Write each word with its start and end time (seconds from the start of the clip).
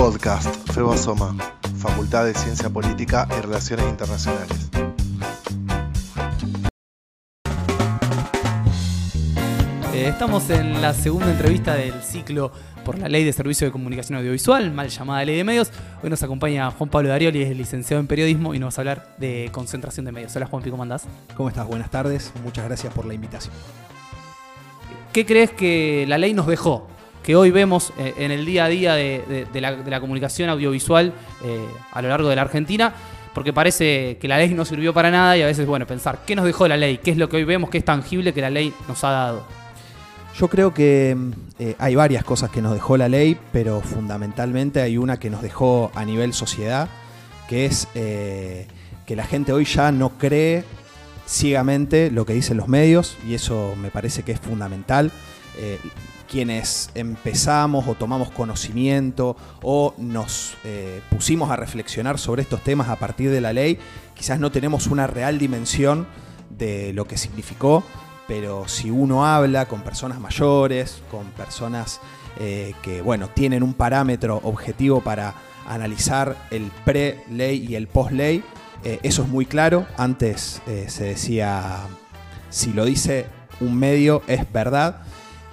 Podcast 0.00 0.72
FEBASOMA, 0.72 1.36
Facultad 1.76 2.24
de 2.24 2.32
Ciencia 2.32 2.70
Política 2.70 3.28
y 3.36 3.42
Relaciones 3.42 3.84
Internacionales. 3.86 4.70
Eh, 9.92 10.08
estamos 10.08 10.48
en 10.48 10.80
la 10.80 10.94
segunda 10.94 11.30
entrevista 11.30 11.74
del 11.74 12.02
ciclo 12.02 12.50
por 12.82 12.98
la 12.98 13.10
Ley 13.10 13.24
de 13.24 13.34
Servicio 13.34 13.66
de 13.66 13.72
Comunicación 13.72 14.16
Audiovisual, 14.16 14.72
mal 14.72 14.88
llamada 14.88 15.22
Ley 15.22 15.36
de 15.36 15.44
Medios. 15.44 15.70
Hoy 16.02 16.08
nos 16.08 16.22
acompaña 16.22 16.70
Juan 16.70 16.88
Pablo 16.88 17.10
Darioli, 17.10 17.42
es 17.42 17.54
licenciado 17.54 18.00
en 18.00 18.06
Periodismo 18.06 18.54
y 18.54 18.58
nos 18.58 18.72
va 18.72 18.78
a 18.78 18.80
hablar 18.80 19.16
de 19.18 19.50
concentración 19.52 20.06
de 20.06 20.12
medios. 20.12 20.34
Hola 20.34 20.46
Juanpi, 20.46 20.70
¿cómo 20.70 20.82
andás? 20.82 21.04
¿Cómo 21.36 21.50
estás? 21.50 21.66
Buenas 21.66 21.90
tardes, 21.90 22.32
muchas 22.42 22.64
gracias 22.64 22.90
por 22.94 23.04
la 23.04 23.12
invitación. 23.12 23.52
¿Qué 25.12 25.26
crees 25.26 25.50
que 25.50 26.06
la 26.08 26.16
ley 26.16 26.32
nos 26.32 26.46
dejó? 26.46 26.88
Que 27.22 27.36
hoy 27.36 27.50
vemos 27.50 27.92
eh, 27.98 28.14
en 28.18 28.30
el 28.30 28.46
día 28.46 28.64
a 28.64 28.68
día 28.68 28.94
de, 28.94 29.46
la, 29.54 30.00
comunicación 30.00 30.48
audiovisual 30.48 31.12
eh, 31.44 31.66
a 31.92 32.02
lo 32.02 32.08
largo 32.08 32.28
de 32.28 32.36
la 32.36 32.42
Argentina, 32.42 32.92
porque 33.34 33.52
parece 33.52 34.16
que 34.20 34.26
la 34.26 34.38
ley 34.38 34.54
no 34.54 34.64
sirvió 34.64 34.94
para 34.94 35.10
nada 35.10 35.36
y 35.36 35.42
a 35.42 35.46
veces, 35.46 35.66
bueno, 35.66 35.86
pensar, 35.86 36.20
¿qué 36.26 36.34
nos 36.34 36.44
dejó 36.44 36.66
la 36.66 36.76
ley? 36.76 36.98
¿Qué 36.98 37.10
es 37.10 37.16
lo 37.16 37.28
que 37.28 37.36
hoy 37.36 37.44
vemos 37.44 37.70
que 37.70 37.78
es 37.78 37.84
tangible 37.84 38.32
que 38.32 38.40
la 38.40 38.50
ley 38.50 38.72
nos 38.88 39.04
ha 39.04 39.10
dado? 39.10 39.46
Yo 40.36 40.48
creo 40.48 40.72
que 40.72 41.16
eh, 41.58 41.74
hay 41.78 41.94
varias 41.94 42.24
cosas 42.24 42.50
que 42.50 42.62
nos 42.62 42.72
dejó 42.72 42.96
la 42.96 43.08
ley, 43.08 43.36
pero 43.52 43.80
fundamentalmente 43.80 44.80
hay 44.80 44.96
una 44.96 45.18
que 45.18 45.28
nos 45.28 45.42
dejó 45.42 45.90
a 45.94 46.04
nivel 46.04 46.32
sociedad, 46.32 46.88
que 47.48 47.66
es 47.66 47.88
que 47.92 49.16
la 49.16 49.24
gente 49.24 49.52
hoy 49.52 49.64
ya 49.64 49.90
no 49.90 50.10
cree 50.10 50.64
ciegamente 51.26 52.10
lo 52.10 52.24
que 52.24 52.32
dicen 52.32 52.56
los 52.56 52.68
medios, 52.68 53.16
y 53.26 53.34
eso 53.34 53.74
me 53.76 53.90
parece 53.90 54.22
que 54.22 54.32
es 54.32 54.40
fundamental. 54.40 55.10
Quienes 56.30 56.90
empezamos 56.94 57.88
o 57.88 57.96
tomamos 57.96 58.30
conocimiento 58.30 59.36
o 59.62 59.94
nos 59.98 60.54
eh, 60.64 61.02
pusimos 61.10 61.50
a 61.50 61.56
reflexionar 61.56 62.18
sobre 62.18 62.42
estos 62.42 62.62
temas 62.62 62.88
a 62.88 62.96
partir 62.96 63.30
de 63.32 63.40
la 63.40 63.52
ley, 63.52 63.78
quizás 64.14 64.38
no 64.38 64.52
tenemos 64.52 64.86
una 64.86 65.08
real 65.08 65.38
dimensión 65.38 66.06
de 66.48 66.92
lo 66.92 67.06
que 67.06 67.18
significó, 67.18 67.82
pero 68.28 68.68
si 68.68 68.92
uno 68.92 69.26
habla 69.26 69.66
con 69.66 69.82
personas 69.82 70.20
mayores, 70.20 71.02
con 71.10 71.26
personas 71.32 72.00
eh, 72.38 72.74
que 72.82 73.02
bueno, 73.02 73.28
tienen 73.28 73.64
un 73.64 73.74
parámetro 73.74 74.40
objetivo 74.44 75.00
para 75.00 75.34
analizar 75.66 76.36
el 76.52 76.70
pre-ley 76.84 77.66
y 77.68 77.74
el 77.74 77.88
post-ley, 77.88 78.44
eh, 78.84 79.00
eso 79.02 79.22
es 79.22 79.28
muy 79.28 79.46
claro. 79.46 79.84
Antes 79.96 80.62
se 80.86 81.04
decía, 81.04 81.80
si 82.50 82.72
lo 82.72 82.84
dice 82.84 83.26
un 83.60 83.76
medio 83.76 84.22
es 84.28 84.50
verdad, 84.52 85.02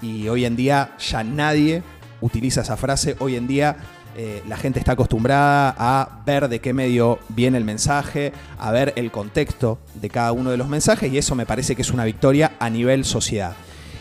y 0.02 0.28
hoy 0.28 0.46
en 0.46 0.56
día 0.56 0.96
ya 1.00 1.24
nadie 1.24 1.84
utiliza 2.22 2.62
esa 2.62 2.78
frase. 2.78 3.16
Hoy 3.20 3.36
en 3.36 3.48
día 3.48 3.78
eh, 4.16 4.42
la 4.48 4.58
gente 4.58 4.80
está 4.80 4.94
acostumbrada 4.94 5.76
a 5.78 6.22
ver 6.26 6.50
de 6.50 6.60
qué 6.60 6.74
medio 6.74 7.20
viene 7.30 7.58
el 7.58 7.64
mensaje, 7.64 8.34
a 8.58 8.72
ver 8.72 8.94
el 8.96 9.12
contexto 9.12 9.78
de 9.94 10.10
cada 10.10 10.32
uno 10.32 10.50
de 10.50 10.58
los 10.58 10.68
mensajes 10.68 11.12
y 11.12 11.18
eso 11.18 11.36
me 11.36 11.46
parece 11.46 11.76
que 11.76 11.84
es 11.84 11.92
una 11.92 12.04
victoria 12.04 12.54
a 12.60 12.70
nivel 12.70 13.06
sociedad. 13.06 13.56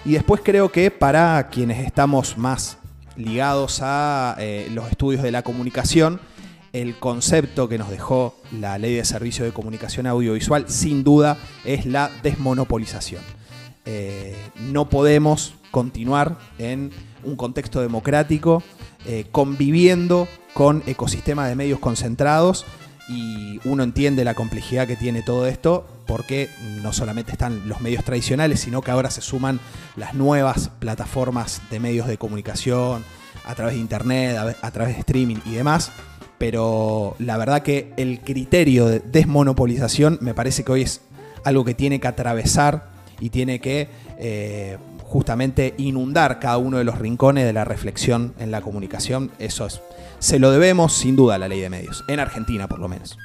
Y 0.06 0.12
después 0.12 0.40
creo 0.42 0.72
que 0.72 0.90
para 0.90 1.48
quienes 1.48 1.84
estamos 1.84 2.38
más 2.38 2.78
ligados 3.16 3.80
a 3.82 4.36
eh, 4.38 4.68
los 4.72 4.88
estudios 4.90 5.22
de 5.22 5.32
la 5.32 5.42
comunicación, 5.42 6.20
el 6.72 6.98
concepto 6.98 7.68
que 7.68 7.76
nos 7.76 7.90
dejó 7.90 8.36
la 8.52 8.78
ley 8.78 8.94
de 8.94 9.04
servicio 9.04 9.44
de 9.44 9.52
comunicación 9.52 10.06
audiovisual 10.06 10.64
sin 10.68 11.04
duda 11.04 11.36
es 11.64 11.86
la 11.86 12.10
desmonopolización. 12.22 13.35
Eh, 13.86 14.36
no 14.60 14.88
podemos 14.88 15.54
continuar 15.70 16.38
en 16.58 16.90
un 17.22 17.36
contexto 17.36 17.80
democrático 17.80 18.62
eh, 19.04 19.26
conviviendo 19.30 20.26
con 20.54 20.82
ecosistemas 20.86 21.48
de 21.48 21.54
medios 21.54 21.78
concentrados 21.78 22.64
y 23.08 23.60
uno 23.64 23.84
entiende 23.84 24.24
la 24.24 24.34
complejidad 24.34 24.86
que 24.88 24.96
tiene 24.96 25.22
todo 25.22 25.46
esto 25.46 25.86
porque 26.06 26.48
no 26.82 26.92
solamente 26.92 27.32
están 27.32 27.68
los 27.68 27.80
medios 27.80 28.04
tradicionales, 28.04 28.60
sino 28.60 28.82
que 28.82 28.90
ahora 28.90 29.10
se 29.10 29.20
suman 29.20 29.60
las 29.96 30.14
nuevas 30.14 30.70
plataformas 30.78 31.62
de 31.70 31.80
medios 31.80 32.06
de 32.06 32.18
comunicación 32.18 33.04
a 33.44 33.54
través 33.54 33.74
de 33.74 33.80
internet, 33.80 34.36
a, 34.60 34.70
través 34.70 34.94
de 34.94 35.00
streaming 35.00 35.36
y 35.44 35.52
demás. 35.52 35.92
Pero 36.38 37.16
la 37.18 37.36
verdad 37.36 37.62
que 37.62 37.92
el 37.96 38.20
criterio 38.20 38.86
de 38.86 39.00
desmonopolización 39.00 40.18
me 40.20 40.34
parece 40.34 40.64
que 40.64 40.72
hoy 40.72 40.82
es 40.82 41.00
algo 41.44 41.64
que 41.64 41.74
tiene 41.74 42.00
que 42.00 42.08
atravesar 42.08 42.95
y 43.20 43.30
tiene 43.30 43.60
que 43.60 43.88
eh, 44.18 44.78
justamente 45.04 45.74
inundar 45.78 46.38
cada 46.40 46.58
uno 46.58 46.78
de 46.78 46.84
los 46.84 46.98
rincones 46.98 47.44
de 47.44 47.52
la 47.52 47.64
reflexión 47.64 48.34
en 48.38 48.50
la 48.50 48.60
comunicación. 48.60 49.30
Eso 49.38 49.66
es, 49.66 49.80
se 50.18 50.38
lo 50.38 50.50
debemos 50.50 50.92
sin 50.92 51.16
duda 51.16 51.36
a 51.36 51.38
la 51.38 51.48
ley 51.48 51.60
de 51.60 51.70
medios, 51.70 52.04
en 52.08 52.20
Argentina 52.20 52.68
por 52.68 52.78
lo 52.78 52.88
menos. 52.88 53.18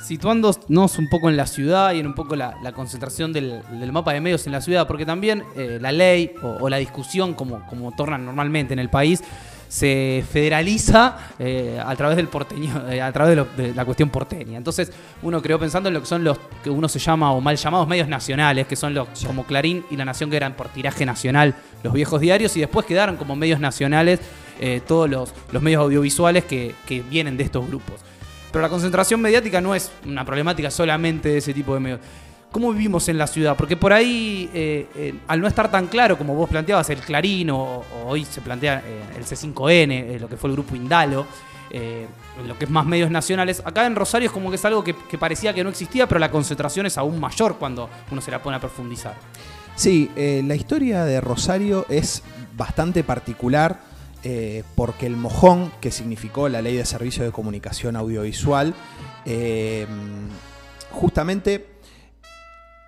Situándonos 0.00 0.98
un 0.98 1.08
poco 1.08 1.30
en 1.30 1.36
la 1.36 1.46
ciudad 1.46 1.92
y 1.94 1.98
en 1.98 2.06
un 2.06 2.14
poco 2.14 2.36
la, 2.36 2.54
concentración 2.74 3.32
del, 3.32 3.62
del 3.80 3.92
mapa 3.92 4.12
de 4.12 4.20
medios 4.20 4.46
en 4.46 4.52
la 4.52 4.60
ciudad, 4.60 4.86
porque 4.86 5.04
también 5.04 5.42
eh, 5.56 5.78
la 5.80 5.90
ley 5.90 6.32
o, 6.42 6.58
o 6.60 6.68
la 6.68 6.76
discusión, 6.76 7.34
como, 7.34 7.66
como 7.66 7.92
tornan 7.96 8.24
normalmente 8.24 8.72
en 8.72 8.78
el 8.78 8.90
país, 8.90 9.22
se 9.68 10.24
federaliza 10.30 11.16
eh, 11.38 11.80
a 11.84 11.94
través 11.96 12.16
del 12.16 12.28
porteño, 12.28 12.88
eh, 12.88 13.02
a 13.02 13.12
través 13.12 13.30
de, 13.30 13.36
lo- 13.36 13.48
de 13.56 13.74
la 13.74 13.84
cuestión 13.84 14.10
porteña. 14.10 14.56
Entonces, 14.56 14.92
uno 15.22 15.42
creó 15.42 15.58
pensando 15.58 15.88
en 15.88 15.94
lo 15.94 16.00
que 16.00 16.06
son 16.06 16.22
los 16.24 16.38
que 16.62 16.70
uno 16.70 16.88
se 16.88 16.98
llama 16.98 17.32
o 17.32 17.40
mal 17.40 17.56
llamados 17.56 17.88
medios 17.88 18.08
nacionales, 18.08 18.66
que 18.66 18.76
son 18.76 18.94
los 18.94 19.08
como 19.26 19.44
Clarín 19.44 19.84
y 19.90 19.96
La 19.96 20.04
Nación, 20.04 20.30
que 20.30 20.36
eran 20.36 20.54
por 20.54 20.68
tiraje 20.68 21.04
nacional 21.04 21.54
los 21.82 21.92
viejos 21.92 22.20
diarios, 22.20 22.56
y 22.56 22.60
después 22.60 22.86
quedaron 22.86 23.16
como 23.16 23.36
medios 23.36 23.60
nacionales 23.60 24.20
eh, 24.60 24.80
todos 24.86 25.10
los, 25.10 25.34
los 25.52 25.62
medios 25.62 25.82
audiovisuales 25.82 26.44
que, 26.44 26.74
que 26.86 27.02
vienen 27.02 27.36
de 27.36 27.44
estos 27.44 27.66
grupos. 27.66 27.96
Pero 28.52 28.62
la 28.62 28.68
concentración 28.68 29.20
mediática 29.20 29.60
no 29.60 29.74
es 29.74 29.90
una 30.06 30.24
problemática 30.24 30.70
solamente 30.70 31.28
de 31.28 31.38
ese 31.38 31.52
tipo 31.52 31.74
de 31.74 31.80
medios. 31.80 32.00
¿Cómo 32.56 32.72
vivimos 32.72 33.06
en 33.10 33.18
la 33.18 33.26
ciudad? 33.26 33.54
Porque 33.54 33.76
por 33.76 33.92
ahí, 33.92 34.48
eh, 34.54 34.86
eh, 34.94 35.14
al 35.28 35.42
no 35.42 35.46
estar 35.46 35.70
tan 35.70 35.88
claro 35.88 36.16
como 36.16 36.34
vos 36.34 36.48
planteabas, 36.48 36.88
el 36.88 37.00
Clarín 37.00 37.50
o, 37.50 37.84
hoy 38.06 38.24
se 38.24 38.40
plantea 38.40 38.82
eh, 38.82 39.02
el 39.14 39.26
C5N, 39.26 39.92
eh, 39.92 40.18
lo 40.18 40.26
que 40.26 40.38
fue 40.38 40.48
el 40.48 40.56
grupo 40.56 40.74
Indalo, 40.74 41.26
lo 42.46 42.58
que 42.58 42.64
es 42.64 42.70
más 42.70 42.86
medios 42.86 43.10
nacionales, 43.10 43.60
acá 43.62 43.84
en 43.84 43.94
Rosario 43.94 44.28
es 44.28 44.32
como 44.32 44.48
que 44.48 44.56
es 44.56 44.64
algo 44.64 44.82
que, 44.82 44.94
que 44.94 45.18
parecía 45.18 45.52
que 45.52 45.62
no 45.62 45.68
existía, 45.68 46.08
pero 46.08 46.18
la 46.18 46.30
concentración 46.30 46.86
es 46.86 46.96
aún 46.96 47.20
mayor 47.20 47.56
cuando 47.56 47.90
uno 48.10 48.22
se 48.22 48.30
la 48.30 48.42
pone 48.42 48.56
a 48.56 48.60
profundizar. 48.60 49.16
Sí, 49.74 50.10
la 50.16 50.54
historia 50.54 51.04
de 51.04 51.20
Rosario 51.20 51.84
es 51.90 52.22
bastante 52.56 53.04
particular 53.04 53.80
porque 54.74 55.04
el 55.04 55.18
mojón 55.18 55.72
que 55.78 55.90
significó 55.90 56.48
la 56.48 56.62
ley 56.62 56.76
de 56.76 56.86
servicio 56.86 57.22
de 57.22 57.32
comunicación 57.32 57.96
audiovisual, 57.96 58.72
justamente 60.90 61.75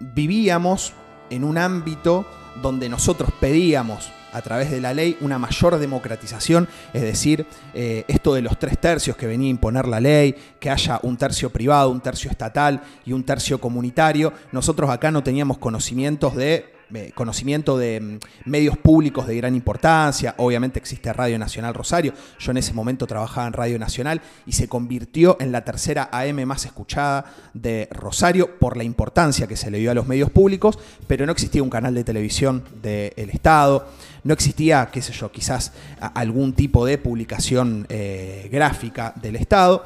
vivíamos 0.01 0.93
en 1.31 1.45
un 1.45 1.59
ámbito 1.59 2.27
donde 2.63 2.89
nosotros 2.89 3.31
pedíamos 3.41 4.11
a 4.33 4.43
través 4.43 4.71
de 4.71 4.81
la 4.81 4.93
ley 4.93 5.17
una 5.21 5.39
mayor 5.39 5.79
democratización, 5.79 6.69
es 6.93 7.03
decir, 7.03 7.47
eh, 7.75 8.05
esto 8.09 8.35
de 8.35 8.43
los 8.43 8.59
tres 8.59 8.79
tercios 8.79 9.17
que 9.17 9.27
venía 9.27 9.49
a 9.49 9.51
imponer 9.51 9.89
la 9.89 10.01
ley, 10.01 10.35
que 10.61 10.71
haya 10.71 11.01
un 11.03 11.17
tercio 11.17 11.51
privado, 11.51 11.91
un 11.91 12.01
tercio 12.01 12.31
estatal 12.31 12.83
y 13.05 13.13
un 13.13 13.25
tercio 13.25 13.61
comunitario. 13.61 14.33
Nosotros 14.53 14.91
acá 14.91 15.11
no 15.11 15.23
teníamos 15.23 15.59
conocimientos 15.59 16.37
de 16.37 16.78
eh, 16.95 17.13
conocimiento 17.15 17.77
de 17.77 18.01
mm, 18.01 18.19
medios 18.49 18.79
públicos 18.79 19.27
de 19.27 19.37
gran 19.37 19.55
importancia. 19.55 20.35
Obviamente 20.39 20.79
existe 20.79 21.13
Radio 21.13 21.39
Nacional 21.39 21.75
Rosario. 21.75 22.15
Yo 22.39 22.51
en 22.51 22.57
ese 22.57 22.73
momento 22.73 23.07
trabajaba 23.07 23.47
en 23.47 23.53
Radio 23.53 23.79
Nacional 23.79 24.23
y 24.47 24.53
se 24.53 24.69
convirtió 24.69 25.37
en 25.41 25.53
la 25.53 25.65
tercera 25.65 26.09
AM 26.13 26.47
más 26.47 26.65
escuchada 26.65 27.27
de 27.53 27.89
Rosario 27.91 28.59
por 28.59 28.77
la 28.77 28.85
importancia 28.85 29.47
que 29.47 29.57
se 29.57 29.71
le 29.71 29.79
dio 29.79 29.91
a 29.91 29.95
los 29.95 30.07
medios 30.07 30.31
públicos, 30.31 30.79
pero 31.07 31.27
no 31.27 31.33
existía 31.33 31.63
un 31.63 31.71
canal 31.71 31.95
de 31.95 32.05
televisión 32.05 32.65
del 32.83 33.31
Estado. 33.31 33.87
No 34.25 34.33
existía, 34.33 34.89
qué 34.91 35.03
sé 35.03 35.13
yo, 35.13 35.31
quizás 35.31 35.73
algún 36.01 36.53
tipo 36.55 36.87
de 36.87 36.99
publicación 36.99 37.87
eh, 37.89 38.49
gráfica 38.51 39.13
del 39.21 39.37
Estado. 39.37 39.85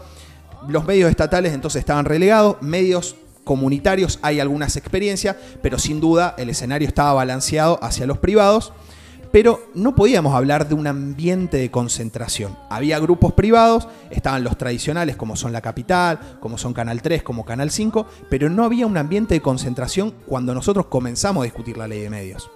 Los 0.69 0.85
medios 0.85 1.11
estatales 1.11 1.53
entonces 1.53 1.81
estaban 1.81 2.05
relegados, 2.05 2.63
medios 2.63 3.17
comunitarios 3.45 4.19
hay 4.23 4.41
algunas 4.41 4.77
experiencias, 4.77 5.37
pero 5.63 5.79
sin 5.79 6.01
duda 6.01 6.35
el 6.39 6.51
escenario 6.51 6.89
estaba 6.89 7.13
balanceado 7.15 7.79
hacia 7.83 8.07
los 8.07 8.19
privados, 8.19 8.73
pero 9.33 9.61
no 9.75 9.95
podíamos 9.95 10.35
hablar 10.35 10.69
de 10.69 10.75
un 10.75 10.87
ambiente 10.87 11.57
de 11.57 11.71
concentración. 11.71 12.57
Había 12.69 12.99
grupos 12.99 13.33
privados, 13.33 13.89
estaban 14.11 14.45
los 14.45 14.59
tradicionales 14.59 15.17
como 15.17 15.37
son 15.37 15.53
La 15.53 15.63
Capital, 15.63 16.39
como 16.39 16.59
son 16.59 16.75
Canal 16.75 17.01
3, 17.01 17.23
como 17.23 17.45
Canal 17.45 17.71
5, 17.71 18.07
pero 18.29 18.51
no 18.51 18.65
había 18.65 18.87
un 18.87 18.99
ambiente 18.99 19.35
de 19.35 19.41
concentración 19.41 20.13
cuando 20.27 20.55
nosotros 20.55 20.87
comenzamos 20.87 21.43
a 21.43 21.45
discutir 21.45 21.79
la 21.79 21.89
ley 21.89 22.01
de 22.01 22.11
medios. 22.11 22.51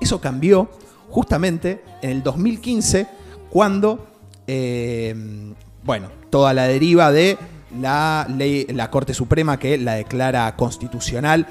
Eso 0.00 0.20
cambió 0.20 0.70
justamente 1.10 1.82
en 2.00 2.10
el 2.10 2.22
2015 2.22 3.08
cuando, 3.50 4.06
eh, 4.46 5.52
bueno, 5.82 6.08
toda 6.30 6.54
la 6.54 6.68
deriva 6.68 7.10
de 7.10 7.38
la 7.80 8.26
ley, 8.28 8.66
la 8.72 8.90
Corte 8.90 9.14
Suprema 9.14 9.58
que 9.58 9.78
la 9.78 9.94
declara 9.94 10.54
constitucional, 10.56 11.46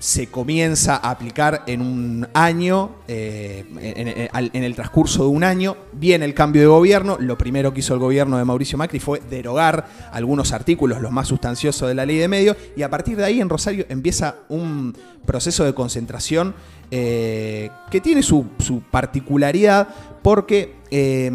se 0.00 0.28
comienza 0.28 0.94
a 0.94 1.10
aplicar 1.10 1.64
en 1.66 1.82
un 1.82 2.28
año, 2.32 2.90
eh, 3.08 3.64
en, 3.80 4.54
en- 4.54 4.62
el 4.62 4.74
transcurso 4.76 5.24
de 5.24 5.28
un 5.30 5.42
año, 5.42 5.76
viene 5.92 6.24
el 6.24 6.34
cambio 6.34 6.62
de 6.62 6.68
gobierno, 6.68 7.16
lo 7.18 7.36
primero 7.36 7.74
que 7.74 7.80
hizo 7.80 7.94
el 7.94 7.98
gobierno 8.00 8.38
de 8.38 8.44
Mauricio 8.44 8.78
Macri 8.78 9.00
fue 9.00 9.20
derogar 9.28 9.88
algunos 10.12 10.52
artículos, 10.52 11.00
los 11.02 11.10
más 11.10 11.26
sustanciosos 11.26 11.88
de 11.88 11.96
la 11.96 12.06
ley 12.06 12.16
de 12.16 12.28
medios, 12.28 12.56
y 12.76 12.82
a 12.82 12.90
partir 12.90 13.16
de 13.16 13.24
ahí 13.24 13.40
en 13.40 13.48
Rosario 13.48 13.86
empieza 13.88 14.36
un 14.48 14.96
proceso 15.26 15.64
de 15.64 15.74
concentración 15.74 16.54
eh, 16.90 17.70
que 17.90 18.00
tiene 18.00 18.22
su, 18.22 18.46
particularidad 18.90 19.88
porque 20.22 20.76
eh, 20.90 21.30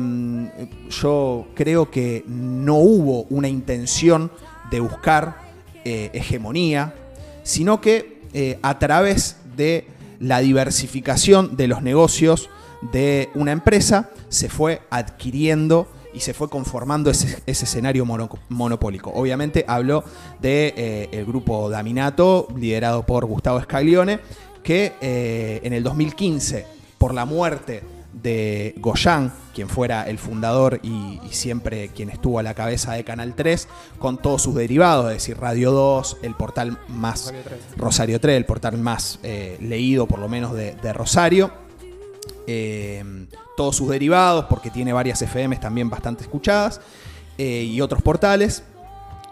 yo 0.89 1.47
creo 1.53 1.89
que 1.91 2.23
no 2.27 2.75
hubo 2.77 3.23
una 3.23 3.47
intención 3.47 4.31
de 4.71 4.79
buscar 4.79 5.37
eh, 5.85 6.09
hegemonía, 6.13 6.95
sino 7.43 7.81
que 7.81 8.13
a 8.63 8.79
través 8.79 9.37
de 9.55 9.85
la 10.19 10.39
diversificación 10.39 11.55
de 11.55 11.67
los 11.67 11.83
negocios 11.83 12.49
de 12.91 13.29
una 13.35 13.51
empresa 13.51 14.09
se 14.29 14.49
fue 14.49 14.81
adquiriendo 14.89 15.87
y 16.13 16.19
se 16.21 16.33
fue 16.33 16.49
conformando 16.49 17.09
ese, 17.09 17.43
escenario 17.45 18.05
mono- 18.05 18.29
monopólico. 18.49 19.11
Obviamente 19.13 19.65
hablo 19.67 20.03
del 20.41 20.73
de, 20.75 21.09
el 21.11 21.25
grupo 21.25 21.69
Daminato, 21.69 22.47
liderado 22.55 23.05
por 23.05 23.25
Gustavo 23.25 23.61
Scaglione, 23.61 24.19
que 24.63 24.93
eh, 25.01 25.61
en 25.63 25.73
el 25.73 25.83
2015, 25.83 26.65
por 26.97 27.13
la 27.13 27.25
muerte 27.25 27.83
de 28.13 28.75
Goyan, 28.77 29.33
quien 29.53 29.69
fuera 29.69 30.07
el 30.07 30.17
fundador 30.17 30.79
y, 30.83 31.19
y 31.23 31.29
siempre 31.31 31.89
quien 31.89 32.09
estuvo 32.09 32.39
a 32.39 32.43
la 32.43 32.53
cabeza 32.53 32.93
de 32.93 33.03
Canal 33.03 33.35
3, 33.35 33.67
con 33.99 34.17
todos 34.17 34.41
sus 34.41 34.55
derivados, 34.55 35.07
es 35.07 35.17
decir, 35.17 35.37
Radio 35.37 35.71
2, 35.71 36.17
el 36.21 36.35
portal 36.35 36.79
más 36.87 37.25
Rosario 37.25 37.43
3. 37.43 37.77
Rosario 37.77 38.21
3, 38.21 38.37
el 38.37 38.45
portal 38.45 38.77
más 38.77 39.19
eh, 39.23 39.57
leído 39.59 40.07
por 40.07 40.19
lo 40.19 40.29
menos 40.29 40.53
de, 40.53 40.75
de 40.75 40.93
Rosario. 40.93 41.51
Eh, 42.47 43.03
todos 43.55 43.75
sus 43.75 43.89
derivados, 43.89 44.45
porque 44.45 44.69
tiene 44.69 44.93
varias 44.93 45.21
FMs 45.21 45.59
también 45.59 45.89
bastante 45.89 46.23
escuchadas, 46.23 46.81
eh, 47.37 47.63
y 47.63 47.81
otros 47.81 48.01
portales. 48.01 48.63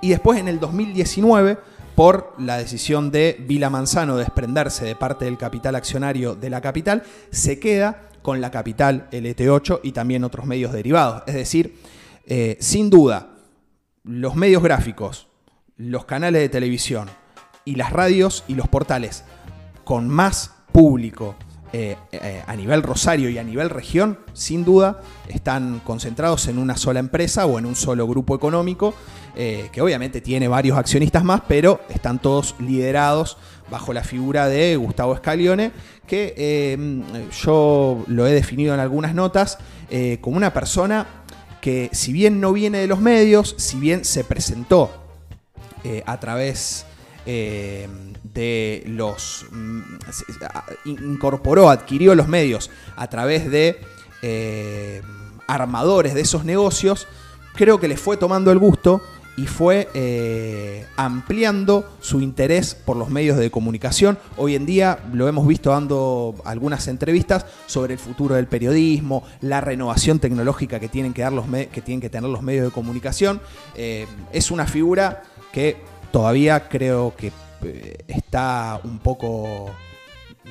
Y 0.02 0.10
después 0.10 0.40
en 0.40 0.48
el 0.48 0.60
2019, 0.60 1.58
por 2.02 2.34
la 2.40 2.58
decisión 2.58 3.12
de 3.12 3.38
Vila 3.48 3.70
Manzano 3.70 4.18
de 4.18 4.24
desprenderse 4.24 4.86
de 4.86 4.96
parte 4.96 5.26
del 5.26 5.38
capital 5.38 5.76
accionario 5.76 6.34
de 6.34 6.50
la 6.50 6.60
capital, 6.60 7.04
se 7.30 7.60
queda 7.60 8.10
con 8.24 8.42
la 8.42 8.50
capital 8.50 9.08
LT8 9.12 9.82
y 9.84 9.92
también 9.92 10.24
otros 10.24 10.48
medios 10.48 10.72
derivados. 10.74 11.22
Es 11.28 11.36
decir, 11.36 11.76
eh, 12.26 12.58
sin 12.60 12.90
duda, 12.90 13.36
los 14.04 14.36
medios 14.36 14.64
gráficos, 14.64 15.28
los 15.78 16.06
canales 16.06 16.42
de 16.42 16.50
televisión 16.50 17.08
y 17.66 17.76
las 17.76 17.94
radios 17.94 18.46
y 18.48 18.56
los 18.56 18.68
portales 18.68 19.24
con 19.84 20.10
más 20.10 20.56
público 20.72 21.36
eh, 21.74 21.96
eh, 22.12 22.44
a 22.46 22.56
nivel 22.58 22.84
Rosario 22.84 23.30
y 23.30 23.38
a 23.38 23.44
nivel 23.44 23.70
región, 23.70 24.20
sin 24.34 24.66
duda, 24.66 25.00
están 25.30 25.80
concentrados 25.86 26.48
en 26.48 26.58
una 26.58 26.76
sola 26.76 27.00
empresa 27.00 27.46
o 27.46 27.58
en 27.60 27.66
un 27.66 27.76
solo 27.76 28.06
grupo 28.08 28.36
económico, 28.36 28.94
eh, 29.38 29.70
que 29.72 29.82
obviamente 29.82 30.20
tiene 30.20 30.50
varios 30.50 30.78
accionistas 30.78 31.24
más, 31.24 31.44
pero 31.48 31.80
están 31.88 32.20
todos 32.20 32.56
liderados 32.60 33.38
bajo 33.70 33.94
la 33.94 34.04
figura 34.04 34.50
de 34.50 34.76
Gustavo 34.76 35.16
Scalione, 35.16 35.72
que 36.06 36.34
eh, 36.36 37.02
yo 37.42 38.04
lo 38.08 38.28
he 38.28 38.34
definido 38.34 38.74
en 38.74 38.82
algunas 38.82 39.16
notas 39.16 39.58
como 40.22 40.38
una 40.38 40.54
persona 40.54 41.06
que 41.60 41.90
si 41.92 42.14
bien 42.14 42.40
no 42.40 42.54
viene 42.54 42.80
de 42.80 42.88
los 42.88 43.00
medios, 43.00 43.56
si 43.58 43.78
bien 43.78 44.06
se 44.06 44.24
presentó 44.24 44.90
a 46.06 46.20
través 46.20 46.86
eh, 47.26 47.88
de 48.34 48.84
los... 48.88 49.46
mm, 49.52 49.82
incorporó, 50.86 51.70
adquirió 51.70 52.16
los 52.16 52.28
medios 52.28 52.70
a 52.96 53.08
través 53.08 53.50
de 53.50 53.80
eh, 54.22 55.02
armadores 55.48 56.14
de 56.14 56.22
esos 56.22 56.46
negocios, 56.46 57.08
creo 57.56 57.80
que 57.80 57.88
le 57.88 57.98
fue 57.98 58.18
tomando 58.18 58.52
el 58.52 58.60
gusto 58.60 59.02
y 59.38 59.48
fue 59.48 59.90
eh, 59.94 60.86
ampliando 60.98 61.90
su 62.02 62.20
interés 62.22 62.76
por 62.76 62.98
los 62.98 63.10
medios 63.10 63.38
de 63.38 63.50
comunicación. 63.50 64.18
Hoy 64.38 64.56
en 64.56 64.66
día 64.66 65.00
lo 65.14 65.28
hemos 65.28 65.48
visto 65.48 65.72
dando 65.72 66.36
algunas 66.44 66.88
entrevistas 66.88 67.46
sobre 67.66 67.94
el 67.94 68.00
futuro 68.00 68.36
del 68.36 68.48
periodismo, 68.48 69.24
la 69.42 69.62
renovación 69.62 70.20
tecnológica 70.20 70.80
que 70.80 70.90
tienen 70.90 71.14
que, 71.14 71.22
dar 71.22 71.34
los 71.34 71.46
que, 71.48 71.82
tienen 71.82 72.02
que 72.02 72.10
tener 72.10 72.30
los 72.30 72.42
medios 72.42 72.66
de 72.66 72.72
comunicación. 72.72 73.42
Eh, 73.76 74.06
es 74.34 74.52
una 74.52 74.68
figura 74.68 75.24
que 75.52 75.78
todavía 76.12 76.68
creo 76.68 77.16
que 77.16 77.32
eh, 77.64 77.98
está 78.08 78.80
un 78.84 79.00
poco 79.00 79.72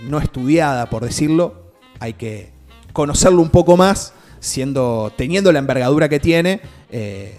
no 0.08 0.18
estudiada, 0.18 0.86
por 0.86 1.04
decirlo. 1.04 1.72
Hay 1.98 2.14
que 2.14 2.52
conocerlo 2.92 3.42
un 3.42 3.50
poco 3.50 3.76
más, 3.76 4.14
siendo, 4.40 5.12
teniendo 5.16 5.52
la 5.52 5.58
envergadura 5.58 6.08
que 6.08 6.20
tiene, 6.20 6.60
eh, 6.90 7.38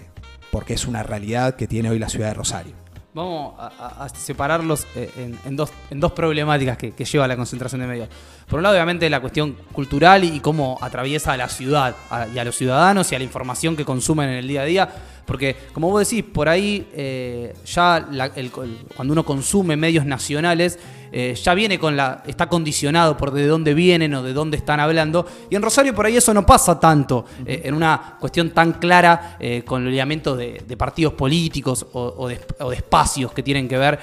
porque 0.51 0.73
es 0.73 0.87
una 0.87 1.03
realidad 1.03 1.55
que 1.55 1.67
tiene 1.67 1.89
hoy 1.89 1.99
la 1.99 2.09
ciudad 2.09 2.29
de 2.29 2.33
Rosario. 2.35 2.75
Vamos 3.13 3.55
a, 3.59 4.07
separarlos 4.07 4.87
eh, 4.95 5.35
en, 5.45 5.55
dos, 5.57 5.69
en 5.89 5.99
dos 5.99 6.13
problemáticas 6.13 6.77
que, 6.77 6.91
que 6.93 7.03
lleva 7.03 7.27
la 7.27 7.35
concentración 7.35 7.81
de 7.81 7.87
medios. 7.87 8.07
Por 8.47 8.59
un 8.59 8.63
lado, 8.63 8.73
obviamente, 8.75 9.09
la 9.09 9.19
cuestión 9.19 9.57
cultural 9.73 10.23
y 10.23 10.39
cómo 10.39 10.77
atraviesa 10.81 11.33
a 11.33 11.37
la 11.37 11.49
ciudad 11.49 11.93
y 12.33 12.39
a 12.39 12.45
los 12.45 12.55
ciudadanos 12.55 13.11
y 13.11 13.15
a 13.15 13.17
la 13.17 13.25
información 13.25 13.75
que 13.75 13.83
consumen 13.83 14.29
en 14.29 14.35
el 14.35 14.47
día 14.47 14.61
a 14.61 14.65
día. 14.65 14.89
Porque, 15.25 15.57
como 15.73 15.89
vos 15.89 16.07
decís, 16.07 16.23
por 16.23 16.47
ahí 16.47 16.87
eh, 16.93 17.53
ya 17.65 18.07
la- 18.11 18.27
el- 18.27 18.45
el- 18.45 18.85
cuando 18.95 19.11
uno 19.11 19.25
consume 19.25 19.75
medios 19.75 20.05
nacionales, 20.05 20.79
eh, 21.11 21.35
ya 21.35 21.53
viene 21.53 21.77
con 21.77 21.95
la. 21.97 22.23
está 22.25 22.47
condicionado 22.47 23.17
por 23.17 23.31
de 23.31 23.45
dónde 23.47 23.73
vienen 23.73 24.13
o 24.13 24.23
de 24.23 24.33
dónde 24.33 24.57
están 24.57 24.79
hablando. 24.79 25.25
Y 25.49 25.55
en 25.55 25.61
Rosario 25.61 25.93
por 25.93 26.05
ahí 26.05 26.17
eso 26.17 26.33
no 26.33 26.45
pasa 26.45 26.79
tanto. 26.79 27.25
eh, 27.45 27.61
en 27.65 27.73
una 27.73 28.17
cuestión 28.19 28.51
tan 28.51 28.73
clara 28.73 29.37
eh, 29.39 29.63
con 29.63 29.83
los 29.83 29.91
lineamientos 29.91 30.37
de, 30.37 30.63
de 30.65 30.77
partidos 30.77 31.13
políticos 31.13 31.85
o, 31.93 32.13
o 32.17 32.27
de, 32.27 32.39
o 32.59 32.69
de 32.69 32.75
espacios 32.75 33.31
que 33.33 33.43
tienen 33.43 33.67
que 33.67 33.77
ver 33.77 33.99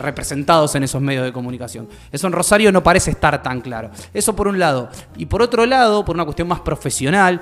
representados 0.00 0.74
en 0.74 0.84
esos 0.84 1.02
medios 1.02 1.24
de 1.24 1.32
comunicación. 1.32 1.88
Eso 2.10 2.26
en 2.26 2.32
Rosario 2.32 2.72
no 2.72 2.82
parece 2.82 3.10
estar 3.10 3.42
tan 3.42 3.60
claro. 3.60 3.90
Eso 4.14 4.34
por 4.34 4.48
un 4.48 4.58
lado. 4.58 4.88
Y 5.16 5.26
por 5.26 5.42
otro 5.42 5.66
lado, 5.66 6.04
por 6.04 6.16
una 6.16 6.24
cuestión 6.24 6.48
más 6.48 6.60
profesional, 6.60 7.40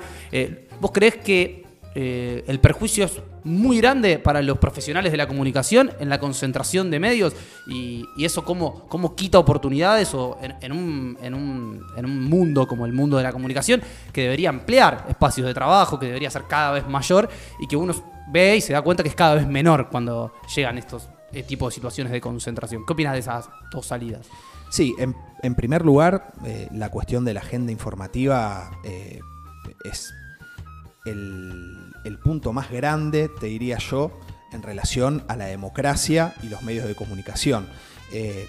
¿vos 0.81 0.91
creés 0.91 1.15
que 1.17 1.64
eh, 1.97 2.43
el 2.47 2.59
perjuicio 2.59 3.05
es 3.05 3.21
muy 3.45 3.77
grande 3.77 4.19
para 4.19 4.41
los 4.41 4.57
profesionales 4.57 5.13
de 5.13 5.17
la 5.17 5.29
comunicación 5.29 5.91
en 5.97 6.09
la 6.09 6.19
concentración 6.19 6.91
de 6.91 6.99
medios 6.99 7.33
y, 7.67 8.03
eso 8.17 8.43
cómo, 8.43 8.85
cómo 8.89 9.15
quita 9.15 9.39
oportunidades 9.39 10.13
o 10.13 10.37
en, 10.41 10.73
un, 10.73 11.17
en, 11.21 11.33
un, 11.33 11.85
en 11.95 12.05
un 12.05 12.23
mundo 12.25 12.67
como 12.67 12.85
el 12.85 12.91
mundo 12.91 13.15
de 13.15 13.23
la 13.23 13.31
comunicación 13.31 13.81
que 14.11 14.23
debería 14.23 14.49
ampliar 14.49 15.05
espacios 15.07 15.47
de 15.47 15.53
trabajo, 15.53 15.97
que 15.97 16.07
debería 16.07 16.29
ser 16.29 16.43
cada 16.49 16.73
vez 16.73 16.85
mayor 16.85 17.29
y 17.61 17.67
que 17.67 17.77
uno 17.77 17.93
ve 18.29 18.57
y 18.57 18.61
se 18.61 18.73
da 18.73 18.81
cuenta 18.81 19.01
que 19.01 19.09
es 19.09 19.15
cada 19.15 19.35
vez 19.35 19.47
menor 19.47 19.87
cuando 19.89 20.33
llegan 20.53 20.77
estos 20.77 21.07
eh, 21.31 21.43
tipos 21.43 21.71
de 21.71 21.75
situaciones 21.75 22.11
de 22.11 22.19
concentración. 22.19 22.85
¿Qué 22.85 22.91
opinas 22.91 23.13
de 23.13 23.19
esas 23.19 23.47
dos 23.71 23.85
salidas? 23.85 24.27
Sí, 24.69 24.93
en, 24.97 25.55
primer 25.55 25.85
lugar, 25.85 26.33
eh, 26.43 26.67
la 26.73 26.89
cuestión 26.89 27.23
de 27.23 27.35
la 27.35 27.39
agenda 27.39 27.71
informativa 27.71 28.71
es 29.85 30.11
el, 31.05 31.84
el 32.05 32.17
punto 32.17 32.53
más 32.53 32.71
grande, 32.71 33.29
te 33.29 33.47
diría 33.47 33.77
yo, 33.79 34.17
en 34.53 34.61
relación 34.61 35.25
a 35.27 35.35
la 35.35 35.45
democracia 35.45 36.33
y 36.41 36.47
los 36.47 36.61
medios 36.61 36.87
de 36.87 36.95
comunicación. 36.95 37.67
Eh, 38.13 38.47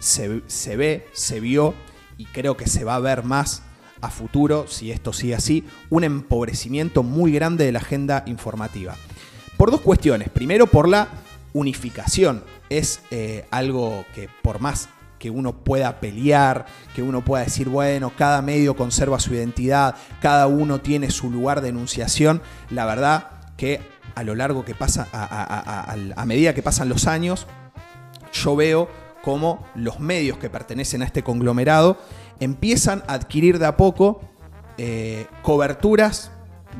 se, 0.00 0.42
se 0.48 0.76
ve, 0.76 1.06
se 1.12 1.38
vio 1.38 1.74
y 2.18 2.24
creo 2.24 2.56
que 2.56 2.66
se 2.66 2.82
va 2.82 2.96
a 2.96 3.00
ver 3.00 3.22
más 3.22 3.62
a 4.00 4.10
futuro, 4.10 4.66
si 4.68 4.90
esto 4.90 5.12
sigue 5.12 5.34
así, 5.34 5.64
un 5.90 6.04
empobrecimiento 6.04 7.02
muy 7.02 7.32
grande 7.32 7.64
de 7.64 7.72
la 7.72 7.78
agenda 7.78 8.24
informativa. 8.26 8.96
Por 9.56 9.70
dos 9.70 9.80
cuestiones. 9.80 10.28
Primero, 10.28 10.66
por 10.66 10.88
la 10.88 11.08
unificación. 11.52 12.44
Es 12.68 13.00
eh, 13.10 13.46
algo 13.50 14.04
que 14.14 14.28
por 14.42 14.60
más 14.60 14.88
que 15.18 15.30
uno 15.30 15.52
pueda 15.52 16.00
pelear, 16.00 16.66
que 16.94 17.02
uno 17.02 17.24
pueda 17.24 17.44
decir, 17.44 17.68
bueno, 17.68 18.12
cada 18.16 18.42
medio 18.42 18.76
conserva 18.76 19.18
su 19.18 19.34
identidad, 19.34 19.96
cada 20.20 20.46
uno 20.46 20.80
tiene 20.80 21.10
su 21.10 21.30
lugar 21.30 21.60
de 21.60 21.70
enunciación, 21.70 22.42
la 22.70 22.84
verdad 22.84 23.30
que 23.56 23.80
a 24.14 24.22
lo 24.22 24.34
largo 24.34 24.64
que 24.64 24.74
pasa, 24.74 25.08
a, 25.12 26.24
medida 26.26 26.54
que 26.54 26.62
pasan 26.62 26.88
los 26.88 27.06
años, 27.06 27.46
yo 28.32 28.56
veo 28.56 28.88
cómo 29.22 29.66
los 29.74 30.00
medios 30.00 30.38
que 30.38 30.48
pertenecen 30.48 31.02
a 31.02 31.04
este 31.04 31.22
conglomerado 31.22 31.98
empiezan 32.40 33.02
a 33.08 33.14
adquirir 33.14 33.58
de 33.58 33.66
a 33.66 33.76
poco 33.76 34.20
eh, 34.78 35.26
coberturas 35.42 36.30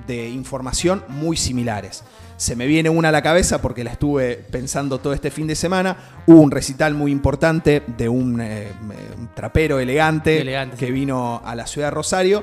de 0.07 0.29
información 0.31 1.05
muy 1.09 1.37
similares. 1.37 2.05
Se 2.37 2.55
me 2.55 2.67
viene 2.67 2.91
una 2.91 3.09
a 3.09 3.13
la 3.13 3.23
cabeza 3.23 3.63
porque 3.63 3.83
la 3.83 3.93
estuve 3.93 4.37
pensando 4.37 4.99
todo 4.99 5.15
este 5.15 5.31
fin 5.31 5.47
de 5.47 5.55
semana. 5.55 5.97
Hubo 6.27 6.41
un 6.43 6.51
recital 6.51 6.93
muy 6.93 7.11
importante 7.11 7.83
de 7.97 8.11
un, 8.11 8.41
eh, 8.43 8.73
un 9.19 9.29
trapero 9.35 9.81
elegante, 9.81 10.43
Elegante, 10.43 10.77
que 10.77 10.87
sí. 10.87 10.93
vino 10.93 11.41
a 11.43 11.55
la 11.55 11.67
ciudad 11.67 11.87
de 11.89 11.93
Rosario. 11.93 12.43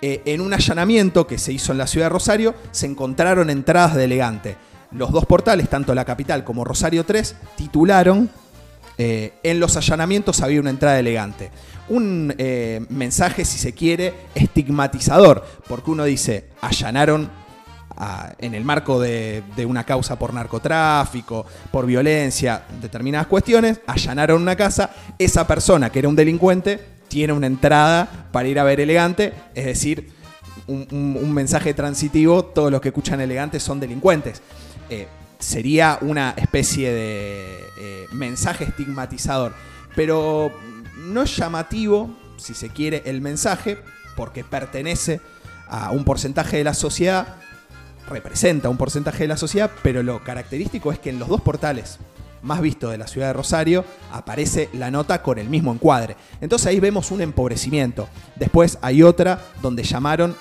Eh, 0.00 0.22
en 0.24 0.40
un 0.40 0.54
allanamiento 0.54 1.26
que 1.26 1.36
se 1.36 1.52
hizo 1.52 1.72
en 1.72 1.78
la 1.78 1.86
ciudad 1.86 2.06
de 2.06 2.10
Rosario, 2.10 2.54
se 2.70 2.86
encontraron 2.86 3.50
entradas 3.50 3.94
de 3.94 4.04
elegante. 4.04 4.56
Los 4.92 5.12
dos 5.12 5.26
portales, 5.26 5.68
tanto 5.68 5.94
la 5.94 6.06
capital 6.06 6.42
como 6.42 6.64
Rosario 6.64 7.04
3, 7.04 7.36
titularon 7.56 8.30
eh, 8.96 9.34
en 9.42 9.60
los 9.60 9.76
allanamientos 9.76 10.40
había 10.40 10.60
una 10.60 10.70
entrada 10.70 10.98
elegante. 10.98 11.50
Un 11.90 12.34
mensaje, 12.88 13.44
si 13.44 13.58
se 13.58 13.74
quiere, 13.74 14.14
estigmatizador, 14.34 15.44
porque 15.68 15.90
uno 15.90 16.04
dice, 16.04 16.46
allanaron 16.62 17.28
en 18.38 18.54
el 18.54 18.64
marco 18.64 19.00
de, 19.00 19.42
una 19.66 19.84
causa 19.84 20.18
por 20.18 20.34
narcotráfico, 20.34 21.46
por 21.70 21.86
violencia, 21.86 22.62
determinadas 22.80 23.26
cuestiones, 23.26 23.80
allanaron 23.86 24.42
una 24.42 24.56
casa, 24.56 24.90
esa 25.18 25.46
persona 25.46 25.90
que 25.90 26.00
era 26.00 26.08
un 26.08 26.16
delincuente 26.16 26.94
tiene 27.08 27.32
una 27.32 27.46
entrada 27.46 28.28
para 28.32 28.48
ir 28.48 28.58
a 28.58 28.64
ver 28.64 28.80
elegante, 28.80 29.32
es 29.54 29.66
decir, 29.66 30.12
un 30.66 31.32
mensaje 31.32 31.74
transitivo, 31.74 32.44
todos 32.44 32.72
los 32.72 32.80
que 32.80 32.88
escuchan 32.88 33.20
elegante 33.20 33.60
son 33.60 33.78
delincuentes. 33.78 34.40
Eh, 34.90 35.08
sería 35.38 35.98
una 36.00 36.34
especie 36.36 36.92
de 36.92 37.58
eh, 37.78 38.06
mensaje 38.12 38.64
estigmatizador, 38.64 39.54
pero 39.94 40.52
no 40.96 41.22
es 41.22 41.36
llamativo, 41.36 42.16
si 42.36 42.54
se 42.54 42.70
quiere, 42.70 43.02
el 43.06 43.20
mensaje, 43.20 43.78
porque 44.16 44.44
pertenece 44.44 45.20
a 45.68 45.90
un 45.90 46.04
porcentaje 46.04 46.58
de 46.58 46.64
la 46.64 46.74
sociedad, 46.74 47.36
representa 48.08 48.68
un 48.68 48.76
porcentaje 48.76 49.24
de 49.24 49.28
la 49.28 49.36
sociedad, 49.36 49.70
pero 49.82 50.02
lo 50.02 50.22
característico 50.22 50.92
es 50.92 50.98
que 50.98 51.10
en 51.10 51.18
los 51.18 51.28
dos 51.28 51.40
portales 51.40 51.98
más 52.42 52.60
vistos 52.60 52.90
de 52.90 52.98
la 52.98 53.06
ciudad 53.06 53.28
de 53.28 53.32
Rosario 53.32 53.84
aparece 54.12 54.68
la 54.74 54.90
nota 54.90 55.22
con 55.22 55.38
el 55.38 55.48
mismo 55.48 55.72
encuadre. 55.72 56.16
Entonces 56.40 56.66
ahí 56.68 56.78
vemos 56.78 57.10
un 57.10 57.22
empobrecimiento. 57.22 58.08
Después 58.36 58.78
hay 58.82 59.02
otra 59.02 59.40
donde 59.62 59.82
llamaron 59.82 60.36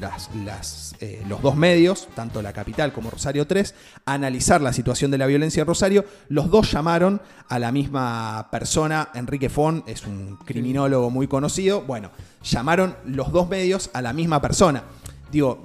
las, 0.00 0.96
eh, 1.00 1.22
los 1.28 1.42
dos 1.42 1.56
medios, 1.56 2.08
tanto 2.14 2.42
la 2.42 2.52
capital 2.52 2.92
como 2.92 3.10
Rosario 3.10 3.46
3, 3.46 3.74
a 4.04 4.14
analizar 4.14 4.60
la 4.60 4.72
situación 4.72 5.10
de 5.10 5.18
la 5.18 5.26
violencia 5.26 5.60
en 5.60 5.66
Rosario. 5.66 6.04
Los 6.28 6.50
dos 6.50 6.72
llamaron 6.72 7.20
a 7.48 7.58
la 7.58 7.70
misma 7.70 8.48
persona, 8.50 9.10
Enrique 9.14 9.48
Fon, 9.48 9.84
es 9.86 10.06
un 10.06 10.38
criminólogo 10.44 11.10
muy 11.10 11.28
conocido. 11.28 11.82
Bueno, 11.82 12.10
llamaron 12.42 12.96
los 13.04 13.30
dos 13.30 13.48
medios 13.48 13.90
a 13.92 14.02
la 14.02 14.12
misma 14.12 14.40
persona. 14.40 14.84
Digo, 15.30 15.64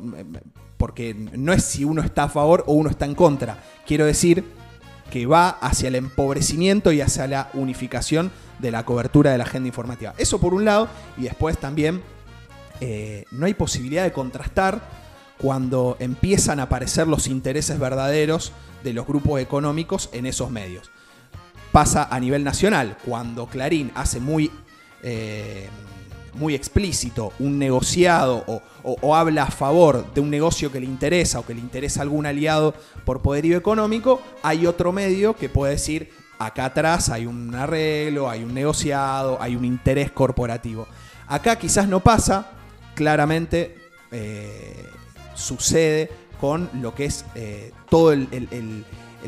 porque 0.80 1.14
no 1.14 1.52
es 1.52 1.66
si 1.66 1.84
uno 1.84 2.02
está 2.02 2.24
a 2.24 2.30
favor 2.30 2.64
o 2.66 2.74
uno 2.74 2.90
está 2.90 3.04
en 3.04 3.14
contra. 3.14 3.62
Quiero 3.86 4.06
decir 4.06 4.46
que 5.12 5.26
va 5.26 5.50
hacia 5.50 5.90
el 5.90 5.96
empobrecimiento 5.96 6.94
y 6.94 7.02
hacia 7.02 7.28
la 7.28 7.50
unificación 7.54 8.32
de 8.60 8.72
la 8.72 8.86
cobertura 8.86 9.32
de 9.32 9.38
la 9.38 9.44
agenda 9.44 9.68
informativa. 9.68 10.14
Eso 10.18 10.40
por 10.40 10.54
un 10.54 10.64
lado, 10.64 10.88
y 11.18 11.24
después 11.24 11.58
también 11.58 12.02
eh, 12.80 13.26
no 13.32 13.46
hay 13.46 13.54
posibilidad 13.56 14.06
de 14.06 14.14
contrastar 14.14 14.80
cuando 15.38 15.98
empiezan 16.00 16.62
a 16.62 16.64
aparecer 16.64 17.08
los 17.08 17.28
intereses 17.28 17.78
verdaderos 17.78 18.54
de 18.82 18.94
los 18.94 19.06
grupos 19.06 19.42
económicos 19.42 20.10
en 20.14 20.26
esos 20.26 20.50
medios. 20.50 20.92
Pasa 21.74 22.08
a 22.10 22.20
nivel 22.22 22.46
nacional, 22.46 22.98
cuando 23.06 23.48
Clarín 23.48 23.92
hace 23.96 24.22
muy, 24.22 24.50
eh, 25.04 25.68
muy 26.34 26.56
explícito 26.56 27.34
un 27.40 27.58
negociado 27.60 28.44
o, 28.84 29.16
habla 29.16 29.44
a 29.44 29.52
favor 29.52 30.14
de 30.14 30.22
un 30.22 30.30
negocio 30.30 30.72
que 30.72 30.80
le 30.80 30.86
interesa 30.86 31.40
o 31.40 31.46
que 31.46 31.54
le 31.54 31.60
interesa 31.60 32.00
a 32.02 32.04
algún 32.04 32.26
aliado 32.26 32.74
por 33.06 33.22
poderío 33.22 33.58
económico, 33.58 34.22
hay 34.44 34.66
otro 34.66 34.92
medio 34.92 35.36
que 35.36 35.50
puede 35.50 35.74
decir, 35.74 36.10
acá 36.38 36.66
atrás 36.66 37.10
hay 37.10 37.26
un 37.26 37.54
arreglo, 37.56 38.30
hay 38.30 38.44
un 38.44 38.54
negociado, 38.54 39.38
hay 39.42 39.56
un 39.56 39.66
interés 39.66 40.12
corporativo. 40.12 40.88
Acá 41.28 41.58
quizás 41.58 41.88
no 41.88 42.00
pasa, 42.00 42.52
claramente 42.96 43.76
eh, 44.12 44.86
sucede 45.36 46.10
con 46.40 46.70
lo 46.82 46.96
que 46.96 47.06
es 47.06 47.26
eh, 47.36 47.72
el- 47.92 48.86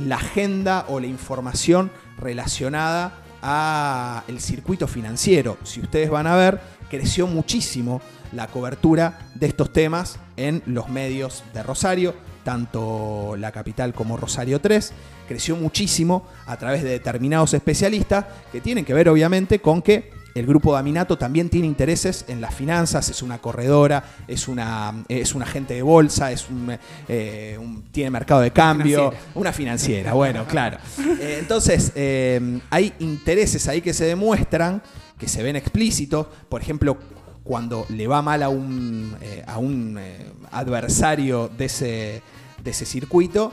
la 0.08 0.16
agenda 0.16 0.86
o 0.88 1.00
la 1.02 1.08
información 1.08 1.92
relacionada 2.18 3.14
a 3.42 4.24
el 4.28 4.40
circuito 4.40 4.88
financiero. 4.88 5.58
Si 5.64 5.82
ustedes 5.82 6.10
van 6.10 6.28
a 6.28 6.36
ver, 6.36 6.62
creció 6.92 7.26
muchísimo 7.26 8.02
la 8.34 8.46
cobertura 8.48 9.18
de 9.34 9.48
estos 9.48 9.74
temas 9.74 10.20
en 10.38 10.62
los 10.68 10.90
medios 10.90 11.44
de 11.54 11.64
Rosario, 11.64 12.14
tanto 12.44 13.36
la 13.38 13.52
capital 13.52 13.94
como 13.94 14.18
Rosario 14.18 14.62
3. 14.62 14.94
Creció 15.28 15.56
muchísimo 15.56 16.28
a 16.46 16.58
través 16.58 16.84
de 16.84 16.90
determinados 16.90 17.54
especialistas 17.54 18.26
que 18.52 18.62
tienen 18.62 18.86
que 18.86 18.94
ver 18.94 19.10
obviamente 19.10 19.60
con 19.60 19.82
que 19.82 20.12
el 20.34 20.46
grupo 20.46 20.72
de 20.74 20.80
Aminato 20.80 21.18
también 21.18 21.50
tiene 21.50 21.68
intereses 21.68 22.24
en 22.30 22.40
las 22.40 22.56
finanzas, 22.56 23.10
es 23.10 23.22
una 23.22 23.40
corredora, 23.40 24.04
es 24.30 24.48
una, 24.48 25.04
es 25.10 25.36
un 25.36 25.44
agente 25.44 25.74
de 25.74 25.82
bolsa, 25.82 26.32
es 26.32 26.48
un, 26.50 26.78
eh, 27.10 27.58
un- 27.60 27.84
tiene 27.92 28.12
mercado 28.12 28.40
de 28.40 28.52
cambio, 28.52 29.10
Financiera. 29.10 29.32
una 29.36 29.52
financiera, 29.52 30.14
bueno, 30.14 30.46
claro. 30.48 30.78
Eh, 31.20 31.38
entonces, 31.42 31.92
eh, 31.96 32.60
hay 32.70 32.94
intereses 33.00 33.68
ahí 33.68 33.82
que 33.82 33.94
se 33.94 34.06
demuestran, 34.06 34.82
que 35.22 35.28
se 35.28 35.44
ven 35.44 35.56
explícitos, 35.56 36.26
por 36.50 36.64
ejemplo, 36.64 36.98
cuando 37.44 37.86
le 37.90 38.08
va 38.08 38.24
mal 38.24 38.42
a 38.42 38.50
un, 38.50 39.16
eh, 39.22 39.44
a 39.46 39.60
un 39.60 39.96
eh, 40.00 40.32
adversario 40.52 41.48
de 41.48 41.66
ese, 41.66 42.24
de 42.64 42.72
ese 42.72 42.88
circuito, 42.88 43.52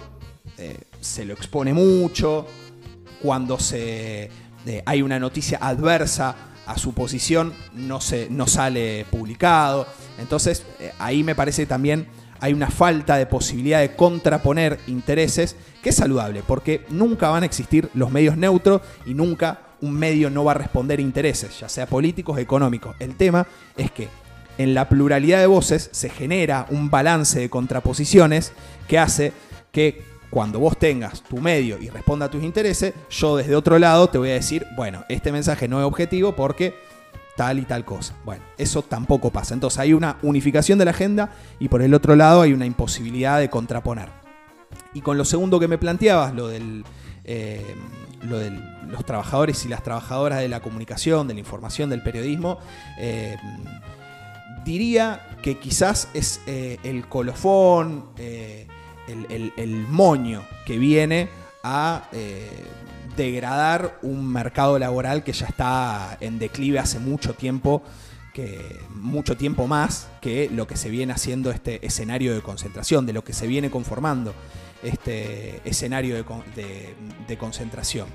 eh, 0.57 0.79
se 1.03 1.27
lo 1.27 1.35
expone 1.35 1.75
mucho, 1.75 2.47
cuando 3.21 3.61
se, 3.61 4.31
hay 4.87 5.03
una 5.03 5.19
noticia 5.19 5.59
adversa 5.61 6.35
a 6.65 6.79
su 6.79 6.95
posición, 6.95 7.53
no, 7.75 8.01
se, 8.01 8.29
no 8.31 8.47
sale 8.47 9.05
publicado. 9.11 9.87
Entonces, 10.19 10.65
ahí 10.99 11.23
me 11.23 11.35
parece 11.35 11.63
que 11.63 11.67
también 11.67 12.07
hay 12.41 12.55
una 12.55 12.71
falta 12.71 13.19
de 13.19 13.27
posibilidad 13.27 13.81
de 13.81 13.95
contraponer 13.95 14.79
intereses, 14.87 15.55
que 15.83 15.91
es 15.91 15.97
saludable, 15.97 16.43
porque 16.47 16.87
nunca 16.89 17.29
van 17.29 17.43
a 17.43 17.47
existir 17.47 17.91
los 17.93 18.11
medios 18.11 18.39
neutros 18.39 18.81
y 19.05 19.13
nunca 19.13 19.68
un 19.81 19.93
medio 19.93 20.31
no 20.31 20.45
va 20.45 20.53
a 20.53 20.55
responder 20.55 21.01
intereses, 21.01 21.61
ya 21.61 21.69
sea 21.69 21.87
políticos 21.87 22.37
o 22.37 22.41
económicos. 22.41 22.97
El 22.99 23.17
tema 23.17 23.47
es 23.77 23.91
que 23.91 24.09
en 24.59 24.75
la 24.75 24.89
pluralidad 24.89 25.39
de 25.39 25.47
voces 25.47 25.89
se 25.93 26.09
genera 26.09 26.67
un 26.71 26.91
balance 26.91 27.39
de 27.39 27.51
contraposiciones 27.51 28.53
que 28.89 28.99
hace 28.99 29.33
que 29.71 30.03
cuando 30.31 30.59
vos 30.59 30.77
tengas 30.77 31.23
tu 31.23 31.39
medio 31.39 31.79
y 31.81 31.89
responda 31.89 32.27
a 32.27 32.31
tus 32.31 32.43
intereses, 32.43 32.93
yo 33.09 33.37
desde 33.37 33.57
otro 33.57 33.79
lado 33.79 34.09
te 34.09 34.19
voy 34.19 34.31
a 34.31 34.35
decir, 34.35 34.67
bueno, 34.77 35.05
este 35.09 35.33
mensaje 35.33 35.69
no 35.69 35.81
es 35.81 35.87
objetivo 35.87 36.35
porque 36.35 36.75
tal 37.37 37.61
y 37.61 37.63
tal 37.63 37.85
cosa. 37.85 38.15
Bueno, 38.25 38.43
eso 38.59 38.83
tampoco 38.83 39.31
pasa. 39.31 39.55
Entonces 39.55 39.79
hay 39.79 39.93
una 39.93 40.19
unificación 40.23 40.79
de 40.79 40.85
la 40.85 40.91
agenda 40.91 41.33
y 41.61 41.69
por 41.69 41.83
el 41.83 41.95
otro 41.95 42.17
lado 42.17 42.43
hay 42.43 42.53
una 42.53 42.67
imposibilidad 42.67 43.39
de 43.39 43.49
contraponer. 43.49 44.09
Y 44.93 45.01
con 45.01 45.17
lo 45.17 45.25
segundo 45.25 45.61
que 45.61 45.69
me 45.69 45.79
planteabas, 45.79 46.35
lo 46.35 46.49
del... 46.49 46.85
eh, 47.25 47.65
lo 48.23 48.39
de 48.39 48.51
los 48.91 49.05
trabajadores 49.05 49.65
y 49.65 49.69
las 49.69 49.83
trabajadoras 49.83 50.41
de 50.41 50.49
la 50.49 50.61
comunicación, 50.61 51.29
de 51.29 51.35
la 51.35 51.41
información, 51.41 51.91
del 51.91 52.03
periodismo, 52.03 52.59
eh, 52.99 53.37
diría 54.65 55.29
que 55.43 55.59
quizás 55.59 56.09
es 56.15 56.41
eh, 56.47 56.79
el 56.83 57.07
colofón, 57.09 58.07
eh, 58.17 58.67
el, 59.09 59.87
moño 59.89 60.43
que 60.67 60.79
viene 60.79 61.31
a 61.63 62.09
degradar 63.17 63.99
un 64.03 64.31
mercado 64.31 64.79
laboral 64.79 65.25
que 65.25 65.33
ya 65.33 65.47
está 65.47 66.19
en 66.21 66.39
declive 66.39 66.79
hace 66.79 66.99
mucho 66.99 67.33
tiempo, 67.33 67.83
que 68.35 68.79
mucho 68.91 69.37
tiempo 69.37 69.67
más 69.67 70.09
que 70.21 70.51
lo 70.51 70.67
que 70.67 70.77
se 70.77 70.91
viene 70.91 71.15
haciendo 71.15 71.51
este 71.51 71.85
escenario 71.87 72.35
de 72.35 72.43
concentración, 72.43 73.07
de 73.07 73.15
lo 73.15 73.25
que 73.25 73.33
se 73.33 73.47
viene 73.47 73.71
conformando 73.71 74.35
este 74.83 75.63
escenario 75.65 76.15
de 76.15 77.39
concentración 77.39 78.09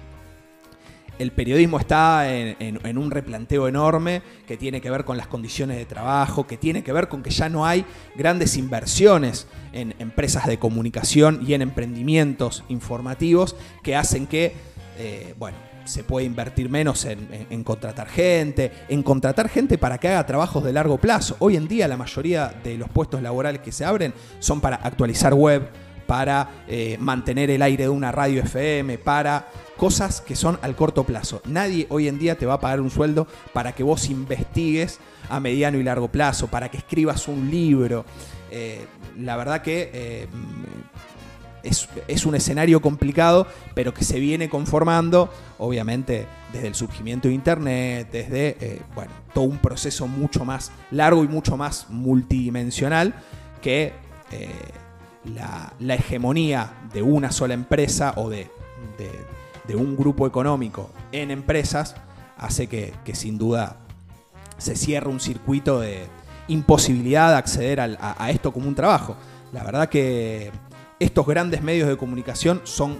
el 1.20 1.32
periodismo 1.32 1.80
está 1.80 2.30
en, 2.30 2.98
un 2.98 3.12
replanteo 3.12 3.68
enorme 3.68 4.22
que 4.48 4.58
tiene 4.58 4.82
que 4.82 4.90
ver 4.90 5.06
con 5.06 5.16
las 5.18 5.28
condiciones 5.28 5.78
de 5.78 5.86
trabajo, 5.86 6.48
que 6.48 6.58
tiene 6.58 6.84
que 6.84 6.92
ver 6.92 7.08
con 7.08 7.22
que 7.24 7.30
ya 7.30 7.50
no 7.50 7.66
hay 7.66 7.86
grandes 8.16 8.58
inversiones 8.58 9.48
en 9.74 9.94
empresas 10.00 10.48
de 10.48 10.58
comunicación 10.60 11.42
y 11.48 11.54
en 11.54 11.62
emprendimientos 11.62 12.64
informativos 12.70 13.56
que 13.84 13.96
hacen 13.96 14.28
que, 14.28 14.54
eh, 14.98 15.34
bueno, 15.38 15.58
se 15.86 16.04
puede 16.04 16.26
invertir 16.26 16.70
menos 16.70 17.04
en, 17.06 17.20
en- 17.32 17.48
en 17.50 17.64
contratar 17.64 18.08
gente, 18.08 18.72
en 18.88 19.04
contratar 19.04 19.50
gente 19.50 19.78
para 19.78 19.98
que 19.98 20.08
haga 20.08 20.26
trabajos 20.26 20.64
de 20.64 20.72
largo 20.74 20.98
plazo. 20.98 21.36
Hoy 21.40 21.58
en 21.58 21.68
día 21.68 21.88
la 21.88 21.98
mayoría 21.98 22.54
de 22.64 22.78
los 22.78 22.90
puestos 22.90 23.22
laborales 23.22 23.62
que 23.62 23.72
se 23.72 23.84
abren 23.86 24.14
son 24.40 24.62
para 24.62 24.78
actualizar 24.78 25.34
web, 25.34 25.68
para 26.08 26.50
eh, 26.68 26.98
mantener 27.00 27.50
el 27.50 27.62
aire 27.62 27.84
de 27.84 27.90
una 27.90 28.12
radio 28.12 28.42
FM, 28.42 28.98
para 28.98 29.48
cosas 29.78 30.22
que 30.22 30.36
son 30.36 30.60
al 30.62 30.76
corto 30.76 31.04
plazo. 31.04 31.42
Nadie 31.46 31.88
hoy 31.90 32.08
en 32.08 32.20
día 32.20 32.38
te 32.38 32.46
va 32.46 32.56
a 32.56 32.60
pagar 32.60 32.82
un 32.82 32.90
sueldo 32.90 33.28
para 33.54 33.74
que 33.74 33.84
vos 33.84 34.10
investigues 34.10 35.00
a 35.30 35.40
mediano 35.40 35.78
y 35.78 35.84
largo 35.84 36.08
plazo, 36.10 36.48
para 36.48 36.70
que 36.70 36.78
escribas 36.78 37.28
un 37.28 37.50
libro. 37.50 38.06
Eh, 38.52 38.86
la 39.20 39.36
verdad 39.36 39.62
que 39.62 39.90
eh, 39.94 40.28
es, 41.64 41.88
es 42.08 42.26
un 42.26 42.36
escenario 42.36 42.82
complicado, 42.82 43.48
pero 43.74 43.94
que 43.94 44.04
se 44.04 44.20
viene 44.20 44.50
conformando, 44.50 45.32
obviamente, 45.58 46.28
desde 46.52 46.68
el 46.68 46.76
surgimiento 46.76 47.28
de 47.28 47.34
Internet, 47.34 48.10
desde, 48.12 48.58
eh, 48.60 48.82
bueno, 48.94 49.12
todo 49.34 49.46
un 49.46 49.58
proceso 49.58 50.08
mucho 50.08 50.46
más 50.46 50.72
largo 50.92 51.24
y 51.24 51.28
mucho 51.28 51.58
más 51.58 51.88
multidimensional 51.90 53.14
que 53.62 53.94
la, 55.36 55.96
hegemonía 55.96 56.74
de 56.92 57.02
una 57.02 57.32
sola 57.32 57.54
empresa 57.54 58.14
o 58.18 58.30
de- 58.30 58.50
de 59.68 59.76
un 59.76 59.96
grupo 59.96 60.28
económico 60.28 60.92
en 61.12 61.32
empresas 61.32 61.96
hace 62.38 62.68
que, 62.68 62.94
sin 63.14 63.38
duda 63.38 63.78
se 64.58 64.76
cierre 64.76 65.10
un 65.10 65.20
circuito 65.20 65.80
de 65.80 66.06
imposibilidad 66.48 67.30
de 67.30 67.38
acceder 67.38 67.80
a, 67.80 68.30
esto 68.30 68.52
como 68.52 68.68
un 68.68 68.76
trabajo. 68.76 69.16
La 69.52 69.64
verdad 69.64 69.90
que 69.90 70.52
estos 71.00 71.26
grandes 71.26 71.62
medios 71.62 71.88
de 71.88 71.98
comunicación 71.98 72.62
son 72.64 72.98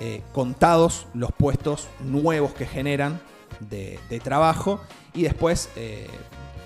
eh, 0.00 0.22
contados 0.32 1.06
los 1.14 1.32
puestos 1.32 1.88
nuevos 2.00 2.52
que 2.52 2.66
generan 2.66 3.20
de, 3.60 3.98
de 4.10 4.20
trabajo 4.20 4.80
y 5.14 5.22
después 5.22 5.70
eh, 5.76 6.06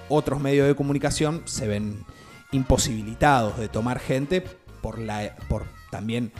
otros 0.08 0.40
medios 0.40 0.66
de 0.66 0.74
comunicación 0.74 1.42
se 1.44 1.68
ven 1.68 2.04
imposibilitados 2.52 3.56
de 3.58 3.68
tomar 3.68 4.00
gente 4.00 4.44
por, 4.82 4.98
la, 4.98 5.36
por 5.48 5.64
también 5.90 6.32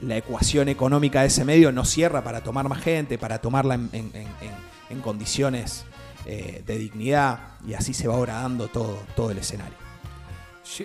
la 0.00 0.16
ecuación 0.16 0.68
económica 0.68 1.22
de 1.22 1.28
ese 1.28 1.44
medio 1.44 1.72
no 1.72 1.84
cierra 1.84 2.22
para 2.22 2.42
tomar 2.42 2.68
más 2.68 2.82
gente, 2.82 3.18
para 3.18 3.38
tomarla 3.38 3.74
en, 3.74 5.00
condiciones 5.02 5.84
eh, 6.24 6.62
de 6.64 6.78
dignidad 6.78 7.58
y 7.66 7.74
así 7.74 7.92
se 7.92 8.06
va 8.06 8.14
horadando 8.14 8.68
todo, 8.68 9.02
todo 9.16 9.32
el 9.32 9.38
escenario. 9.38 9.74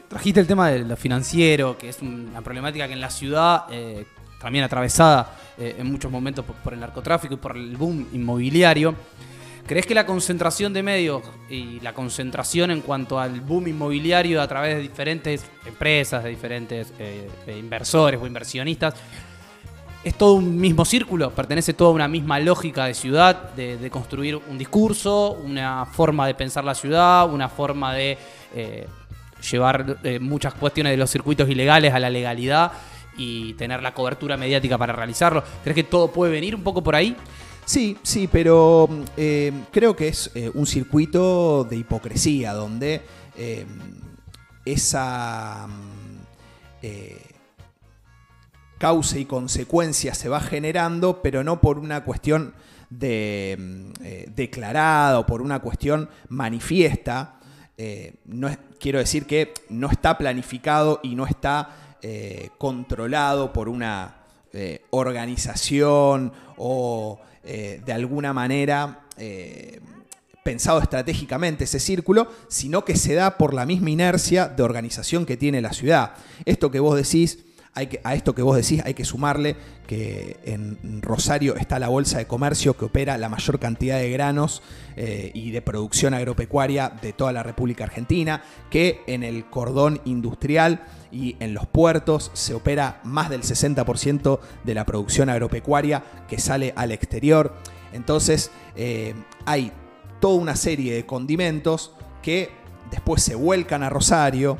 Trajiste 0.07 0.39
el 0.41 0.47
tema 0.47 0.69
de 0.69 0.79
lo 0.79 0.97
financiero, 0.97 1.77
que 1.77 1.89
es 1.89 2.01
una 2.01 2.41
problemática 2.41 2.87
que 2.87 2.93
en 2.93 3.01
la 3.01 3.09
ciudad, 3.09 3.65
eh, 3.71 4.05
también 4.41 4.65
atravesada 4.65 5.37
eh, 5.57 5.75
en 5.77 5.89
muchos 5.91 6.11
momentos 6.11 6.43
por 6.63 6.73
el 6.73 6.79
narcotráfico 6.79 7.35
y 7.35 7.37
por 7.37 7.55
el 7.55 7.77
boom 7.77 8.07
inmobiliario. 8.11 8.95
¿Crees 9.69 9.85
que 9.85 9.93
la 9.93 10.07
concentración 10.07 10.73
de 10.73 10.81
medios 10.81 11.21
y 11.47 11.79
la 11.81 11.93
concentración 11.93 12.71
en 12.71 12.81
cuanto 12.81 13.19
al 13.19 13.39
boom 13.41 13.67
inmobiliario 13.67 14.41
a 14.41 14.47
través 14.47 14.75
de 14.75 14.81
diferentes 14.81 15.45
empresas, 15.63 16.23
de 16.23 16.31
diferentes 16.31 16.91
eh, 16.97 17.29
inversores 17.55 18.19
o 18.19 18.25
inversionistas, 18.25 18.95
es 20.03 20.15
todo 20.15 20.33
un 20.33 20.59
mismo 20.59 20.85
círculo? 20.85 21.29
¿Pertenece 21.29 21.75
toda 21.75 21.91
una 21.91 22.07
misma 22.07 22.39
lógica 22.39 22.85
de 22.85 22.95
ciudad, 22.95 23.51
de, 23.51 23.77
de 23.77 23.91
construir 23.91 24.37
un 24.37 24.57
discurso, 24.57 25.33
una 25.33 25.85
forma 25.85 26.25
de 26.25 26.33
pensar 26.33 26.63
la 26.63 26.73
ciudad, 26.73 27.31
una 27.31 27.47
forma 27.47 27.93
de 27.93 28.17
eh, 28.55 28.87
llevar 29.51 29.99
eh, 30.03 30.17
muchas 30.17 30.55
cuestiones 30.55 30.93
de 30.93 30.97
los 30.97 31.11
circuitos 31.11 31.47
ilegales 31.47 31.93
a 31.93 31.99
la 31.99 32.09
legalidad 32.09 32.71
y 33.17 33.53
tener 33.53 33.83
la 33.83 33.93
cobertura 33.93 34.35
mediática 34.35 34.79
para 34.79 34.93
realizarlo? 34.93 35.43
¿Crees 35.63 35.75
que 35.75 35.83
todo 35.83 36.11
puede 36.11 36.31
venir 36.31 36.55
un 36.55 36.63
poco 36.63 36.81
por 36.81 36.95
ahí? 36.95 37.15
Sí, 37.69 37.99
sí, 38.01 38.27
pero 38.27 38.87
mm, 38.89 39.03
eh, 39.15 39.53
creo 39.71 39.95
que 39.95 40.07
es 40.07 40.31
eh, 40.33 40.49
un 40.55 40.65
circuito 40.65 41.63
de 41.65 41.75
hipocresía 41.75 42.51
donde 42.53 43.03
eh, 43.37 43.63
esa 44.65 45.67
mm, 45.67 46.87
causa 48.79 49.19
y 49.19 49.25
consecuencia 49.25 50.15
se 50.15 50.29
va 50.29 50.39
generando, 50.39 51.21
pero 51.21 51.43
no 51.43 51.61
por 51.61 51.77
una 51.77 52.03
cuestión 52.03 52.55
mm, 52.89 53.91
declarada 54.33 55.19
o 55.19 55.27
por 55.27 55.43
una 55.43 55.59
cuestión 55.59 56.09
manifiesta. 56.27 57.39
No 58.25 58.49
quiero 58.79 58.97
decir 58.97 59.27
que 59.27 59.53
no 59.69 59.91
está 59.91 60.17
planificado 60.17 61.01
y 61.03 61.13
no 61.13 61.27
está 61.27 61.97
controlado 62.57 63.53
por 63.53 63.69
una 63.69 64.18
eh, 64.53 64.81
organización 64.89 66.33
o 66.57 67.19
eh, 67.43 67.81
de 67.85 67.93
alguna 67.93 68.33
manera 68.33 69.01
eh, 69.17 69.79
pensado 70.43 70.79
estratégicamente 70.79 71.65
ese 71.65 71.79
círculo, 71.79 72.27
sino 72.47 72.83
que 72.83 72.95
se 72.95 73.13
da 73.13 73.37
por 73.37 73.53
la 73.53 73.65
misma 73.65 73.91
inercia 73.91 74.47
de 74.47 74.63
organización 74.63 75.25
que 75.25 75.37
tiene 75.37 75.61
la 75.61 75.73
ciudad. 75.73 76.13
Esto 76.45 76.71
que 76.71 76.79
vos 76.79 76.95
decís, 76.95 77.39
hay 77.73 77.87
que, 77.87 78.01
a 78.03 78.15
esto 78.15 78.33
que 78.33 78.41
vos 78.41 78.55
decís 78.55 78.81
hay 78.83 78.93
que 78.93 79.05
sumarle 79.05 79.55
que 79.87 80.39
en 80.43 81.01
Rosario 81.01 81.55
está 81.55 81.79
la 81.79 81.87
Bolsa 81.87 82.17
de 82.17 82.27
Comercio 82.27 82.75
que 82.75 82.85
opera 82.85 83.17
la 83.17 83.29
mayor 83.29 83.59
cantidad 83.59 83.97
de 83.97 84.11
granos 84.11 84.61
eh, 84.95 85.31
y 85.33 85.51
de 85.51 85.61
producción 85.61 86.13
agropecuaria 86.13 86.91
de 87.01 87.13
toda 87.13 87.31
la 87.31 87.41
República 87.41 87.85
Argentina, 87.85 88.43
que 88.69 89.01
en 89.07 89.23
el 89.23 89.45
cordón 89.45 90.01
industrial 90.05 90.83
y 91.11 91.37
en 91.39 91.53
los 91.53 91.67
puertos 91.67 92.31
se 92.33 92.53
opera 92.53 93.01
más 93.03 93.29
del 93.29 93.41
60% 93.41 94.39
de 94.63 94.73
la 94.73 94.85
producción 94.85 95.29
agropecuaria 95.29 96.03
que 96.27 96.39
sale 96.39 96.73
al 96.75 96.91
exterior. 96.91 97.55
Entonces 97.93 98.51
eh, 98.75 99.15
hay 99.45 99.71
toda 100.19 100.35
una 100.35 100.55
serie 100.55 100.93
de 100.93 101.05
condimentos 101.05 101.93
que 102.21 102.49
después 102.91 103.23
se 103.23 103.35
vuelcan 103.35 103.83
a 103.83 103.89
Rosario, 103.89 104.57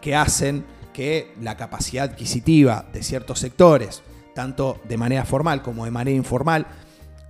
que 0.00 0.16
hacen 0.16 0.64
que 0.92 1.32
la 1.40 1.56
capacidad 1.56 2.04
adquisitiva 2.10 2.86
de 2.92 3.02
ciertos 3.02 3.38
sectores, 3.38 4.02
tanto 4.34 4.80
de 4.88 4.96
manera 4.96 5.24
formal 5.24 5.62
como 5.62 5.84
de 5.84 5.90
manera 5.90 6.16
informal, 6.16 6.66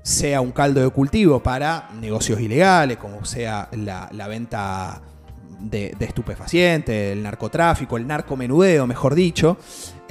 sea 0.03 0.41
un 0.41 0.51
caldo 0.51 0.81
de 0.81 0.91
cultivo 0.91 1.43
para 1.43 1.89
negocios 2.01 2.41
ilegales, 2.41 2.97
como 2.97 3.25
sea 3.25 3.69
la, 3.73 4.29
venta 4.29 5.01
de, 5.61 5.95
de 5.97 6.05
estupefacientes, 6.05 7.13
el 7.13 7.23
narcotráfico, 7.23 7.97
el 7.97 8.07
narcomenudeo, 8.07 8.87
mejor 8.87 9.15
dicho. 9.15 9.57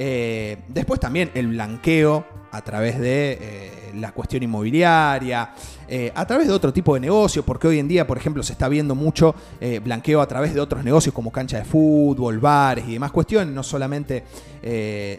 Eh, 0.04 0.56
después 0.66 0.98
también 0.98 1.30
el 1.32 1.46
blanqueo 1.46 2.26
a 2.50 2.60
través 2.62 2.98
de 2.98 3.38
eh, 3.40 3.92
la 3.94 4.10
cuestión 4.10 4.42
inmobiliaria, 4.42 5.54
eh, 5.86 6.10
a 6.12 6.26
través 6.26 6.48
de 6.48 6.52
otro 6.52 6.72
tipo 6.72 6.94
de 6.94 7.00
negocio, 7.00 7.44
porque 7.44 7.68
hoy 7.68 7.78
en 7.78 7.86
día, 7.86 8.04
por 8.04 8.18
ejemplo, 8.18 8.42
se 8.42 8.52
está 8.52 8.68
viendo 8.68 8.96
mucho 8.96 9.32
blanqueo 9.84 10.20
a 10.20 10.26
través 10.26 10.54
de 10.54 10.60
otros 10.60 10.82
negocios 10.82 11.14
como 11.14 11.30
cancha 11.30 11.58
de 11.58 11.64
fútbol, 11.64 12.40
bares 12.40 12.84
y 12.88 12.94
demás 12.94 13.12
cuestiones, 13.12 13.54
no 13.54 13.62
solamente 13.62 14.24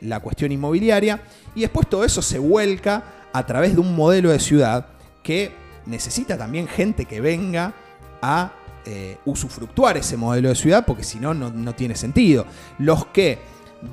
la 0.01 0.19
cuestión 0.19 0.51
inmobiliaria. 0.51 1.21
Y 1.55 1.61
después 1.61 1.87
todo 1.87 2.03
eso 2.03 2.21
se 2.21 2.37
vuelca 2.37 3.03
a 3.31 3.45
través 3.45 3.75
de 3.75 3.79
un 3.79 3.95
modelo 3.95 4.31
de 4.31 4.39
ciudad 4.39 4.87
que 5.23 5.53
necesita 5.85 6.37
también 6.37 6.67
gente 6.67 7.05
que 7.05 7.21
venga 7.21 7.73
a 8.21 8.51
usufructuar 9.23 9.95
ese 9.95 10.17
modelo 10.17 10.49
de 10.49 10.55
ciudad, 10.55 10.85
porque 10.85 11.03
si 11.03 11.19
no, 11.19 11.33
no 11.33 11.73
tiene 11.73 11.95
sentido. 11.95 12.45
Los 12.79 13.05
que, 13.07 13.39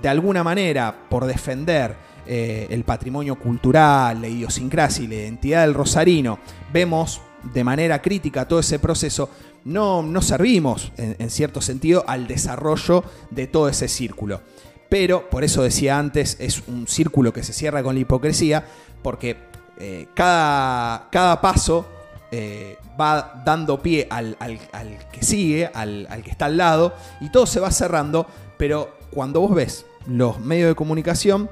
de 0.03 0.09
alguna 0.09 0.44
manera, 0.44 0.94
por 1.09 1.24
defender 1.26 1.96
eh, 2.26 2.68
el 2.70 2.85
patrimonio 2.85 3.37
cultural, 3.37 4.20
la 4.20 4.29
idiosincrasia 4.29 5.05
y 5.05 5.09
la 5.09 5.14
identidad 5.16 5.62
del 5.62 5.74
rosarino, 5.74 6.38
vemos 6.72 7.20
de 7.42 7.64
manera 7.64 8.00
crítica 8.00 8.46
todo 8.46 8.61
ese 8.61 8.79
proceso, 8.79 9.31
no, 9.64 10.03
no 10.03 10.22
servimos, 10.22 10.92
en, 10.96 11.29
cierto 11.31 11.61
sentido, 11.61 12.05
al 12.07 12.26
desarrollo 12.26 13.03
de 13.31 13.46
todo 13.46 13.68
ese 13.68 13.88
círculo. 13.88 14.40
Pero, 14.88 15.29
por 15.29 15.44
eso 15.44 15.62
decía 15.62 15.98
antes, 15.98 16.37
es 16.40 16.62
un 16.68 16.87
círculo 16.87 17.33
que 17.33 17.42
se 17.42 17.53
cierra 17.53 17.83
con 17.83 17.94
la 17.94 18.00
hipocresía, 18.00 18.64
porque 19.03 19.37
eh, 19.79 20.07
cada, 20.14 21.09
cada 21.11 21.40
paso 21.40 21.87
eh, 22.31 22.76
va 23.00 23.42
dando 23.44 23.81
pie 23.83 24.07
al, 24.11 24.37
al- 24.38 24.61
al 24.72 24.98
que 25.11 25.22
sigue, 25.22 25.70
al, 25.72 26.07
al 26.11 26.22
que 26.22 26.31
está 26.31 26.44
al 26.46 26.57
lado, 26.57 26.94
y 27.20 27.31
todo 27.31 27.46
se 27.46 27.61
va 27.61 27.70
cerrando, 27.70 28.26
pero 28.59 29.00
cuando 29.11 29.40
vos 29.40 29.55
ves 29.55 29.87
los 30.07 30.40
medios 30.40 30.68
de 30.68 30.75
comunicación, 30.75 31.51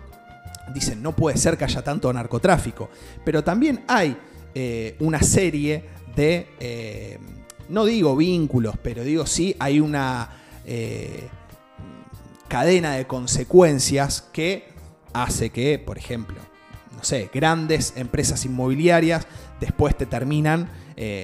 dicen, 0.72 1.02
no 1.02 1.12
puede 1.12 1.36
ser 1.36 1.56
que 1.56 1.64
haya 1.64 1.82
tanto 1.82 2.12
narcotráfico, 2.12 2.88
pero 3.24 3.42
también 3.42 3.84
hay 3.88 4.16
eh, 4.54 4.96
una 5.00 5.22
serie 5.22 5.84
de, 6.14 6.48
eh, 6.60 7.18
no 7.68 7.84
digo 7.84 8.16
vínculos, 8.16 8.76
pero 8.82 9.04
digo 9.04 9.26
sí, 9.26 9.54
hay 9.58 9.80
una 9.80 10.30
eh, 10.66 11.28
cadena 12.48 12.94
de 12.94 13.06
consecuencias 13.06 14.22
que 14.32 14.68
hace 15.12 15.50
que, 15.50 15.78
por 15.78 15.98
ejemplo, 15.98 16.36
no 16.96 17.04
sé, 17.04 17.30
grandes 17.32 17.92
empresas 17.96 18.44
inmobiliarias 18.44 19.26
después 19.60 19.96
te 19.96 20.06
terminan 20.06 20.70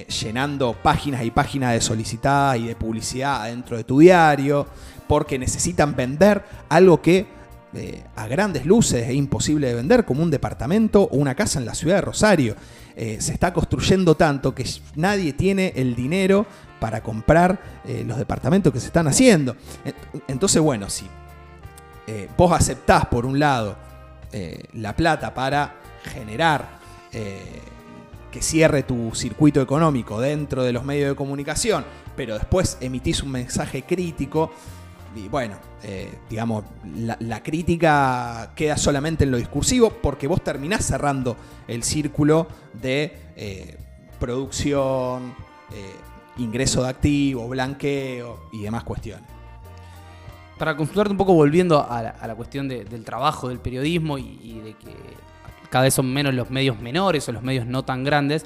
llenando 0.07 0.73
páginas 0.81 1.25
y 1.25 1.31
páginas 1.31 1.73
de 1.73 1.81
solicitadas 1.81 2.59
y 2.59 2.67
de 2.67 2.77
publicidad 2.77 3.41
adentro 3.41 3.75
de 3.75 3.83
tu 3.83 3.99
diario, 3.99 4.67
porque 5.07 5.37
necesitan 5.39 5.95
vender 5.95 6.43
algo 6.69 7.01
que 7.01 7.25
eh, 7.73 8.03
a 8.15 8.27
grandes 8.27 8.65
luces 8.65 9.07
es 9.09 9.13
imposible 9.15 9.67
de 9.67 9.73
vender, 9.75 10.05
como 10.05 10.23
un 10.23 10.31
departamento 10.31 11.03
o 11.03 11.17
una 11.17 11.35
casa 11.35 11.59
en 11.59 11.65
la 11.65 11.75
ciudad 11.75 11.95
de 11.95 12.01
Rosario. 12.01 12.55
Eh, 12.95 13.17
se 13.19 13.33
está 13.33 13.51
construyendo 13.53 14.15
tanto 14.15 14.55
que 14.55 14.65
nadie 14.95 15.33
tiene 15.33 15.73
el 15.75 15.95
dinero 15.95 16.45
para 16.79 17.01
comprar 17.03 17.59
eh, 17.85 18.03
los 18.07 18.17
departamentos 18.17 18.71
que 18.71 18.79
se 18.79 18.87
están 18.87 19.07
haciendo. 19.07 19.55
Ent- 19.83 20.21
Entonces, 20.27 20.61
bueno, 20.61 20.89
si 20.89 21.05
vos 22.37 22.51
aceptás 22.51 23.05
por 23.07 23.25
un 23.25 23.39
lado 23.39 23.75
la 24.73 24.95
plata 24.95 25.33
para 25.33 25.73
generar 26.13 26.77
que 27.11 28.41
cierre 28.41 28.83
tu 28.83 29.15
circuito 29.15 29.59
económico 29.61 30.19
dentro 30.21 30.63
de 30.63 30.71
los 30.71 30.83
medios 30.83 31.09
de 31.09 31.15
comunicación, 31.15 31.83
pero 32.15 32.35
después 32.37 32.77
emitís 32.81 33.23
un 33.23 33.31
mensaje 33.31 33.83
crítico, 33.83 34.51
y 35.15 35.29
bueno, 35.29 35.55
eh, 35.83 36.13
digamos, 36.29 36.65
la, 36.93 37.41
crítica 37.41 38.51
queda 38.55 38.77
solamente 38.77 39.23
en 39.23 39.31
lo 39.31 39.37
discursivo 39.37 39.89
porque 39.89 40.27
vos 40.27 40.43
terminás 40.43 40.85
cerrando 40.85 41.37
el 41.67 41.83
círculo 41.83 42.47
de 42.73 43.17
eh, 43.35 43.77
producción, 44.19 45.33
eh, 45.71 45.95
ingreso 46.37 46.83
de 46.83 46.89
activo, 46.89 47.47
blanqueo 47.47 48.49
y 48.51 48.63
demás 48.63 48.83
cuestiones. 48.83 49.25
Para 50.57 50.75
consultarte 50.75 51.11
un 51.11 51.17
poco, 51.17 51.33
volviendo 51.33 51.85
a 51.89 52.01
la, 52.01 52.35
cuestión 52.35 52.67
de- 52.67 52.85
del 52.85 53.03
trabajo, 53.03 53.49
del 53.49 53.59
periodismo 53.59 54.17
y, 54.17 54.61
de 54.63 54.73
que 54.73 54.95
cada 55.69 55.83
vez 55.83 55.93
son 55.93 56.13
menos 56.13 56.33
los 56.33 56.49
medios 56.49 56.79
menores 56.79 57.27
o 57.27 57.31
los 57.31 57.43
medios 57.43 57.65
no 57.65 57.83
tan 57.83 58.03
grandes. 58.03 58.45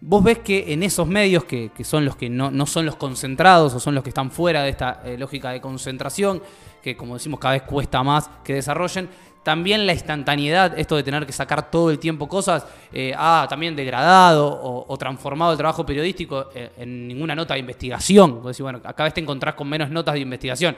Vos 0.00 0.22
ves 0.22 0.38
que 0.38 0.72
en 0.72 0.82
esos 0.82 1.06
medios, 1.06 1.44
que, 1.44 1.70
son 1.82 2.04
los 2.04 2.16
que 2.16 2.28
no, 2.28 2.66
son 2.66 2.86
los 2.86 2.96
concentrados 2.96 3.74
o 3.74 3.80
son 3.80 3.94
los 3.94 4.04
que 4.04 4.10
están 4.10 4.30
fuera 4.30 4.62
de 4.62 4.70
esta 4.70 5.02
eh, 5.04 5.16
lógica 5.18 5.50
de 5.50 5.60
concentración, 5.60 6.42
que 6.82 6.96
como 6.96 7.14
decimos 7.14 7.40
cada 7.40 7.54
vez 7.54 7.62
cuesta 7.62 8.02
más 8.02 8.30
que 8.44 8.54
desarrollen, 8.54 9.08
también 9.46 9.86
la 9.86 9.92
instantaneidad, 9.92 10.76
esto 10.76 10.96
de 10.96 11.04
tener 11.04 11.24
que 11.24 11.32
sacar 11.32 11.70
todo 11.70 11.92
el 11.92 12.00
tiempo 12.00 12.28
cosas, 12.28 12.66
eh, 12.92 13.14
ha 13.16 13.46
también 13.48 13.76
degradado 13.76 14.84
o, 14.88 14.96
transformado 14.98 15.52
el 15.52 15.56
trabajo 15.56 15.86
periodístico 15.86 16.50
eh, 16.52 16.72
en 16.78 17.06
ninguna 17.06 17.32
nota 17.36 17.54
de 17.54 17.60
investigación. 17.60 18.42
Vos 18.42 18.58
bueno, 18.58 18.80
acá 18.82 19.04
vez 19.04 19.14
te 19.14 19.20
encontrás 19.20 19.54
con 19.54 19.68
menos 19.68 19.88
notas 19.88 20.14
de 20.14 20.20
investigación. 20.20 20.76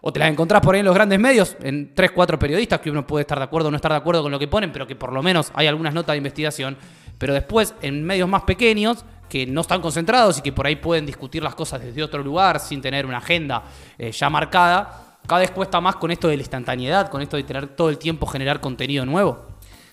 O 0.00 0.12
te 0.12 0.18
las 0.18 0.30
encontrás 0.30 0.60
por 0.60 0.74
ahí 0.74 0.80
en 0.80 0.86
los 0.86 0.94
grandes 0.96 1.20
medios, 1.20 1.56
en 1.62 1.94
tres, 1.94 2.10
cuatro 2.10 2.40
periodistas, 2.40 2.80
que 2.80 2.90
uno 2.90 3.06
puede 3.06 3.20
estar 3.22 3.38
de 3.38 3.44
acuerdo 3.44 3.68
o 3.68 3.70
no 3.70 3.76
estar 3.76 3.92
de 3.92 3.98
acuerdo 3.98 4.22
con 4.22 4.32
lo 4.32 4.38
que 4.40 4.48
ponen, 4.48 4.72
pero 4.72 4.84
que 4.84 4.96
por 4.96 5.12
lo 5.12 5.22
menos 5.22 5.52
hay 5.54 5.68
algunas 5.68 5.94
notas 5.94 6.14
de 6.14 6.18
investigación. 6.18 6.76
Pero 7.18 7.34
después, 7.34 7.74
en 7.82 8.04
medios 8.04 8.28
más 8.28 8.42
pequeños, 8.42 9.04
que 9.28 9.46
no 9.46 9.60
están 9.60 9.80
concentrados 9.80 10.38
y 10.38 10.42
que 10.42 10.52
por 10.52 10.66
ahí 10.66 10.76
pueden 10.76 11.06
discutir 11.06 11.42
las 11.42 11.54
cosas 11.54 11.82
desde 11.82 12.02
otro 12.02 12.22
lugar 12.22 12.60
sin 12.60 12.80
tener 12.80 13.06
una 13.06 13.18
agenda 13.18 13.62
eh, 13.98 14.10
ya 14.10 14.30
marcada, 14.30 15.18
cada 15.26 15.40
vez 15.40 15.50
cuesta 15.50 15.80
más 15.80 15.96
con 15.96 16.10
esto 16.10 16.28
de 16.28 16.36
la 16.36 16.42
instantaneidad, 16.42 17.10
con 17.10 17.20
esto 17.20 17.36
de 17.36 17.42
tener 17.42 17.68
todo 17.68 17.90
el 17.90 17.98
tiempo 17.98 18.26
generar 18.26 18.60
contenido 18.60 19.04
nuevo. 19.04 19.46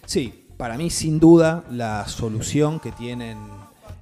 Sí, 0.05 0.45
para 0.55 0.77
mí 0.77 0.89
sin 0.89 1.19
duda 1.19 1.65
la 1.69 2.07
solución 2.07 2.79
que 2.79 2.93
tienen, 2.93 3.37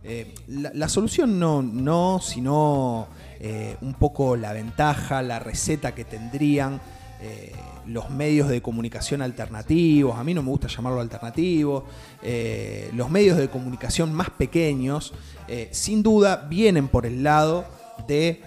eh, 0.03 0.35
la, 0.47 0.87
solución 0.87 1.39
no, 1.39 1.63
no 1.63 2.19
sino 2.21 3.07
eh, 3.39 3.77
un 3.81 3.95
poco 3.95 4.35
la 4.35 4.53
ventaja, 4.53 5.23
la 5.23 5.39
receta 5.39 5.95
que 5.95 6.05
tendrían 6.05 6.79
los 7.87 8.09
medios 8.09 8.49
de 8.49 8.61
comunicación 8.61 9.21
alternativos, 9.21 10.17
a 10.17 10.23
mí 10.23 10.33
no 10.33 10.43
me 10.43 10.49
gusta 10.49 10.67
llamarlo 10.67 11.01
alternativo, 11.01 11.85
los 12.93 13.09
medios 13.09 13.37
de 13.37 13.49
comunicación 13.49 14.13
más 14.13 14.29
pequeños, 14.29 15.13
sin 15.71 16.03
duda 16.03 16.47
vienen 16.49 16.87
por 16.87 17.05
el 17.05 17.23
lado 17.23 17.65
de 18.07 18.41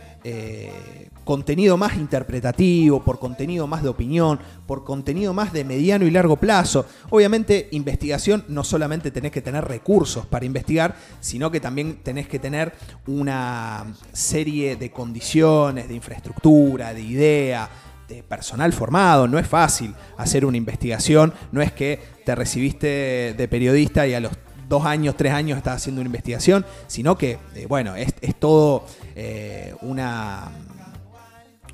contenido 1.22 1.77
más 1.77 1.96
interpretativo, 1.96 3.03
por 3.03 3.18
contenido 3.18 3.66
más 3.66 3.83
de 3.83 3.88
opinión, 3.88 4.38
por 4.64 4.85
contenido 4.85 5.35
más 5.35 5.53
de 5.53 5.64
mediano 5.64 6.05
y 6.05 6.11
largo 6.11 6.37
plazo. 6.37 6.87
Obviamente, 7.11 7.68
investigación 7.72 8.44
no 8.46 8.62
solamente 8.62 9.11
tenés 9.11 9.33
que 9.33 9.42
tener 9.42 9.64
recursos 9.64 10.25
para 10.27 10.44
investigar, 10.44 10.94
sino 11.20 11.51
que 11.51 11.59
también 11.59 11.99
tenés 12.05 12.29
que 12.29 12.38
tener 12.38 12.72
una 13.09 13.87
serie 14.12 14.77
de 14.77 14.92
condiciones, 14.92 15.88
de 15.88 15.94
infraestructura, 15.94 16.94
de 16.94 17.03
idea, 17.03 17.68
de 18.09 18.23
personal 18.23 18.73
formado. 18.73 19.29
No 19.29 19.38
es 19.38 19.47
fácil 19.47 19.95
hacer 20.16 20.45
una 20.45 20.57
investigación, 20.57 21.33
no 21.53 21.62
es 21.62 21.73
que 21.73 22.01
te 22.25 22.35
recibiste 22.35 23.35
de 23.37 23.49
periodista 23.49 24.07
y 24.07 24.14
a 24.14 24.21
los 24.21 24.33
dos 24.69 24.85
años, 24.85 25.16
tres 25.16 25.33
años 25.33 25.59
estás 25.59 25.77
haciendo 25.77 26.01
una 26.01 26.09
investigación, 26.09 26.64
sino 26.87 27.16
que, 27.16 27.38
eh, 27.55 27.66
bueno, 27.69 27.95
es, 27.97 28.14
todo 28.38 28.85
eh, 29.14 29.75
una 29.83 30.51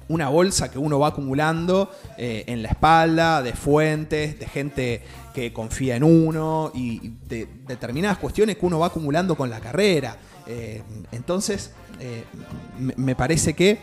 una 0.08 0.28
bolsa 0.28 0.70
que 0.70 0.78
uno 0.78 0.98
va 0.98 1.08
acumulando 1.08 1.90
eh, 2.18 2.44
en 2.46 2.62
la 2.62 2.68
espalda 2.68 3.40
de 3.40 3.54
fuentes, 3.54 4.38
de 4.38 4.46
gente 4.46 5.02
que 5.32 5.54
confía 5.54 5.96
en 5.96 6.04
uno 6.04 6.70
y 6.74 7.14
de 7.26 7.48
determinadas 7.66 8.18
cuestiones 8.18 8.58
que 8.58 8.66
uno 8.66 8.78
va 8.78 8.88
acumulando 8.88 9.36
con 9.36 9.48
la 9.48 9.60
carrera. 9.60 10.18
Entonces, 11.12 11.70
me 12.78 13.14
parece 13.14 13.54
que 13.54 13.78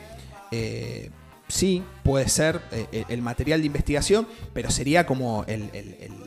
sí 1.49 1.83
puede 2.03 2.29
ser 2.29 2.61
el 3.09 3.21
material 3.21 3.59
de 3.59 3.67
investigación, 3.67 4.27
pero 4.53 4.71
sería 4.71 5.05
como 5.05 5.45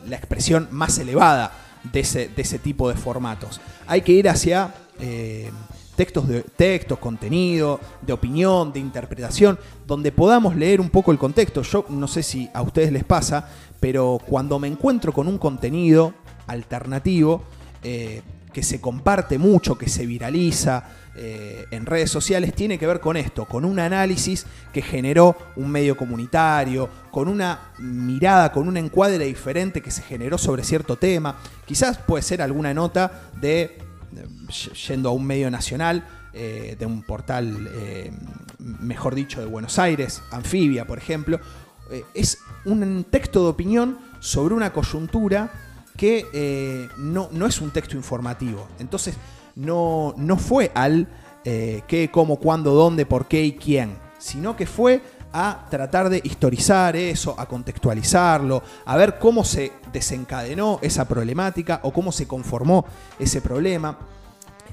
la 0.05 0.15
expresión 0.15 0.67
más 0.71 0.99
elevada 0.99 1.51
de 1.91 1.99
ese, 2.01 2.59
tipo 2.59 2.89
de 2.89 2.95
formatos. 2.95 3.59
Hay 3.87 4.01
que 4.01 4.11
ir 4.11 4.29
hacia 4.29 4.73
textos, 5.95 6.27
de, 6.27 6.41
textos, 6.41 6.99
contenido, 6.99 7.79
de 8.01 8.13
opinión, 8.13 8.73
de 8.73 8.79
interpretación, 8.79 9.59
donde 9.85 10.11
podamos 10.11 10.55
leer 10.55 10.81
un 10.81 10.89
poco 10.89 11.11
el 11.11 11.17
contexto. 11.17 11.61
Yo 11.61 11.85
no 11.89 12.07
sé 12.07 12.23
si 12.23 12.49
a 12.53 12.61
ustedes 12.61 12.91
les 12.91 13.03
pasa, 13.03 13.49
pero 13.79 14.19
cuando 14.25 14.59
me 14.59 14.67
encuentro 14.67 15.13
con 15.13 15.27
un 15.27 15.37
contenido 15.37 16.13
alternativo, 16.47 17.43
eh, 17.83 18.21
que 18.51 18.63
se 18.63 18.79
comparte 18.79 19.37
mucho, 19.37 19.77
que 19.77 19.89
se 19.89 20.05
viraliza 20.05 20.87
eh, 21.15 21.65
en 21.71 21.85
redes 21.85 22.09
sociales, 22.09 22.53
tiene 22.53 22.79
que 22.79 22.87
ver 22.87 22.99
con 22.99 23.17
esto, 23.17 23.45
con 23.45 23.65
un 23.65 23.79
análisis 23.79 24.45
que 24.71 24.81
generó 24.81 25.37
un 25.55 25.69
medio 25.69 25.95
comunitario, 25.95 26.89
con 27.11 27.27
una 27.27 27.71
mirada, 27.79 28.51
con 28.51 28.67
un 28.67 28.77
encuadre 28.77 29.25
diferente 29.25 29.81
que 29.81 29.91
se 29.91 30.01
generó 30.01 30.37
sobre 30.37 30.63
cierto 30.63 30.97
tema. 30.97 31.37
Quizás 31.65 31.97
puede 31.97 32.23
ser 32.23 32.41
alguna 32.41 32.73
nota 32.73 33.29
de 33.39 33.77
yendo 34.87 35.09
a 35.09 35.11
un 35.11 35.25
medio 35.25 35.49
nacional, 35.49 36.05
eh, 36.33 36.75
de 36.79 36.85
un 36.87 37.03
portal, 37.03 37.69
eh, 37.73 38.11
mejor 38.57 39.13
dicho, 39.13 39.39
de 39.39 39.45
Buenos 39.45 39.77
Aires, 39.77 40.21
Anfibia, 40.31 40.85
por 40.85 40.97
ejemplo, 40.97 41.39
eh, 41.91 42.03
es 42.15 42.39
un 42.65 43.03
texto 43.03 43.43
de 43.43 43.49
opinión 43.49 43.99
sobre 44.19 44.55
una 44.55 44.73
coyuntura 44.73 45.51
que 45.95 46.89
no, 46.97 47.29
no, 47.31 47.45
es 47.45 47.61
un 47.61 47.69
texto 47.69 47.95
informativo. 47.95 48.67
Entonces, 48.79 49.15
no, 49.55 50.13
no 50.17 50.37
fue 50.37 50.71
al 50.73 51.07
qué, 51.43 52.09
cómo, 52.11 52.37
cuándo, 52.37 52.71
dónde, 52.73 53.05
por 53.05 53.27
qué 53.27 53.43
y 53.43 53.53
quién, 53.53 53.97
sino 54.17 54.55
que 54.55 54.65
fue 54.65 55.01
a 55.33 55.65
tratar 55.69 56.09
de 56.09 56.21
historizar 56.23 56.95
eso, 56.95 57.35
a 57.37 57.47
contextualizarlo, 57.47 58.61
a 58.85 58.95
ver 58.95 59.17
cómo 59.17 59.43
se 59.43 59.73
desencadenó 59.91 60.79
esa 60.83 61.05
problemática 61.05 61.79
o 61.83 61.91
cómo 61.91 62.11
se 62.11 62.27
conformó 62.27 62.85
ese 63.17 63.41
problema. 63.41 63.97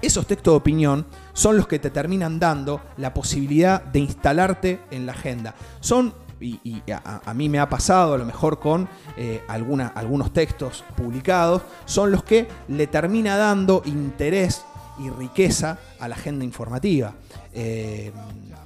Esos 0.02 0.26
textos 0.26 0.52
de 0.52 0.58
opinión 0.58 1.06
son 1.32 1.56
los 1.56 1.66
que 1.66 1.78
te 1.78 1.90
terminan 1.90 2.38
dando 2.38 2.80
la 2.98 3.12
posibilidad 3.12 3.82
de 3.82 4.00
instalarte 4.00 4.80
en 4.90 5.06
la 5.06 5.12
agenda. 5.12 5.54
Son, 5.80 6.14
y, 6.40 6.82
a, 6.92 7.34
mí 7.34 7.48
me 7.48 7.58
ha 7.58 7.68
pasado 7.68 8.14
a 8.14 8.18
lo 8.18 8.24
mejor 8.24 8.60
con 8.60 8.88
eh, 9.16 9.42
algunos 9.48 10.32
textos 10.32 10.84
publicados, 10.94 11.62
son 11.86 12.10
los 12.10 12.22
que 12.22 12.48
le 12.68 12.86
termina 12.86 13.36
dando 13.36 13.82
interés 13.86 14.64
y 15.00 15.10
riqueza 15.10 15.78
a 15.98 16.08
la 16.08 16.14
agenda 16.14 16.44
informativa. 16.44 17.14
Eh, 17.54 18.12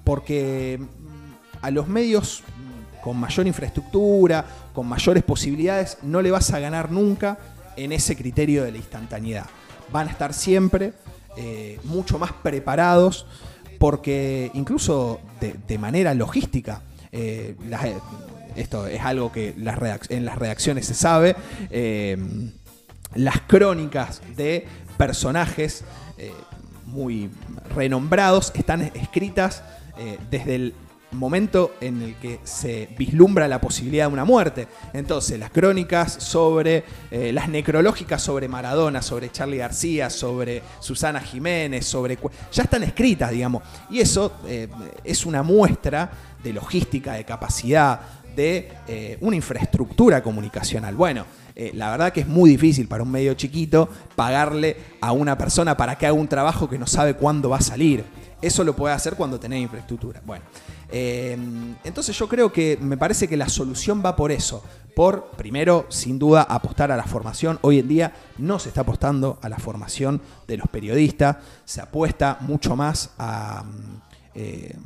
porque 0.03 0.79
a 1.63 1.71
los 1.71 1.89
medios 1.89 2.43
con 3.03 3.17
mayor 3.19 3.47
infraestructura, 3.47 4.45
con 4.73 4.87
mayores 4.87 5.23
posibilidades, 5.23 5.99
no 6.03 6.23
le 6.23 6.31
vas 6.31 6.53
a 6.53 6.59
ganar 6.59 6.91
nunca 6.91 7.39
en 7.77 7.93
ese 7.93 8.17
criterio 8.17 8.65
de 8.65 8.73
la 8.73 8.79
instantaneidad. 8.79 9.47
Van 9.93 10.09
a 10.09 10.11
estar 10.11 10.33
siempre 10.33 10.95
eh, 11.37 11.79
mucho 11.85 12.19
más 12.19 12.33
preparados 12.33 13.27
porque 13.79 14.51
incluso 14.55 15.21
de, 15.41 15.79
manera 15.79 16.15
logística, 16.15 16.81
eh, 17.13 17.55
esto 18.57 18.87
es 18.87 19.03
algo 19.03 19.31
que 19.31 19.55
en 20.09 20.25
las 20.25 20.39
redacciones 20.39 20.87
se 20.87 20.95
sabe, 20.95 21.37
las 23.15 23.41
crónicas 23.43 24.23
de 24.37 24.67
personajes 24.97 25.85
muy 26.87 27.31
renombrados 27.75 28.53
están 28.55 28.83
escritas 28.83 29.63
desde 30.31 30.55
el 30.55 30.75
momento 31.15 31.75
en 31.81 32.03
el 32.03 32.15
que 32.17 32.41
se 32.45 32.89
vislumbra 32.99 33.49
la 33.49 33.61
posibilidad 33.61 34.09
de 34.09 34.13
una 34.13 34.25
muerte. 34.25 34.69
Entonces, 34.93 35.39
las 35.39 35.51
crónicas 35.51 36.13
sobre, 36.13 36.85
eh, 37.11 37.33
las 37.33 37.49
necrológicas 37.49 38.23
sobre 38.23 38.49
Maradona, 38.49 39.01
sobre 39.01 39.31
Charlie 39.31 39.59
García, 39.59 40.11
sobre 40.11 40.63
Susana 40.81 41.21
Jiménez, 41.21 41.87
sobre... 41.87 42.19
ya 42.53 42.65
están 42.65 42.83
escritas, 42.83 43.31
digamos. 43.31 43.63
Y 43.91 44.01
eso 44.01 44.35
eh, 44.47 44.69
es 45.03 45.25
una 45.25 45.43
muestra 45.43 46.11
de 46.43 46.53
logística, 46.53 47.15
de 47.15 47.25
capacidad, 47.25 48.01
de 48.35 48.73
eh, 48.89 49.19
una 49.21 49.37
infraestructura 49.37 50.23
comunicacional. 50.23 50.95
Bueno, 50.95 51.27
la 51.75 51.89
verdad 51.93 52.13
que 52.13 52.23
es 52.23 52.27
muy 52.27 52.51
difícil 52.51 52.89
para 52.89 53.05
un 53.05 53.13
medio 53.13 53.35
chiquito 53.35 53.89
pagarle 54.17 54.77
a 55.01 55.13
una 55.13 55.39
persona 55.39 55.77
para 55.77 55.97
que 55.97 56.05
haga 56.05 56.13
un 56.13 56.27
trabajo 56.27 56.69
que 56.69 56.81
no 56.81 56.87
sabe 56.89 57.15
cuándo 57.15 57.49
va 57.49 57.59
a 57.59 57.61
salir. 57.61 58.05
Eso 58.45 58.63
lo 58.63 58.77
puede 58.77 58.95
hacer 58.95 59.15
cuando 59.15 59.41
tenés 59.41 59.63
infraestructura. 59.63 60.21
Bueno, 60.27 60.45
eh, 60.91 61.35
entonces 61.83 62.15
yo 62.19 62.29
creo 62.29 62.53
que 62.53 62.77
me 62.79 62.99
parece 62.99 63.27
que 63.27 63.39
la 63.39 63.49
solución 63.49 64.03
va 64.05 64.15
por 64.17 64.31
eso. 64.31 64.63
Por, 64.95 65.31
primero, 65.31 65.87
sin 65.89 66.19
duda, 66.19 66.43
apostar 66.43 66.93
a 66.93 66.97
la 66.99 67.05
formación. 67.05 67.59
Hoy 67.63 67.79
en 67.79 67.89
día 67.89 68.13
no 68.37 68.59
se 68.59 68.69
está 68.69 68.83
apostando 68.83 69.39
a 69.41 69.49
la 69.49 69.57
formación 69.57 70.21
de 70.47 70.59
los 70.59 70.69
periodistas, 70.69 71.39
se 71.65 71.81
apuesta 71.81 72.37
mucho 72.41 72.77
más 72.77 73.13
a 73.19 73.65
eh, 74.35 74.77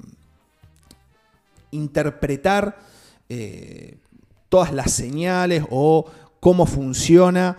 interpretar 1.72 2.78
eh, 3.28 3.98
todas 4.48 4.72
las 4.72 4.92
señales 4.92 5.64
o 5.70 6.06
cómo 6.40 6.66
funciona, 6.66 7.56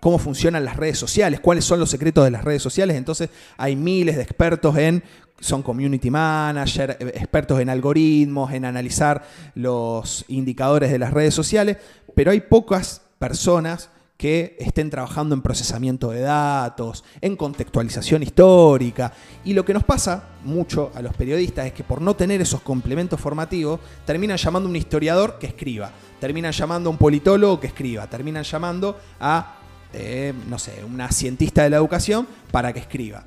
cómo 0.00 0.18
funcionan 0.18 0.64
las 0.64 0.76
redes 0.76 0.98
sociales, 0.98 1.40
cuáles 1.40 1.64
son 1.64 1.80
los 1.80 1.90
secretos 1.90 2.24
de 2.24 2.30
las 2.30 2.44
redes 2.44 2.62
sociales. 2.62 2.96
Entonces 2.96 3.30
hay 3.56 3.74
miles 3.74 4.16
de 4.16 4.22
expertos 4.22 4.76
en 4.76 5.02
son 5.40 5.62
community 5.62 6.10
manager, 6.10 6.96
eh, 7.00 7.12
expertos 7.14 7.60
en 7.60 7.68
algoritmos, 7.68 8.52
en 8.52 8.64
analizar 8.64 9.22
los 9.54 10.24
indicadores 10.28 10.90
de 10.90 10.98
las 10.98 11.12
redes 11.12 11.34
sociales, 11.34 11.76
pero 12.14 12.30
hay 12.30 12.40
pocas 12.40 13.02
personas 13.18 13.90
que 14.16 14.56
estén 14.58 14.88
trabajando 14.88 15.34
en 15.34 15.42
procesamiento 15.42 16.10
de 16.10 16.20
datos, 16.20 17.04
en 17.20 17.36
contextualización 17.36 18.22
histórica. 18.22 19.12
Y 19.44 19.52
lo 19.52 19.64
que 19.64 19.74
nos 19.74 19.84
pasa 19.84 20.30
mucho 20.44 20.90
a 20.94 21.02
los 21.02 21.14
periodistas 21.14 21.66
es 21.66 21.72
que 21.72 21.84
por 21.84 22.00
no 22.00 22.16
tener 22.16 22.40
esos 22.40 22.62
complementos 22.62 23.20
formativos, 23.20 23.80
terminan 24.06 24.38
llamando 24.38 24.68
a 24.68 24.70
un 24.70 24.76
historiador 24.76 25.38
que 25.38 25.46
escriba, 25.46 25.90
terminan 26.18 26.52
llamando 26.52 26.88
a 26.88 26.92
un 26.92 26.98
politólogo 26.98 27.60
que 27.60 27.66
escriba, 27.66 28.06
terminan 28.06 28.44
llamando 28.44 28.98
a, 29.20 29.58
eh, 29.92 30.32
no 30.48 30.58
sé, 30.58 30.82
una 30.84 31.10
cientista 31.12 31.62
de 31.62 31.70
la 31.70 31.76
educación 31.76 32.26
para 32.50 32.72
que 32.72 32.80
escriba. 32.80 33.24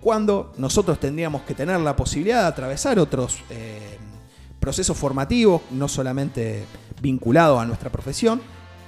Cuando 0.00 0.54
nosotros 0.56 0.98
tendríamos 0.98 1.42
que 1.42 1.54
tener 1.54 1.78
la 1.80 1.94
posibilidad 1.94 2.42
de 2.42 2.48
atravesar 2.48 2.98
otros 2.98 3.38
eh, 3.50 3.98
procesos 4.58 4.96
formativos, 4.96 5.60
no 5.72 5.88
solamente 5.88 6.64
vinculados 7.02 7.60
a 7.60 7.66
nuestra 7.66 7.90
profesión, 7.90 8.40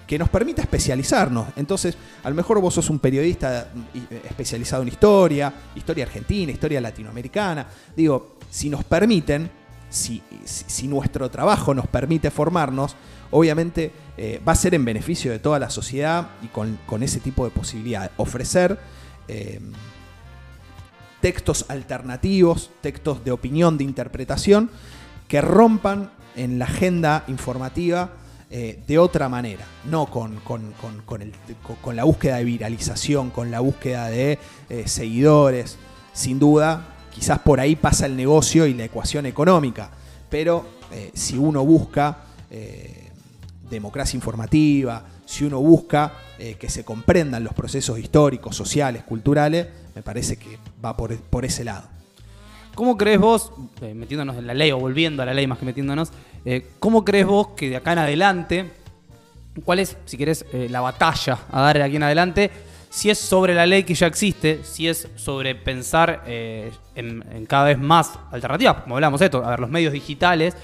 que 0.06 0.18
nos 0.18 0.28
permita 0.28 0.62
especializarnos. 0.62 1.48
Entonces, 1.56 1.96
a 2.22 2.28
lo 2.28 2.36
mejor 2.36 2.60
vos 2.60 2.74
sos 2.74 2.90
un 2.90 2.98
periodista 2.98 3.68
eh, 3.94 4.22
especializado 4.28 4.82
en 4.82 4.88
historia, 4.88 5.52
historia 5.74 6.04
argentina, 6.04 6.52
historia 6.52 6.80
latinoamericana. 6.80 7.66
Digo, 7.96 8.36
si 8.50 8.68
nos 8.68 8.84
permiten, 8.84 9.50
si, 9.88 10.22
si 10.44 10.88
nuestro 10.88 11.30
trabajo 11.30 11.74
nos 11.74 11.86
permite 11.86 12.30
formarnos, 12.30 12.96
obviamente 13.30 13.90
eh, 14.16 14.40
va 14.46 14.52
a 14.52 14.56
ser 14.56 14.74
en 14.74 14.84
beneficio 14.84 15.32
de 15.32 15.38
toda 15.38 15.58
la 15.58 15.70
sociedad 15.70 16.30
y 16.42 16.48
con, 16.48 16.78
ese 17.02 17.20
tipo 17.20 17.44
de 17.44 17.50
posibilidades. 17.50 18.10
Ofrecer 18.18 18.78
eh, 19.28 19.60
textos 21.20 21.66
alternativos, 21.68 22.70
textos 22.80 23.24
de 23.24 23.32
opinión, 23.32 23.78
de 23.78 23.84
interpretación, 23.84 24.70
que 25.28 25.40
rompan 25.40 26.10
en 26.36 26.58
la 26.58 26.66
agenda 26.66 27.24
informativa 27.28 28.10
eh, 28.54 28.82
de 28.86 28.98
otra 28.98 29.30
manera, 29.30 29.64
no 29.86 30.10
con, 30.10 30.36
con, 30.40 31.96
la 31.96 32.04
búsqueda 32.04 32.36
de 32.36 32.44
viralización, 32.44 33.30
con 33.30 33.50
la 33.50 33.60
búsqueda 33.60 34.10
de 34.10 34.38
eh, 34.68 34.82
seguidores. 34.86 35.78
Sin 36.12 36.38
duda, 36.38 36.86
quizás 37.14 37.38
por 37.38 37.60
ahí 37.60 37.76
pasa 37.76 38.04
el 38.04 38.14
negocio 38.14 38.66
y 38.66 38.74
la 38.74 38.84
ecuación 38.84 39.24
económica, 39.24 39.90
pero 40.28 40.66
eh, 40.92 41.12
si 41.14 41.38
uno 41.38 41.64
busca 41.64 42.18
democracia 43.70 44.18
informativa, 44.18 45.02
si 45.24 45.44
uno 45.44 45.58
busca 45.58 46.12
que 46.58 46.68
se 46.68 46.84
comprendan 46.84 47.42
los 47.42 47.54
procesos 47.54 47.98
históricos, 47.98 48.54
sociales, 48.54 49.02
culturales, 49.04 49.68
me 49.94 50.02
parece 50.02 50.36
que 50.36 50.58
va 50.84 50.94
por, 50.94 51.16
por 51.16 51.46
ese 51.46 51.64
lado. 51.64 51.88
¿Cómo 52.74 52.96
crees 52.96 53.20
vos, 53.20 53.52
eh, 53.82 53.92
metiéndonos 53.92 54.36
en 54.36 54.46
la 54.46 54.54
ley 54.54 54.70
o 54.72 54.78
volviendo 54.78 55.22
a 55.22 55.26
la 55.26 55.34
ley 55.34 55.46
más 55.46 55.58
que 55.58 55.66
metiéndonos, 55.66 56.10
eh, 56.46 56.68
cómo 56.78 57.04
crees 57.04 57.26
vos 57.26 57.48
que 57.48 57.68
de 57.68 57.76
acá 57.76 57.92
en 57.92 57.98
adelante, 57.98 58.70
cuál 59.62 59.78
es, 59.78 59.98
si 60.06 60.16
querés, 60.16 60.46
eh, 60.54 60.68
la 60.70 60.80
batalla 60.80 61.38
a 61.50 61.60
dar 61.60 61.76
de 61.76 61.82
aquí 61.82 61.96
en 61.96 62.02
adelante? 62.02 62.50
Si 62.88 63.10
es 63.10 63.18
sobre 63.18 63.54
la 63.54 63.66
ley 63.66 63.84
que 63.84 63.94
ya 63.94 64.06
existe, 64.06 64.60
si 64.64 64.88
es 64.88 65.06
sobre 65.16 65.54
pensar 65.54 66.24
en, 66.26 67.46
cada 67.46 67.64
vez 67.64 67.78
más 67.78 68.18
alternativas, 68.30 68.82
como 68.82 68.96
hablamos 68.96 69.20
esto, 69.20 69.44
a 69.44 69.50
ver, 69.50 69.60
los 69.60 69.70
medios 69.70 69.92
digitales 69.92 70.54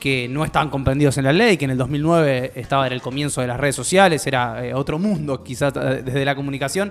que 0.00 0.28
no 0.28 0.44
estaban 0.44 0.70
comprendidos 0.70 1.18
en 1.18 1.24
la 1.24 1.32
ley, 1.32 1.56
que 1.56 1.64
en 1.64 1.72
el 1.72 1.78
2009 1.78 2.52
estaba 2.56 2.86
en 2.86 2.92
el 2.92 3.00
comienzo 3.00 3.40
de 3.40 3.48
las 3.48 3.58
redes 3.58 3.76
sociales, 3.76 4.26
era 4.26 4.60
otro 4.74 4.98
mundo 4.98 5.44
quizás 5.44 5.72
desde 5.74 6.24
la 6.24 6.34
comunicación. 6.34 6.90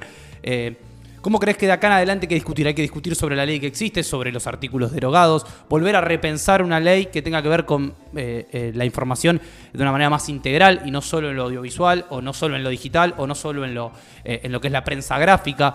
¿Cómo 1.28 1.40
crees 1.40 1.58
que 1.58 1.66
de 1.66 1.74
acá 1.74 1.88
en 1.88 1.94
adelante 1.94 2.24
hay 2.24 2.30
que 2.30 2.36
discutir? 2.36 2.68
Hay 2.68 2.74
que 2.74 2.84
discutir 2.84 3.14
sobre 3.14 3.36
la 3.36 3.46
ley 3.46 3.60
que 3.60 3.68
existe, 3.68 4.02
sobre 4.02 4.32
los 4.32 4.48
artículos 4.48 4.94
derogados, 4.94 5.46
volver 5.68 5.98
a 5.98 6.00
repensar 6.00 6.64
una 6.64 6.80
ley 6.80 7.08
que 7.08 7.22
tenga 7.22 7.42
que 7.42 7.50
ver 7.50 7.66
con 7.66 7.96
eh, 8.16 8.48
eh, 8.54 8.72
la 8.74 8.86
información 8.86 9.42
de 9.74 9.82
una 9.82 9.92
manera 9.92 10.10
más 10.10 10.30
integral 10.30 10.84
y 10.86 10.92
no 10.92 11.02
solo 11.02 11.30
en 11.30 11.36
lo 11.36 11.44
audiovisual, 11.44 12.06
o 12.12 12.22
no 12.22 12.32
solo 12.32 12.56
en 12.56 12.64
lo 12.64 12.70
digital, 12.70 13.14
o 13.18 13.28
no 13.28 13.36
solo 13.36 13.66
en 13.66 13.76
lo, 13.76 13.92
eh, 14.24 14.40
en 14.44 14.54
lo 14.54 14.62
que 14.62 14.68
es 14.68 14.72
la 14.72 14.86
prensa 14.86 15.20
gráfica. 15.20 15.74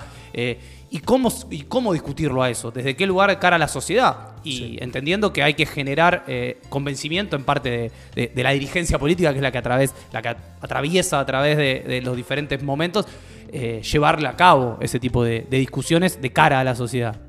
¿y, 0.91 0.99
cómo, 1.01 1.31
¿Y 1.51 1.65
cómo 1.65 1.93
discutirlo 1.93 2.43
a 2.43 2.49
eso? 2.49 2.71
¿Desde 2.71 2.97
qué 2.97 3.07
lugar 3.07 3.38
cara 3.38 3.57
a 3.57 3.59
la 3.59 3.69
sociedad? 3.69 4.29
Y 4.45 4.83
entendiendo 4.83 5.35
que 5.35 5.43
hay 5.43 5.53
que 5.53 5.67
generar 5.67 6.25
convencimiento 6.71 7.37
en 7.37 7.45
parte 7.45 7.93
de, 8.15 8.43
la 8.43 8.53
dirigencia 8.53 8.99
política, 8.99 9.33
que 9.33 9.37
es 9.37 9.43
la 9.43 9.53
que, 9.53 9.59
a 9.59 9.62
través, 9.62 9.95
la 10.12 10.23
que 10.23 10.35
atraviesa 10.62 11.21
a 11.21 11.27
través 11.27 11.59
de 11.59 12.01
los 12.03 12.17
diferentes 12.17 12.62
momentos 12.62 13.07
eh, 13.55 13.83
llevarle 13.83 14.29
a 14.29 14.35
cabo 14.35 14.79
ese 14.81 14.99
tipo 14.99 15.23
de, 15.23 15.47
discusiones 15.51 16.23
de 16.23 16.33
cara 16.33 16.61
a 16.61 16.65
la 16.65 16.75
sociedad. 16.75 17.21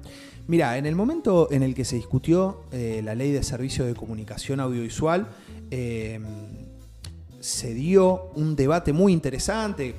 Mira, 0.48 0.78
en 0.78 0.86
el 0.86 0.96
momento 0.96 1.50
en 1.52 1.64
el 1.64 1.76
que 1.76 1.84
se 1.84 1.98
discutió 1.98 2.64
eh, 2.72 3.02
la 3.04 3.14
ley 3.14 3.34
de 3.34 3.44
servicio 3.44 3.84
de 3.86 3.94
comunicación 3.94 4.62
audiovisual, 4.62 5.28
eh, 5.70 6.22
se 7.42 7.74
dio 7.74 8.32
un 8.36 8.56
debate 8.56 8.94
muy 8.94 9.12
interesante, 9.12 9.96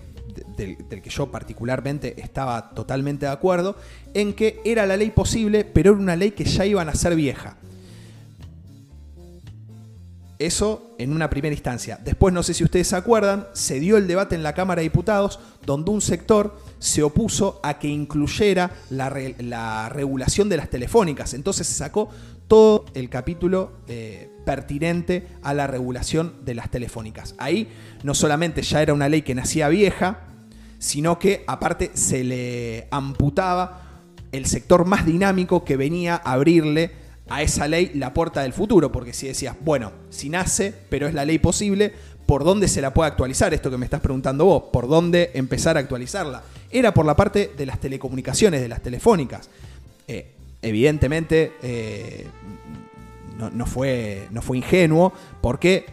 del, 0.57 0.79
que 0.79 1.11
yo 1.11 1.31
particularmente 1.31 2.19
estaba 2.19 2.71
totalmente 2.71 3.27
de 3.27 3.33
acuerdo, 3.33 3.77
en 4.15 4.33
que 4.33 4.63
era 4.65 4.87
la 4.87 4.97
ley 4.97 5.11
posible, 5.11 5.65
pero 5.65 5.93
era 5.93 6.01
una 6.01 6.17
ley 6.17 6.31
que 6.31 6.45
ya 6.45 6.65
iban 6.65 6.89
a 6.89 6.95
ser 6.95 7.15
vieja. 7.17 7.59
Eso 10.39 10.95
en 10.99 11.13
una 11.13 11.31
primera 11.31 11.55
instancia. 11.55 11.99
Después, 12.03 12.35
no 12.35 12.43
sé 12.43 12.55
si 12.55 12.65
ustedes 12.65 12.89
se 12.89 12.97
acuerdan, 12.97 13.47
se 13.53 13.79
dio 13.79 13.97
el 13.97 14.09
debate 14.09 14.35
en 14.35 14.43
la 14.43 14.53
Cámara 14.53 14.81
de 14.81 14.85
Diputados 14.85 15.39
donde 15.65 15.91
un 15.91 16.01
sector 16.01 16.59
se 16.79 17.03
opuso 17.03 17.61
a 17.63 17.79
que 17.79 17.89
incluyera 17.89 18.73
la, 18.91 19.89
regulación 19.89 20.49
de 20.49 20.57
las 20.57 20.71
telefónicas. 20.71 21.35
Entonces 21.35 21.67
se 21.67 21.75
sacó 21.75 22.11
todo 22.49 22.85
el 22.95 23.09
capítulo 23.09 23.73
eh, 23.89 24.29
pertinente 24.45 25.29
a 25.43 25.55
la 25.55 25.67
regulación 25.67 26.45
de 26.45 26.55
las 26.55 26.71
telefónicas. 26.71 27.35
Ahí 27.39 27.69
no 28.03 28.15
solamente 28.15 28.63
ya 28.63 28.83
era 28.83 28.93
una 28.93 29.09
ley 29.09 29.23
que 29.23 29.35
nacía 29.35 29.69
vieja, 29.69 30.21
sino 30.79 31.19
que 31.19 31.45
aparte 31.47 31.93
se 31.95 32.25
le 32.25 32.89
amputaba 32.91 34.03
el 34.33 34.47
sector 34.47 34.85
más 34.85 35.07
dinámico 35.07 35.65
que 35.65 35.77
venía 35.77 36.17
a 36.17 36.33
abrirle 36.33 37.04
a 37.29 37.43
esa 37.43 37.67
ley 37.69 37.93
la 37.95 38.13
puerta 38.13 38.43
del 38.43 38.53
futuro, 38.53 38.93
porque 38.93 39.13
si 39.13 39.27
decías, 39.27 39.57
bueno, 39.61 39.93
si 40.11 40.29
nace, 40.29 40.75
pero 40.89 41.07
es 41.07 41.15
la 41.15 41.25
ley 41.25 41.39
posible, 41.39 41.93
¿por 42.27 42.45
dónde 42.45 42.69
se 42.69 42.81
la 42.81 42.93
puede 42.93 43.09
actualizar? 43.09 43.55
Esto 43.55 43.71
que 43.71 43.79
me 43.79 43.87
estás 43.87 44.01
preguntando 44.01 44.45
vos, 44.45 44.65
¿por 44.73 44.89
dónde 44.89 45.31
empezar 45.35 45.77
a 45.77 45.81
actualizarla? 45.81 46.43
Era 46.71 46.93
por 46.93 47.07
la 47.07 47.17
parte 47.17 47.53
de 47.57 47.67
las 47.67 47.81
telecomunicaciones, 47.81 48.61
de 48.61 48.69
las 48.69 48.83
telefónicas. 48.83 49.49
Eh, 50.07 50.33
evidentemente, 50.61 51.53
eh, 51.63 52.27
no, 53.53 53.67
fue, 53.67 54.29
no 54.31 54.43
fue 54.43 54.59
ingenuo, 54.59 55.13
porque 55.41 55.87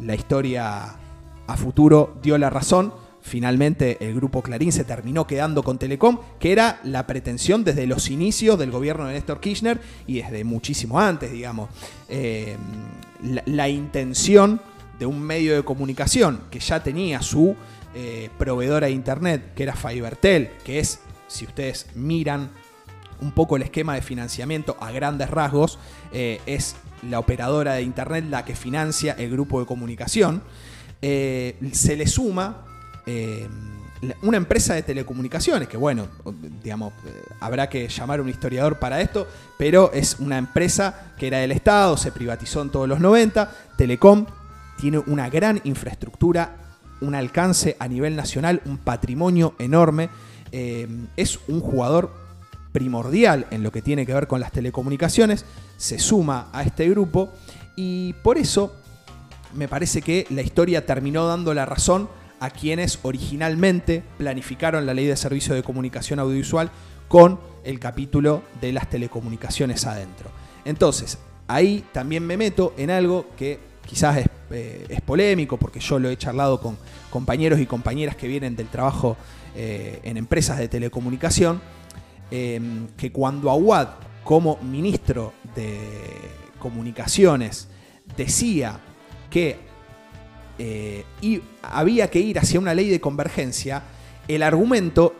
la 0.00 0.14
historia 0.14 0.96
a 1.46 1.56
futuro 1.56 2.16
dio 2.22 2.38
la 2.38 2.48
razón 2.48 2.92
finalmente 3.30 3.96
el 4.00 4.14
grupo 4.14 4.42
Clarín 4.42 4.72
se 4.72 4.82
terminó 4.82 5.24
quedando 5.24 5.62
con 5.62 5.78
Telecom, 5.78 6.18
que 6.40 6.50
era 6.50 6.80
la 6.82 7.06
pretensión 7.06 7.62
desde 7.62 7.86
los 7.86 8.10
inicios 8.10 8.58
del 8.58 8.72
gobierno 8.72 9.06
de 9.06 9.14
Néstor 9.14 9.40
Kirchner 9.40 9.80
y 10.08 10.20
desde 10.20 10.42
muchísimo 10.42 10.98
antes, 10.98 11.30
digamos. 11.30 11.70
Eh, 12.08 12.56
la, 13.46 13.68
intención 13.68 14.60
de 14.98 15.06
un 15.06 15.22
medio 15.22 15.54
de 15.54 15.62
comunicación 15.62 16.40
que 16.50 16.58
ya 16.58 16.82
tenía 16.82 17.22
su 17.22 17.54
eh, 17.94 18.30
proveedora 18.36 18.88
de 18.88 18.94
internet, 18.94 19.54
que 19.54 19.62
era 19.62 19.76
Fibertel, 19.76 20.50
que 20.64 20.80
es, 20.80 20.98
si 21.28 21.46
ustedes 21.46 21.86
miran 21.94 22.50
un 23.20 23.30
poco 23.30 23.56
el 23.56 23.62
esquema 23.62 23.94
de 23.94 24.02
financiamiento 24.02 24.76
a 24.80 24.90
grandes 24.90 25.30
rasgos, 25.30 25.78
eh, 26.12 26.40
es 26.46 26.74
la 27.08 27.20
operadora 27.20 27.74
de 27.74 27.82
internet 27.82 28.24
la 28.28 28.44
que 28.44 28.56
financia 28.56 29.12
el 29.12 29.30
grupo 29.30 29.60
de 29.60 29.66
comunicación. 29.66 30.42
se 31.00 31.96
le 31.96 32.06
suma 32.06 32.66
eh, 33.06 33.48
una 34.22 34.36
empresa 34.38 34.74
de 34.74 34.82
telecomunicaciones, 34.82 35.68
que 35.68 35.76
bueno, 35.76 36.08
digamos, 36.62 36.92
eh, 37.04 37.22
habrá 37.40 37.68
que 37.68 37.88
llamar 37.88 38.20
a 38.20 38.22
un 38.22 38.28
historiador 38.28 38.78
para 38.78 39.00
esto, 39.00 39.26
pero 39.58 39.92
es 39.92 40.18
una 40.20 40.38
empresa 40.38 41.12
que 41.18 41.26
era 41.26 41.38
del 41.38 41.52
Estado, 41.52 41.96
se 41.96 42.10
privatizó 42.10 42.62
en 42.62 42.70
todos 42.70 42.88
los 42.88 43.00
90, 43.00 43.50
Telecom 43.76 44.26
tiene 44.80 44.98
una 44.98 45.28
gran 45.28 45.60
infraestructura, 45.64 46.56
un 47.02 47.14
alcance 47.14 47.76
a 47.78 47.88
nivel 47.88 48.16
nacional, 48.16 48.62
un 48.64 48.78
patrimonio 48.78 49.54
enorme, 49.58 50.08
eh, 50.52 50.88
es 51.16 51.38
un 51.48 51.60
jugador 51.60 52.10
primordial 52.72 53.46
en 53.50 53.62
lo 53.62 53.70
que 53.70 53.82
tiene 53.82 54.06
que 54.06 54.14
ver 54.14 54.26
con 54.26 54.40
las 54.40 54.52
telecomunicaciones, 54.52 55.44
se 55.76 55.98
suma 55.98 56.48
a 56.52 56.62
este 56.62 56.88
grupo 56.88 57.30
y 57.76 58.14
por 58.22 58.38
eso 58.38 58.74
me 59.54 59.68
parece 59.68 60.00
que 60.00 60.26
la 60.30 60.42
historia 60.42 60.86
terminó 60.86 61.26
dando 61.26 61.52
la 61.52 61.66
razón 61.66 62.08
a 62.40 62.50
quienes 62.50 62.98
originalmente 63.02 64.02
planificaron 64.18 64.86
la 64.86 64.94
ley 64.94 65.06
de 65.06 65.16
servicio 65.16 65.54
de 65.54 65.62
comunicación 65.62 66.18
audiovisual 66.18 66.70
con 67.06 67.38
el 67.64 67.78
capítulo 67.78 68.42
de 68.60 68.72
las 68.72 68.88
telecomunicaciones 68.88 69.86
adentro. 69.86 70.30
Entonces, 70.64 71.18
ahí 71.46 71.84
también 71.92 72.26
me 72.26 72.36
meto 72.36 72.72
en 72.78 72.90
algo 72.90 73.26
que 73.36 73.60
quizás 73.86 74.18
es, 74.18 74.26
eh, 74.50 75.00
polémico, 75.04 75.56
porque 75.56 75.80
yo 75.80 75.98
lo 75.98 76.08
he 76.08 76.16
charlado 76.16 76.60
con 76.60 76.78
compañeros 77.10 77.60
y 77.60 77.66
compañeras 77.66 78.16
que 78.16 78.28
vienen 78.28 78.56
del 78.56 78.68
trabajo 78.68 79.16
eh, 79.54 80.00
en 80.04 80.16
empresas 80.16 80.58
de 80.58 80.68
telecomunicación, 80.68 81.60
em, 82.30 82.86
que 82.96 83.10
cuando 83.12 83.50
Aguad, 83.50 83.88
como 84.24 84.58
ministro 84.62 85.32
de 85.54 85.78
Comunicaciones, 86.58 87.68
decía 88.16 88.80
que 89.30 89.69
eh, 90.62 91.04
y 91.22 91.40
había 91.62 92.10
que 92.10 92.18
ir 92.20 92.38
hacia 92.38 92.60
una 92.60 92.74
ley 92.74 92.90
de 92.90 93.00
convergencia, 93.00 93.82
el 94.28 94.42
argumento 94.42 95.14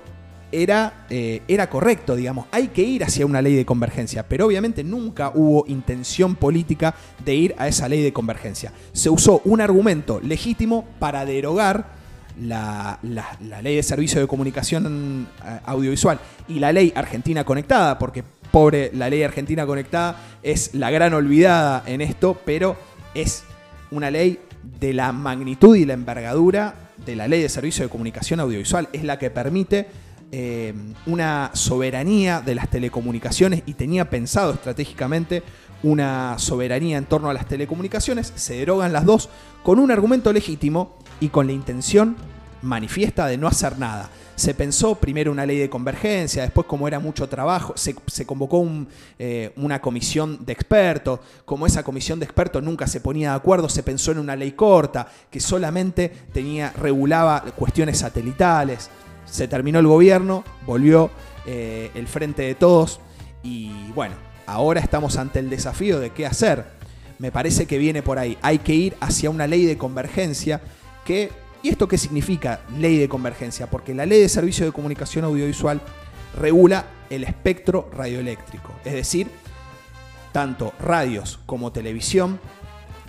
era, 0.53 1.07
eh, 1.09 1.41
era 1.49 1.71
correcto, 1.71 2.15
digamos, 2.15 2.45
hay 2.51 2.69
que 2.69 2.83
ir 2.83 3.05
hacia 3.05 3.25
una 3.25 3.41
ley 3.41 3.55
de 3.55 3.65
convergencia, 3.65 4.29
pero 4.29 4.45
obviamente 4.47 4.85
nunca 4.85 5.33
hubo 5.35 5.65
intención 5.67 6.35
política 6.35 6.95
de 7.25 7.35
ir 7.35 7.55
a 7.57 7.69
esa 7.69 7.89
ley 7.89 8.03
de 8.03 8.13
convergencia. 8.13 8.71
Se 8.93 9.09
usó 9.09 9.41
un 9.47 9.61
argumento 9.63 10.21
legítimo 10.21 10.85
para 10.99 11.25
derogar 11.25 11.87
la, 12.39 12.99
la- 13.03 13.39
la 13.41 13.63
ley 13.63 13.77
de 13.77 13.83
servicio 13.83 14.21
de 14.21 14.27
comunicación 14.27 15.27
eh, 15.45 15.59
audiovisual 15.65 16.19
y 16.49 16.59
la 16.59 16.71
ley 16.73 16.93
argentina 16.95 17.45
conectada, 17.45 17.99
porque 17.99 18.25
pobre 18.51 18.91
la 18.93 19.09
ley 19.09 19.23
argentina 19.23 19.65
conectada 19.65 20.17
es 20.43 20.75
la 20.75 20.91
gran 20.91 21.15
olvidada 21.15 21.83
en 21.87 22.01
esto, 22.03 22.39
pero 22.45 22.77
es 23.15 23.45
una 23.91 24.11
ley 24.11 24.39
de 24.63 24.93
la 24.93 25.13
magnitud 25.13 25.77
y 25.77 25.85
la 25.85 25.95
envergadura 25.95 26.75
de 27.05 27.17
la 27.17 27.29
ley 27.29 27.43
de 27.43 27.49
servicio 27.49 27.85
de 27.85 27.91
comunicación 27.91 28.41
audiovisual. 28.41 28.89
Es 28.93 29.05
la 29.05 29.19
que 29.19 29.31
permite 29.31 29.89
eh, 30.33 30.75
una 31.07 31.51
soberanía 31.55 32.41
de 32.41 32.55
las 32.55 32.69
telecomunicaciones 32.69 33.63
y 33.67 33.75
tenía 33.75 34.11
pensado 34.11 34.53
estratégicamente 34.53 35.43
una 35.83 36.39
soberanía 36.39 36.99
en 36.99 37.07
torno 37.07 37.31
a 37.31 37.35
las 37.35 37.47
telecomunicaciones. 37.47 38.33
Se 38.37 38.55
derogan 38.55 38.93
las 38.93 39.05
dos 39.05 39.29
con 39.63 39.79
un 39.79 39.91
argumento 39.91 40.33
legítimo 40.33 40.97
y 41.21 41.29
con 41.29 41.47
la 41.47 41.53
intención 41.53 42.17
manifiesta 42.63 43.27
de 43.27 43.39
no 43.39 43.49
hacer 43.49 43.79
nada. 43.79 44.11
Se 44.41 44.55
pensó 44.55 44.95
primero 44.95 45.31
una 45.31 45.45
ley 45.45 45.59
de 45.59 45.69
convergencia, 45.69 46.45
después 46.45 46.67
como 46.67 46.89
era 46.89 46.99
mucho 46.99 47.29
trabajo, 47.29 47.75
se, 47.77 48.25
convocó 48.25 48.67
eh, 49.19 49.53
una 49.57 49.83
comisión 49.83 50.47
de 50.47 50.55
expertos, 50.55 51.21
como 51.45 51.67
esa 51.67 51.83
comisión 51.83 52.19
de 52.19 52.25
expertos 52.25 52.63
nunca 52.63 52.87
se 52.87 53.03
ponía 53.03 53.33
de 53.33 53.37
acuerdo, 53.37 53.69
se 53.69 53.83
pensó 53.83 54.13
en 54.13 54.19
una 54.19 54.37
ley 54.37 54.53
corta 54.53 55.07
que 55.31 55.41
solamente 55.41 56.11
tenía, 56.33 56.73
regulaba 56.73 57.43
cuestiones 57.55 57.99
satelitales. 57.99 58.89
Se 59.27 59.47
terminó 59.47 59.79
el 59.79 59.87
gobierno, 59.87 60.43
volvió 60.65 61.11
eh, 61.45 61.91
el 61.95 62.09
frente 62.09 62.41
de 62.41 62.55
todos 62.55 62.99
y 63.43 63.93
bueno, 63.95 64.15
ahora 64.47 64.81
estamos 64.81 65.19
ante 65.19 65.41
el 65.41 65.51
desafío 65.51 66.01
de 66.01 66.13
qué 66.13 66.25
hacer. 66.25 66.65
Me 67.19 67.31
parece 67.31 67.67
que 67.67 67.77
viene 67.77 68.03
por 68.03 68.19
ahí. 68.19 68.39
Hay 68.41 68.61
que 68.61 68.75
ir 68.75 68.97
hacia 69.01 69.29
una 69.29 69.47
ley 69.47 69.67
de 69.67 69.77
convergencia 69.77 70.63
que 71.05 71.31
¿Y 71.63 71.69
esto 71.69 71.89
qué 71.89 71.99
significa 71.99 72.61
ley 72.79 72.99
de 72.99 73.09
convergencia? 73.09 73.69
Porque 73.69 73.95
la 73.95 74.07
ley 74.07 74.21
de 74.21 74.29
servicio 74.29 74.65
de 74.65 74.73
comunicación 74.73 75.25
audiovisual 75.25 75.81
regula 76.39 76.87
el 77.11 77.25
espectro 77.25 77.91
radioeléctrico, 77.93 78.73
es 78.85 78.95
decir, 78.95 79.29
tanto 80.33 80.73
radios 80.81 81.41
como 81.45 81.73
televisión, 81.73 82.41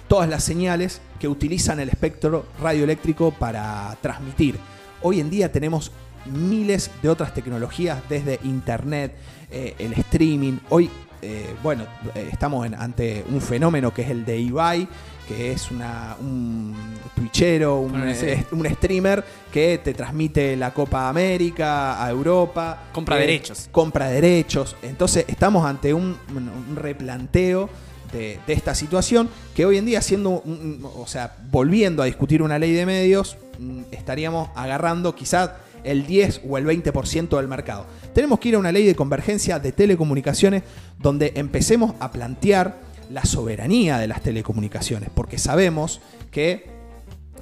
todas 0.08 0.28
las 0.28 0.44
señales 0.44 1.02
que 1.20 1.28
utilizan 1.28 1.80
el 1.80 1.88
espectro 1.88 2.46
radioeléctrico 2.60 3.32
para 3.32 3.96
transmitir. 4.02 4.58
Hoy 5.02 5.20
en 5.20 5.30
día 5.30 5.52
tenemos 5.52 5.92
miles 6.26 6.92
de 7.02 7.10
otras 7.10 7.34
tecnologías, 7.34 8.02
desde 8.10 8.40
internet, 8.44 9.16
eh, 9.50 9.76
el 9.80 9.94
streaming. 9.94 10.58
Hoy, 10.70 10.90
eh, 11.22 11.56
bueno, 11.62 11.86
eh, 12.16 12.30
estamos 12.32 12.66
en- 12.66 12.76
ante 12.76 13.24
un 13.30 13.42
fenómeno 13.42 13.94
que 13.94 14.02
es 14.04 14.10
el 14.10 14.26
de 14.26 14.38
Ibai, 14.40 14.88
que 15.28 15.52
es 15.54 15.72
una, 15.72 16.16
un 16.20 16.76
twitchero, 17.16 17.80
un, 17.80 17.92
Bueno, 17.92 18.14
sí. 18.14 18.26
eh, 18.26 18.46
un 18.52 18.66
streamer 18.68 19.24
que 19.52 19.80
te 19.84 19.94
transmite 19.94 20.56
la 20.58 20.74
Copa 20.74 21.08
América 21.10 22.04
a 22.04 22.10
Europa. 22.10 22.84
Compra 22.92 23.16
derechos. 23.18 23.70
Compra 23.72 24.08
derechos. 24.10 24.76
Entonces 24.82 25.26
estamos 25.28 25.66
ante 25.66 25.94
un, 25.94 26.18
un 26.36 26.76
replanteo 26.76 27.70
de, 28.12 28.40
de 28.46 28.54
esta 28.54 28.76
situación 28.76 29.30
que 29.56 29.66
hoy 29.66 29.78
en 29.78 29.86
día 29.86 30.02
siendo, 30.02 30.42
un- 30.42 30.86
o 30.98 31.08
sea, 31.08 31.36
volviendo 31.50 32.04
a 32.04 32.06
discutir 32.08 32.42
una 32.42 32.60
ley 32.60 32.74
de 32.74 32.86
medios, 32.86 33.38
mm, 33.58 33.84
estaríamos 33.92 34.50
agarrando 34.56 35.16
quizás 35.16 35.52
el 35.84 36.06
10 36.06 36.42
o 36.50 36.58
el 36.58 36.66
20% 36.66 37.38
del 37.38 37.48
mercado. 37.48 37.86
Tenemos 38.14 38.40
que 38.40 38.50
ir 38.50 38.56
a 38.56 38.60
una 38.60 38.72
ley 38.72 38.86
de 38.86 38.96
convergencia 38.96 39.60
de 39.60 39.72
telecomunicaciones 39.72 40.64
donde 41.00 41.34
empecemos 41.36 41.94
a 42.00 42.12
plantear 42.12 42.80
la 43.10 43.26
soberanía 43.26 43.98
de 43.98 44.08
las 44.08 44.22
telecomunicaciones, 44.22 45.10
porque 45.14 45.38
sabemos 45.38 46.02
que 46.32 46.70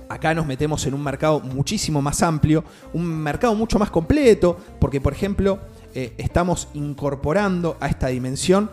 acá 0.09 0.33
nos 0.33 0.47
metemos 0.47 0.85
en 0.87 0.95
un 0.95 1.03
mercado 1.03 1.39
muchísimo 1.39 2.01
más 2.01 2.23
amplio, 2.23 2.63
un 2.93 3.05
mercado 3.05 3.53
mucho 3.55 3.77
más 3.77 3.91
completo, 3.91 4.57
porque 4.79 4.99
por 4.99 5.13
ejemplo 5.13 5.59
eh, 5.93 6.13
estamos 6.17 6.67
incorporando 6.73 7.77
a 7.79 7.87
esta 7.87 8.07
dimensión 8.07 8.71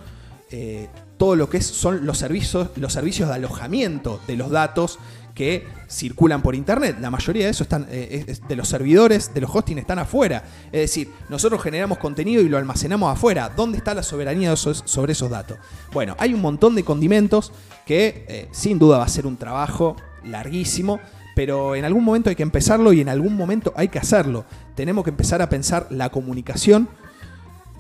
eh, 0.51 0.89
todo 1.19 1.37
lo 1.37 1.49
que 1.49 1.61
son 1.61 2.07
los 2.07 2.19
servicios, 2.19 2.71
los 2.77 2.93
servicios 2.93 3.29
de 3.29 3.35
alojamiento 3.35 4.21
de 4.27 4.37
los 4.37 4.51
datos 4.51 4.99
que 5.37 5.67
circulan 5.87 6.41
por 6.41 6.55
internet. 6.55 6.97
La 6.99 7.11
mayoría 7.11 7.45
de 7.45 7.51
eso 7.51 7.63
están, 7.63 7.87
eh, 7.91 8.37
de 8.49 8.57
los 8.57 8.67
servidores, 8.67 9.33
de 9.35 9.43
los 9.43 9.55
hosting 9.55 9.79
están 9.79 9.99
afuera. 9.99 10.43
Es 10.73 10.81
decir, 10.81 11.13
nosotros 11.29 11.63
generamos 11.63 11.99
contenido 11.99 12.43
y 12.43 12.49
lo 12.49 12.57
almacenamos 12.57 13.13
afuera. 13.13 13.53
¿Dónde 13.55 13.77
está 13.77 13.93
la 13.95 14.03
soberanía 14.03 14.57
sobre 14.57 15.13
esos 15.13 15.31
datos? 15.31 15.59
Bueno, 15.93 16.17
hay 16.19 16.33
un 16.33 16.41
montón 16.41 16.75
de 16.75 16.85
condimentos 16.85 17.53
que 17.85 18.25
eh, 18.29 18.49
sin 18.51 18.79
duda 18.79 18.97
va 18.97 19.05
a 19.05 19.09
ser 19.09 19.27
un 19.27 19.37
trabajo 19.37 19.95
larguísimo, 20.25 21.01
pero 21.37 21.77
en 21.77 21.85
algún 21.85 22.03
momento 22.03 22.31
hay 22.31 22.37
que 22.37 22.43
empezarlo 22.43 22.95
y 22.95 23.03
en 23.03 23.11
algún 23.11 23.37
momento 23.37 23.75
hay 23.77 23.89
que 23.89 23.99
hacerlo. 23.99 24.47
Tenemos 24.75 25.05
que 25.05 25.11
empezar 25.11 25.43
a 25.43 25.51
pensar 25.51 25.87
la 25.91 26.09
comunicación 26.09 26.89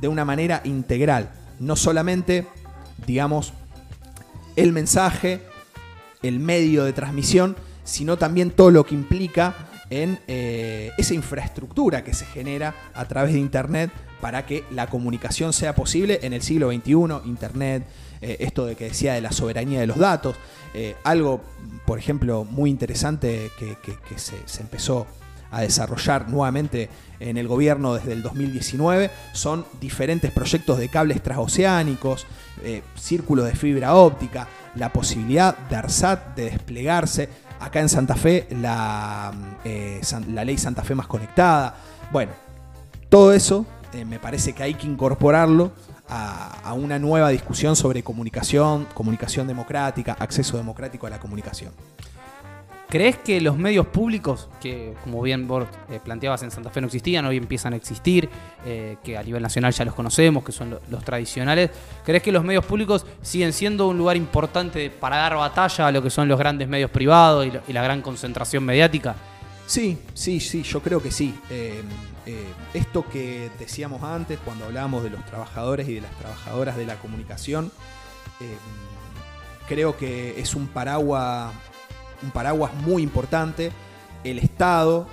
de 0.02 0.08
una 0.08 0.26
manera 0.26 0.60
integral, 0.64 1.30
no 1.58 1.74
solamente, 1.74 2.46
digamos, 3.06 3.54
el 4.56 4.74
mensaje, 4.74 5.40
el 6.22 6.40
medio 6.40 6.84
de 6.84 6.92
transmisión, 6.92 7.56
sino 7.84 8.16
también 8.16 8.50
todo 8.50 8.70
lo 8.70 8.84
que 8.84 8.94
implica 8.94 9.68
en 9.90 10.18
eh, 10.26 10.90
esa 10.98 11.14
infraestructura 11.14 12.02
que 12.02 12.12
se 12.12 12.26
genera 12.26 12.74
a 12.94 13.06
través 13.06 13.32
de 13.32 13.38
Internet 13.38 13.90
para 14.20 14.46
que 14.46 14.64
la 14.70 14.88
comunicación 14.88 15.52
sea 15.52 15.74
posible 15.74 16.20
en 16.22 16.32
el 16.32 16.42
siglo 16.42 16.72
XXI, 16.72 17.28
Internet, 17.28 17.86
eh, 18.20 18.38
esto 18.40 18.66
de 18.66 18.74
que 18.74 18.84
decía 18.84 19.14
de 19.14 19.20
la 19.20 19.30
soberanía 19.30 19.80
de 19.80 19.86
los 19.86 19.98
datos, 19.98 20.36
eh, 20.74 20.96
algo, 21.04 21.42
por 21.86 21.98
ejemplo, 21.98 22.44
muy 22.44 22.70
interesante 22.70 23.50
que, 23.58 23.76
se 24.18 24.60
empezó 24.60 25.06
a 25.50 25.60
desarrollar 25.60 26.28
nuevamente 26.28 26.88
en 27.20 27.36
el 27.36 27.48
gobierno 27.48 27.94
desde 27.94 28.12
el 28.12 28.22
2019 28.22 29.10
son 29.32 29.64
diferentes 29.80 30.30
proyectos 30.30 30.78
de 30.78 30.88
cables 30.88 31.22
transoceánicos, 31.22 32.26
eh, 32.62 32.82
círculos 32.94 33.46
de 33.46 33.54
fibra 33.54 33.94
óptica, 33.94 34.48
la 34.74 34.92
posibilidad 34.92 35.56
de 35.56 35.76
ARSAT 35.76 36.36
de 36.36 36.50
desplegarse. 36.50 37.28
Acá 37.58 37.80
en 37.80 37.88
Santa 37.88 38.16
Fe, 38.16 38.46
la, 38.50 39.32
eh, 39.64 40.00
la 40.28 40.44
ley 40.44 40.58
Santa 40.58 40.82
Fe 40.82 40.94
más 40.94 41.06
conectada. 41.06 41.74
Bueno, 42.12 42.32
todo 43.08 43.32
eso 43.32 43.64
eh, 43.94 44.04
me 44.04 44.18
parece 44.18 44.52
que 44.52 44.62
hay 44.62 44.74
que 44.74 44.86
incorporarlo 44.86 45.72
a 46.08 46.72
una 46.72 47.00
nueva 47.00 47.30
discusión 47.30 47.74
sobre 47.74 48.04
comunicación, 48.04 48.86
comunicación 48.94 49.48
democrática, 49.48 50.16
acceso 50.20 50.56
democrático 50.56 51.08
a 51.08 51.10
la 51.10 51.18
comunicación. 51.18 51.72
¿Crees 52.88 53.16
que 53.18 53.40
los 53.40 53.58
medios 53.58 53.84
públicos, 53.88 54.48
que 54.60 54.94
como 55.02 55.20
bien 55.20 55.48
vos 55.48 55.66
eh, 55.90 55.98
planteabas 56.02 56.44
en 56.44 56.52
Santa 56.52 56.70
Fe 56.70 56.80
no 56.80 56.86
existían, 56.86 57.24
hoy 57.26 57.36
empiezan 57.36 57.72
a 57.72 57.76
existir, 57.76 58.28
eh, 58.64 58.96
que 59.02 59.18
a 59.18 59.24
nivel 59.24 59.42
nacional 59.42 59.72
ya 59.72 59.84
los 59.84 59.92
conocemos, 59.94 60.44
que 60.44 60.52
son 60.52 60.70
lo- 60.70 60.80
los 60.88 61.02
tradicionales, 61.04 61.70
¿crees 62.04 62.22
que 62.22 62.30
los 62.30 62.44
medios 62.44 62.64
públicos 62.64 63.04
siguen 63.22 63.52
siendo 63.52 63.88
un 63.88 63.98
lugar 63.98 64.16
importante 64.16 64.88
para 64.88 65.16
dar 65.16 65.34
batalla 65.34 65.88
a 65.88 65.90
lo 65.90 66.00
que 66.00 66.10
son 66.10 66.28
los 66.28 66.38
grandes 66.38 66.68
medios 66.68 66.88
privados 66.90 67.44
y, 67.46 67.72
la 67.72 67.82
gran 67.82 68.02
concentración 68.02 68.62
mediática? 68.64 69.16
Sí, 69.66 69.98
sí, 70.14 70.38
sí, 70.38 70.62
yo 70.62 70.80
creo 70.80 71.02
que 71.02 71.10
sí. 71.10 71.34
Eh, 71.50 71.82
eh, 72.24 72.44
esto 72.72 73.04
que 73.08 73.50
decíamos 73.58 74.00
antes, 74.04 74.38
cuando 74.44 74.64
hablábamos 74.66 75.02
de 75.02 75.10
los 75.10 75.24
trabajadores 75.26 75.88
y 75.88 75.94
de 75.94 76.02
las 76.02 76.12
trabajadoras 76.12 76.76
de 76.76 76.86
la 76.86 76.94
comunicación, 76.96 77.72
eh, 78.40 78.56
creo 79.68 79.96
que 79.96 80.38
es 80.40 80.54
un 80.54 80.68
paraguas, 80.68 81.52
un 82.22 82.30
paraguas 82.30 82.72
muy 82.74 83.02
importante. 83.02 83.72
El 84.24 84.38
Estado, 84.38 85.06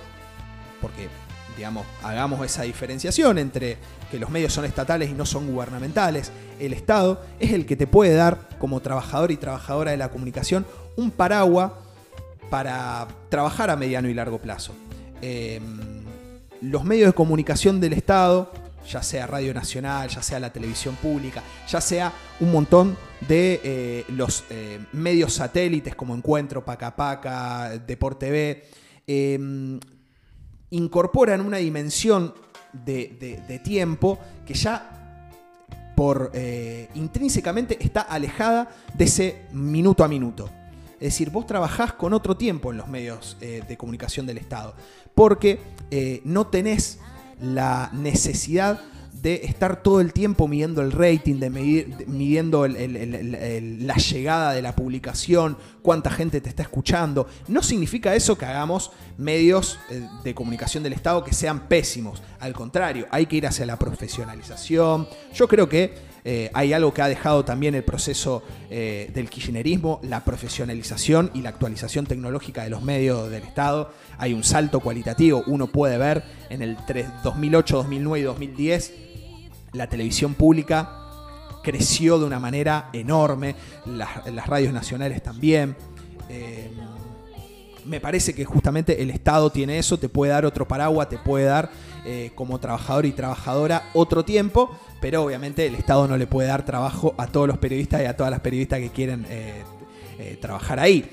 porque, 0.80 1.08
digamos, 1.56 1.86
hagamos 2.02 2.44
esa 2.44 2.62
diferenciación 2.62 3.38
entre 3.38 3.78
que 4.10 4.18
los 4.18 4.30
medios 4.30 4.52
son 4.52 4.64
estatales 4.64 5.10
y 5.10 5.12
no 5.12 5.26
son 5.26 5.46
gubernamentales. 5.46 6.32
El 6.58 6.72
Estado 6.72 7.22
es 7.38 7.52
el 7.52 7.66
que 7.66 7.76
te 7.76 7.86
puede 7.86 8.14
dar, 8.14 8.48
como 8.58 8.80
trabajador 8.80 9.30
y 9.30 9.36
trabajadora 9.36 9.90
de 9.90 9.96
la 9.96 10.10
comunicación, 10.10 10.66
un 10.96 11.10
paraguas 11.10 11.72
para 12.50 13.08
trabajar 13.28 13.70
a 13.70 13.76
mediano 13.76 14.08
y 14.08 14.14
largo 14.14 14.38
plazo. 14.38 14.74
Eh, 15.22 15.60
los 16.60 16.84
medios 16.84 17.08
de 17.08 17.12
comunicación 17.12 17.80
del 17.80 17.92
Estado, 17.92 18.52
ya 18.88 19.02
sea 19.02 19.26
Radio 19.26 19.52
Nacional, 19.54 20.08
ya 20.08 20.22
sea 20.22 20.38
la 20.40 20.52
televisión 20.52 20.96
pública, 20.96 21.42
ya 21.68 21.80
sea 21.80 22.12
un 22.40 22.52
montón 22.52 22.96
de 23.28 23.60
eh, 23.64 24.04
los 24.08 24.44
eh, 24.50 24.80
medios 24.92 25.34
satélites 25.34 25.94
como 25.94 26.14
Encuentro, 26.14 26.64
Paca 26.64 26.94
Paca, 26.94 27.70
Deporte 27.78 28.26
TV, 28.26 28.64
eh, 29.06 29.78
incorporan 30.70 31.40
una 31.40 31.58
dimensión 31.58 32.34
de, 32.72 33.40
de- 33.46 33.58
tiempo 33.60 34.18
que 34.44 34.54
ya 34.54 34.90
por 35.94 36.30
eh, 36.34 36.88
intrínsecamente 36.94 37.76
está 37.80 38.00
alejada 38.02 38.68
de 38.94 39.04
ese 39.04 39.42
minuto 39.52 40.02
a 40.02 40.08
minuto. 40.08 40.50
Es 40.94 41.12
decir, 41.12 41.30
vos 41.30 41.46
trabajás 41.46 41.92
con 41.92 42.12
otro 42.12 42.36
tiempo 42.36 42.72
en 42.72 42.78
los 42.78 42.88
medios 42.88 43.36
de 43.40 43.76
comunicación 43.76 44.26
del 44.26 44.38
Estado, 44.38 44.74
porque 45.14 45.60
no 46.24 46.46
tenés 46.46 46.98
la 47.40 47.90
necesidad 47.92 48.80
de 49.24 49.40
estar 49.44 49.82
todo 49.82 50.02
el 50.02 50.12
tiempo 50.12 50.46
midiendo 50.48 50.82
el 50.82 50.92
rating, 50.92 51.36
de 51.36 51.48
midiendo 51.48 52.68
la 52.68 53.94
llegada 53.94 54.52
de 54.52 54.60
la 54.60 54.76
publicación, 54.76 55.56
cuánta 55.80 56.10
gente 56.10 56.42
te 56.42 56.50
está 56.50 56.62
escuchando. 56.62 57.26
No 57.48 57.62
significa 57.62 58.14
eso 58.14 58.36
que 58.36 58.44
hagamos 58.44 58.90
medios 59.16 59.78
eh, 59.88 60.06
de 60.22 60.34
comunicación 60.34 60.82
del 60.82 60.92
Estado 60.92 61.24
que 61.24 61.32
sean 61.32 61.68
pésimos. 61.68 62.22
Al 62.38 62.52
contrario, 62.52 63.06
hay 63.10 63.24
que 63.24 63.36
ir 63.36 63.46
hacia 63.46 63.64
la 63.64 63.78
profesionalización. 63.78 65.08
Yo 65.32 65.48
creo 65.48 65.70
que 65.70 65.94
eh, 66.24 66.50
hay 66.54 66.72
algo 66.72 66.94
que 66.94 67.02
ha 67.02 67.08
dejado 67.08 67.44
también 67.44 67.74
el 67.74 67.84
proceso 67.84 68.42
eh, 68.70 69.10
del 69.14 69.28
kirchnerismo, 69.28 70.00
la 70.02 70.24
profesionalización 70.24 71.30
y 71.34 71.42
la 71.42 71.50
actualización 71.50 72.06
tecnológica 72.06 72.64
de 72.64 72.70
los 72.70 72.82
medios 72.82 73.30
del 73.30 73.42
Estado. 73.42 73.90
Hay 74.16 74.32
un 74.32 74.42
salto 74.42 74.80
cualitativo, 74.80 75.44
uno 75.46 75.66
puede 75.66 75.98
ver 75.98 76.24
en 76.48 76.62
el 76.62 76.78
2008, 77.22 77.76
2009 77.76 78.20
y 78.20 78.22
2010 78.22 78.92
la 79.74 79.88
televisión 79.88 80.34
pública 80.34 81.00
creció 81.62 82.18
de 82.18 82.24
una 82.24 82.38
manera 82.38 82.90
enorme, 82.92 83.56
las, 83.86 84.46
radios 84.46 84.72
nacionales 84.72 85.22
también. 85.22 85.76
Eh, 86.28 86.70
me 87.84 88.00
parece 88.00 88.34
que 88.34 88.44
justamente 88.44 89.02
el 89.02 89.10
Estado 89.10 89.50
tiene 89.50 89.78
eso, 89.78 89.98
te 89.98 90.08
puede 90.08 90.32
dar 90.32 90.44
otro 90.44 90.66
paraguas, 90.66 91.08
te 91.08 91.18
puede 91.18 91.46
dar 91.46 91.70
eh, 92.04 92.30
como 92.34 92.58
trabajador 92.58 93.06
y 93.06 93.12
trabajadora 93.12 93.90
otro 93.94 94.24
tiempo, 94.24 94.76
pero 95.00 95.22
obviamente 95.22 95.66
el 95.66 95.74
Estado 95.74 96.08
no 96.08 96.16
le 96.16 96.26
puede 96.26 96.48
dar 96.48 96.64
trabajo 96.64 97.14
a 97.18 97.26
todos 97.26 97.48
los 97.48 97.58
periodistas 97.58 98.02
y 98.02 98.06
a 98.06 98.16
todas 98.16 98.30
las 98.30 98.40
periodistas 98.40 98.80
que 98.80 98.90
quieren 98.90 99.26
eh, 99.28 99.62
eh, 100.18 100.38
trabajar 100.40 100.80
ahí. 100.80 101.10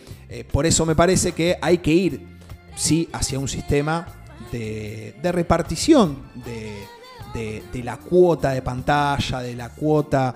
por 0.52 0.66
eso 0.66 0.86
me 0.86 0.96
parece 0.96 1.34
que 1.34 1.58
hay 1.62 1.80
que 1.80 1.92
ir, 1.92 2.28
sí, 2.76 3.10
hacia 3.12 3.38
un 3.38 3.48
sistema 3.48 4.08
de, 4.52 5.14
repartición 5.24 6.18
de, 6.46 7.84
la 7.84 7.98
cuota 7.98 8.52
de 8.52 8.62
pantalla, 8.62 9.42
de 9.42 9.56
la 9.56 9.70
cuota 9.70 10.34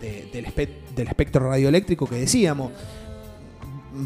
del, 0.00 0.44
del 0.94 1.06
espectro 1.08 1.48
radioeléctrico 1.48 2.06
que 2.06 2.16
decíamos 2.16 2.72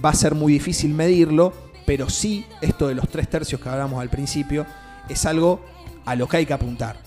va 0.05 0.11
a 0.11 0.15
ser 0.15 0.35
muy 0.35 0.53
difícil 0.53 0.95
medirlo, 0.95 1.53
pero 1.87 2.11
sí 2.11 2.45
esto 2.61 2.89
de 2.89 2.95
los 2.95 3.09
tres 3.09 3.29
tercios 3.29 3.61
que 3.61 3.69
hablamos 3.69 4.01
al 4.01 4.11
principio 4.11 4.67
es 5.09 5.25
algo 5.27 5.61
a 6.05 6.15
lo 6.15 6.29
que 6.29 6.39
hay 6.39 6.47
que 6.47 6.53
apuntar. 6.53 7.01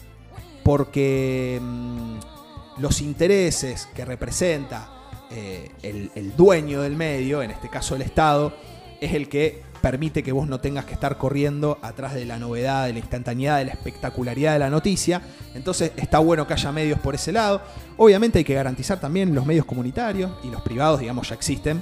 Porque 0.64 1.60
mm, 1.62 2.82
los 2.82 3.02
intereses 3.02 3.88
que 3.96 4.06
representa 4.06 4.90
eh, 5.30 5.72
el, 5.84 6.36
dueño 6.36 6.82
del 6.82 6.96
medio, 6.96 7.42
en 7.42 7.52
este 7.52 7.70
caso 7.70 7.96
el 7.96 8.02
Estado, 8.02 8.54
es 9.00 9.14
el 9.14 9.30
que 9.30 9.62
permite 9.82 10.22
que 10.22 10.32
vos 10.32 10.48
no 10.48 10.60
tengas 10.60 10.86
que 10.86 10.94
estar 10.94 11.18
corriendo 11.18 11.80
atrás 11.82 12.14
de 12.14 12.26
la 12.26 12.38
novedad, 12.38 12.86
de 12.86 12.94
la 12.94 13.00
instantaneidad, 13.00 13.58
de 13.58 13.66
la 13.66 13.72
espectacularidad 13.72 14.54
de 14.54 14.60
la 14.60 14.70
noticia. 14.70 15.22
Entonces 15.56 15.92
está 15.96 16.20
bueno 16.20 16.46
que 16.46 16.54
haya 16.54 16.72
medios 16.72 17.00
por 17.00 17.16
ese 17.16 17.32
lado. 17.32 17.62
Obviamente 17.98 18.40
hay 18.40 18.44
que 18.44 18.54
garantizar 18.54 19.00
también 19.00 19.34
los 19.34 19.46
medios 19.46 19.66
comunitarios 19.66 20.32
y 20.44 20.50
los 20.50 20.62
privados, 20.62 21.00
digamos, 21.00 21.30
ya 21.30 21.36
existen 21.36 21.82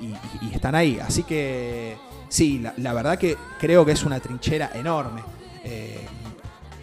y, 0.00 0.54
están 0.54 0.74
ahí. 0.74 0.98
Así 1.00 1.22
que 1.22 1.96
sí, 2.28 2.64
la, 2.76 2.92
verdad 2.92 3.18
que 3.18 3.36
creo 3.58 3.84
que 3.84 3.92
es 3.92 4.04
una 4.04 4.20
trinchera 4.20 4.70
enorme. 4.74 5.22
Eh, 5.64 6.06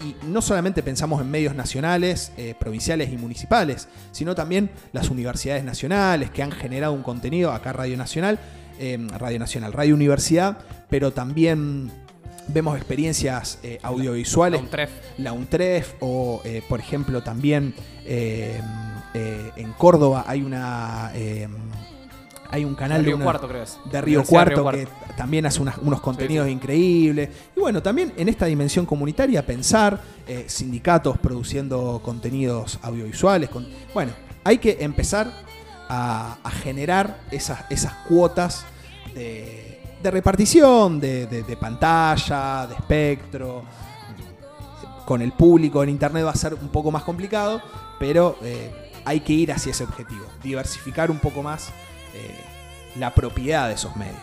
y 0.03 0.15
no 0.27 0.41
solamente 0.41 0.83
pensamos 0.83 1.21
en 1.21 1.31
medios 1.31 1.55
nacionales, 1.55 2.31
eh, 2.37 2.53
provinciales 2.59 3.11
y 3.11 3.17
municipales, 3.17 3.87
sino 4.11 4.35
también 4.35 4.69
las 4.91 5.09
universidades 5.09 5.63
nacionales 5.63 6.29
que 6.29 6.43
han 6.43 6.51
generado 6.51 6.93
un 6.93 7.01
contenido, 7.01 7.51
acá 7.51 7.73
Radio 7.73 7.97
Nacional, 7.97 8.37
eh, 8.77 8.97
Radio 9.17 9.39
Nacional, 9.39 9.73
Radio 9.73 9.95
Universidad, 9.95 10.59
pero 10.89 11.13
también 11.13 11.91
vemos 12.49 12.77
experiencias 12.77 13.59
audiovisuales. 13.81 14.59
La 14.59 14.65
UNTREF. 14.65 14.89
La 15.17 15.33
UNTREF, 15.33 15.93
o 16.01 16.43
por 16.69 16.79
ejemplo 16.79 17.23
también 17.23 17.73
en 18.05 19.73
Córdoba 19.77 20.25
hay 20.27 20.43
una 20.43 21.11
hay 22.51 22.65
un 22.65 22.75
canal 22.75 23.03
de, 23.03 23.07
Río 23.07 23.19
Cuarto, 23.19 23.47
de 23.47 24.01
Río 24.01 24.23
Cuarto 24.23 24.69
que 24.71 24.87
también 25.17 25.45
hace 25.45 25.61
unos 25.61 26.01
contenidos 26.01 26.47
increíbles. 26.47 27.29
Y 27.55 27.59
bueno, 27.59 27.81
también 27.81 28.13
en 28.17 28.29
esta 28.29 28.45
dimensión 28.45 28.85
comunitaria 28.85 29.45
pensar 29.45 30.01
eh, 30.27 30.45
sindicatos 30.47 31.17
produciendo 31.17 32.01
contenidos 32.03 32.79
audiovisuales. 32.81 33.49
bueno, 33.93 34.11
hay 34.43 34.57
que 34.57 34.77
empezar 34.79 35.31
a, 35.89 36.37
generar 36.63 37.19
esas, 37.31 37.65
esas 37.69 37.93
cuotas 38.07 38.65
de, 39.13 39.79
repartición, 40.03 40.99
de, 40.99 41.57
pantalla, 41.59 42.67
de 42.67 42.75
espectro. 42.75 43.63
Con 45.05 45.21
el 45.21 45.33
público 45.33 45.83
en 45.83 45.89
Internet 45.89 46.25
va 46.25 46.31
a 46.31 46.35
ser 46.35 46.55
un 46.55 46.69
poco 46.69 46.89
más 46.91 47.03
complicado, 47.03 47.61
pero 47.99 48.37
eh, 48.41 48.91
hay 49.05 49.19
que 49.19 49.33
ir 49.33 49.51
hacia 49.51 49.69
ese 49.69 49.83
objetivo, 49.83 50.25
diversificar 50.41 51.11
un 51.11 51.19
poco 51.19 51.43
más 51.43 51.69
eh, 52.15 52.39
la 52.95 53.13
propiedad 53.13 53.67
de 53.67 53.73
esos 53.73 53.95
medios. 53.95 54.15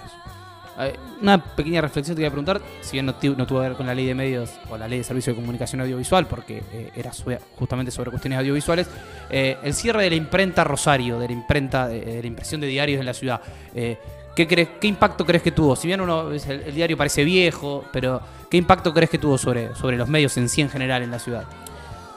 Una 1.20 1.38
pequeña 1.38 1.82
reflexión 1.82 2.16
te 2.16 2.22
voy 2.22 2.26
a 2.26 2.30
preguntar, 2.30 2.60
si 2.80 2.92
bien 2.92 3.04
no, 3.04 3.14
tuvo 3.14 3.36
que 3.36 3.68
ver 3.68 3.74
con 3.74 3.86
la 3.86 3.94
ley 3.94 4.06
de 4.06 4.14
medios 4.14 4.50
o 4.70 4.78
la 4.78 4.88
ley 4.88 4.98
de 4.98 5.04
servicio 5.04 5.34
de 5.34 5.36
comunicación 5.38 5.82
audiovisual, 5.82 6.26
porque 6.26 6.62
eh, 6.72 6.90
era 6.96 7.12
justamente 7.58 7.92
sobre 7.92 8.10
cuestiones 8.10 8.38
audiovisuales, 8.38 8.88
eh, 9.28 9.58
el 9.62 9.74
cierre 9.74 10.04
de 10.04 10.10
la 10.10 10.16
imprenta 10.16 10.64
Rosario, 10.64 11.18
de 11.18 11.26
la 11.26 11.32
imprenta, 11.34 11.88
de, 11.88 12.22
la 12.22 12.26
impresión 12.26 12.62
de 12.62 12.68
diarios 12.68 12.98
en 13.00 13.06
la 13.06 13.12
ciudad, 13.12 13.42
¿qué, 13.74 14.48
crees, 14.48 14.70
¿qué 14.80 14.86
impacto 14.86 15.26
crees 15.26 15.42
que 15.42 15.52
tuvo? 15.52 15.76
Si 15.76 15.86
bien 15.86 16.00
uno 16.00 16.30
el, 16.30 16.74
diario 16.74 16.96
parece 16.96 17.22
viejo, 17.22 17.84
pero 17.92 18.22
¿qué 18.50 18.56
impacto 18.56 18.94
crees 18.94 19.10
que 19.10 19.18
tuvo 19.18 19.36
sobre, 19.36 19.74
sobre 19.76 19.98
los 19.98 20.08
medios 20.08 20.34
en 20.38 20.48
sí 20.48 20.62
en 20.62 20.70
general 20.70 21.02
en 21.02 21.10
la 21.10 21.18
ciudad? 21.18 21.44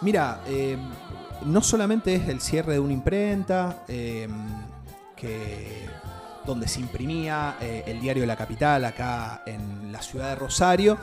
Mira, 0.01 0.39
no 1.45 1.61
solamente 1.61 2.15
es 2.15 2.29
el 2.29 2.39
cierre 2.39 2.73
de 2.73 2.79
una 2.79 2.93
imprenta, 2.93 3.83
que, 5.15 5.87
donde 6.45 6.67
se 6.67 6.79
imprimía 6.79 7.57
eh, 7.61 7.83
el 7.87 7.99
diario 7.99 8.25
la 8.25 8.35
capital 8.35 8.85
acá 8.85 9.43
en 9.45 9.91
la 9.91 10.01
ciudad 10.01 10.29
de 10.29 10.35
Rosario, 10.35 10.97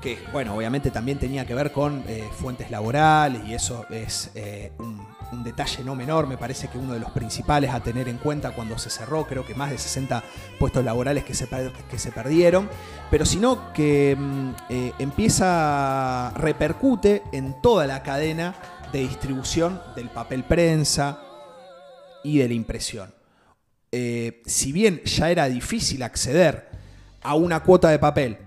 que 0.00 0.18
bueno, 0.32 0.54
obviamente 0.54 0.90
también 0.90 1.18
tenía 1.18 1.46
que 1.46 1.54
ver 1.54 1.72
con 1.72 2.04
eh, 2.06 2.28
fuentes 2.32 2.70
laborales 2.70 3.42
y 3.46 3.54
eso 3.54 3.86
es 3.90 4.30
eh, 4.34 4.72
un, 4.78 5.16
detalle 5.44 5.84
no 5.84 5.94
menor, 5.94 6.26
me 6.26 6.38
parece 6.38 6.68
que 6.68 6.78
uno 6.78 6.94
de 6.94 7.00
los 7.00 7.10
principales 7.10 7.70
a 7.70 7.80
tener 7.80 8.08
en 8.08 8.16
cuenta 8.16 8.52
cuando 8.52 8.78
se 8.78 8.90
cerró, 8.90 9.26
creo 9.26 9.46
que 9.46 9.54
más 9.54 9.70
de 9.70 9.78
60 9.78 10.24
puestos 10.58 10.84
laborales 10.84 11.24
que 11.24 11.34
se, 11.34 11.46
que 11.90 11.98
se 11.98 12.10
perdieron, 12.10 12.68
pero 13.10 13.24
sino 13.26 13.72
que 13.72 14.16
mm, 14.18 14.50
empieza, 14.98 16.32
repercute 16.36 17.22
en 17.32 17.60
toda 17.60 17.86
la 17.86 18.02
cadena 18.02 18.54
de 18.92 19.00
distribución 19.00 19.80
del 19.94 20.08
papel 20.08 20.42
prensa 20.44 21.20
y 22.24 22.38
de 22.38 22.48
la 22.48 22.54
impresión. 22.54 23.15
Eh, 23.92 24.42
si 24.46 24.72
bien 24.72 25.00
ya 25.04 25.30
era 25.30 25.48
difícil 25.48 26.02
acceder 26.02 26.68
a 27.22 27.34
una 27.34 27.62
cuota 27.62 27.88
de 27.88 27.98
papel 27.98 28.38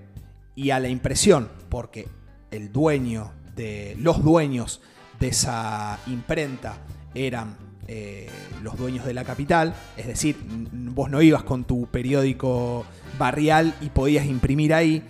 y 0.56 0.72
a 0.72 0.80
la 0.80 0.90
impresión, 0.90 1.50
porque 1.70 2.08
el 2.52 2.72
dueño 2.72 3.32
de 3.56 3.96
los 4.00 4.24
dueños 4.24 4.82
de 5.20 5.30
esa 5.30 6.00
imprenta 6.08 6.78
eran 7.14 7.58
eh, 7.88 8.30
los 8.62 8.78
dueños 8.78 9.06
de 9.06 9.14
la 9.14 9.24
capital, 9.24 9.74
es 9.98 10.08
decir, 10.08 10.38
vos 10.44 11.10
no 11.10 11.22
ibas 11.22 11.44
con 11.44 11.64
tu 11.64 11.88
periódico 11.88 12.86
barrial 13.18 13.74
y 13.82 13.90
podías 13.90 14.26
imprimir 14.26 14.74
ahí, 14.74 15.04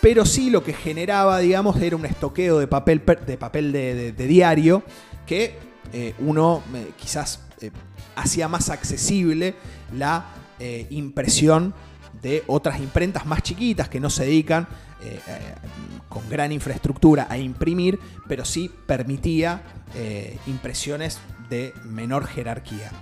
pero 0.00 0.24
sí 0.24 0.50
lo 0.50 0.62
que 0.62 0.72
generaba, 0.72 1.38
digamos, 1.40 1.80
era 1.80 1.96
un 1.96 2.06
estoqueo 2.06 2.58
de 2.58 2.66
papel 2.66 3.02
de, 3.26 3.36
papel 3.36 3.72
de, 3.72 4.12
diario 4.12 4.82
que 5.26 5.54
eh, 5.92 6.14
uno 6.20 6.62
quizás 6.96 7.40
hacía 8.16 8.48
más 8.48 8.70
accesible 8.70 9.54
la 9.96 10.26
eh, 10.58 10.86
impresión 10.90 11.74
de 12.22 12.44
otras 12.46 12.80
imprentas 12.80 13.24
más 13.24 13.42
chiquitas 13.42 13.88
que 13.88 13.98
no 13.98 14.10
se 14.10 14.24
dedican 14.24 14.68
eh, 15.02 15.18
eh, 15.26 15.54
con 16.08 16.28
gran 16.28 16.52
infraestructura 16.52 17.26
a 17.30 17.38
imprimir, 17.38 17.98
pero 18.28 18.44
sí 18.44 18.70
permitía 18.86 19.62
impresiones 20.46 21.18
de 21.48 21.72
menor 21.84 22.26
jerarquía. 22.26 22.92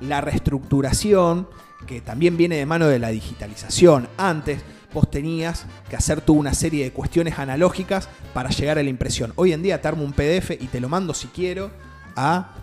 la 0.00 0.20
reestructuración, 0.20 1.48
que 1.86 2.00
también 2.00 2.36
viene 2.36 2.56
de 2.56 2.66
mano 2.66 2.86
de 2.86 2.98
la 2.98 3.08
digitalización. 3.08 4.08
Antes 4.16 4.62
vos 4.92 5.10
tenías 5.10 5.66
que 5.88 5.96
hacer 5.96 6.20
toda 6.20 6.38
una 6.38 6.54
serie 6.54 6.84
de 6.84 6.92
cuestiones 6.92 7.38
analógicas 7.38 8.08
para 8.34 8.50
llegar 8.50 8.78
a 8.78 8.82
la 8.82 8.90
impresión. 8.90 9.32
Hoy 9.36 9.52
en 9.52 9.62
día 9.62 9.80
te 9.80 9.88
armo 9.88 10.04
un 10.04 10.12
PDF 10.12 10.50
y 10.60 10.66
te 10.66 10.80
lo 10.80 10.88
mando 10.88 11.14
si 11.14 11.28
quiero 11.28 11.70
a 12.16 12.61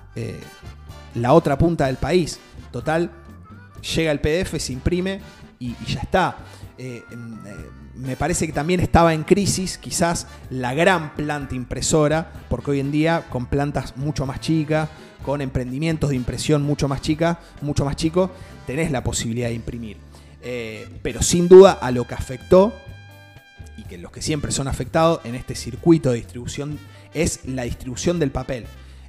la 1.15 1.33
otra 1.33 1.57
punta 1.57 1.87
del 1.87 1.97
país. 1.97 2.39
Total, 2.71 3.11
llega 3.95 4.11
el 4.11 4.19
PDF, 4.19 4.59
se 4.59 4.73
imprime 4.73 5.21
y, 5.59 5.75
ya 5.87 6.01
está. 6.01 6.37
Eh, 6.77 7.03
em, 7.11 7.33
eh, 7.45 7.55
me 7.95 8.15
parece 8.15 8.47
que 8.47 8.53
también 8.53 8.79
estaba 8.79 9.13
en 9.13 9.23
crisis 9.23 9.77
quizás 9.77 10.27
la 10.49 10.73
gran 10.73 11.15
planta 11.15 11.55
impresora, 11.55 12.31
porque 12.49 12.71
hoy 12.71 12.79
en 12.79 12.91
día 12.91 13.25
con 13.29 13.47
plantas 13.47 13.97
mucho 13.97 14.25
más 14.25 14.39
chicas, 14.39 14.89
con 15.23 15.41
emprendimientos 15.41 16.11
de 16.11 16.15
impresión 16.15 16.63
mucho 16.63 16.87
más 16.87 17.01
chicas, 17.01 17.37
mucho 17.61 17.83
más 17.83 17.97
chicos, 17.97 18.29
tenés 18.65 18.91
la 18.91 19.03
posibilidad 19.03 19.49
de 19.49 19.55
imprimir. 19.55 19.97
Eh, 20.41 20.87
pero 21.01 21.21
sin 21.21 21.49
duda 21.49 21.73
a 21.73 21.91
lo 21.91 22.07
que 22.07 22.13
afectó, 22.13 22.73
y 23.75 23.83
que 23.83 23.97
los 23.97 24.11
que 24.11 24.21
siempre 24.21 24.51
son 24.51 24.67
afectados 24.67 25.19
en 25.25 25.35
este 25.35 25.55
circuito 25.55 26.11
de 26.11 26.17
distribución, 26.17 26.79
es 27.13 27.41
la 27.45 27.63
distribución 27.63 28.19
del 28.19 28.31
papel. 28.31 28.65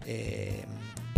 Eh, 0.06 0.64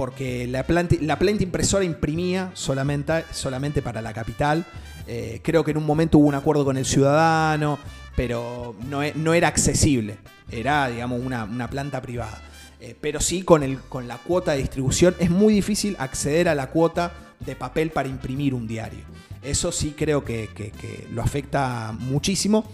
porque 0.03 0.49
la 0.49 0.67
planta, 0.67 0.97
la 1.01 1.17
planta 1.17 1.45
impresora 1.45 1.85
imprimía 1.85 2.51
solamente, 2.55 3.23
solamente 3.31 3.83
para 3.83 4.03
la 4.03 4.13
capital 4.13 4.67
eh, 5.07 5.39
creo 5.45 5.63
que 5.63 5.71
en 5.71 5.77
un 5.77 5.87
momento 5.87 6.19
hubo 6.19 6.27
un 6.27 6.35
acuerdo 6.35 6.65
con 6.65 6.77
el 6.77 6.85
ciudadano, 6.85 7.79
pero 8.17 8.75
no, 8.89 9.01
e, 9.05 9.15
era 9.37 9.47
accesible. 9.47 10.17
Era, 10.51 10.89
digamos, 10.89 11.21
una, 11.25 11.71
planta 11.71 12.03
privada. 12.03 12.43
Eh, 12.81 12.97
pero 13.01 13.21
sí, 13.21 13.45
con, 13.45 13.63
el, 13.63 13.79
con 13.79 14.09
la 14.09 14.19
cuota 14.19 14.51
de 14.51 14.59
distribución 14.59 15.15
es 15.21 15.31
muy 15.31 15.55
difícil 15.55 15.95
acceder 16.01 16.49
a 16.49 16.57
la 16.57 16.71
cuota 16.71 17.13
de 17.39 17.55
papel 17.55 17.91
para 17.91 18.09
imprimir 18.09 18.55
un 18.55 18.67
diario. 18.67 19.05
Eso 19.41 19.71
sí 19.71 19.95
creo 19.97 20.25
que, 20.25 20.73
lo 21.13 21.23
afecta 21.23 21.95
muchísimo 21.97 22.65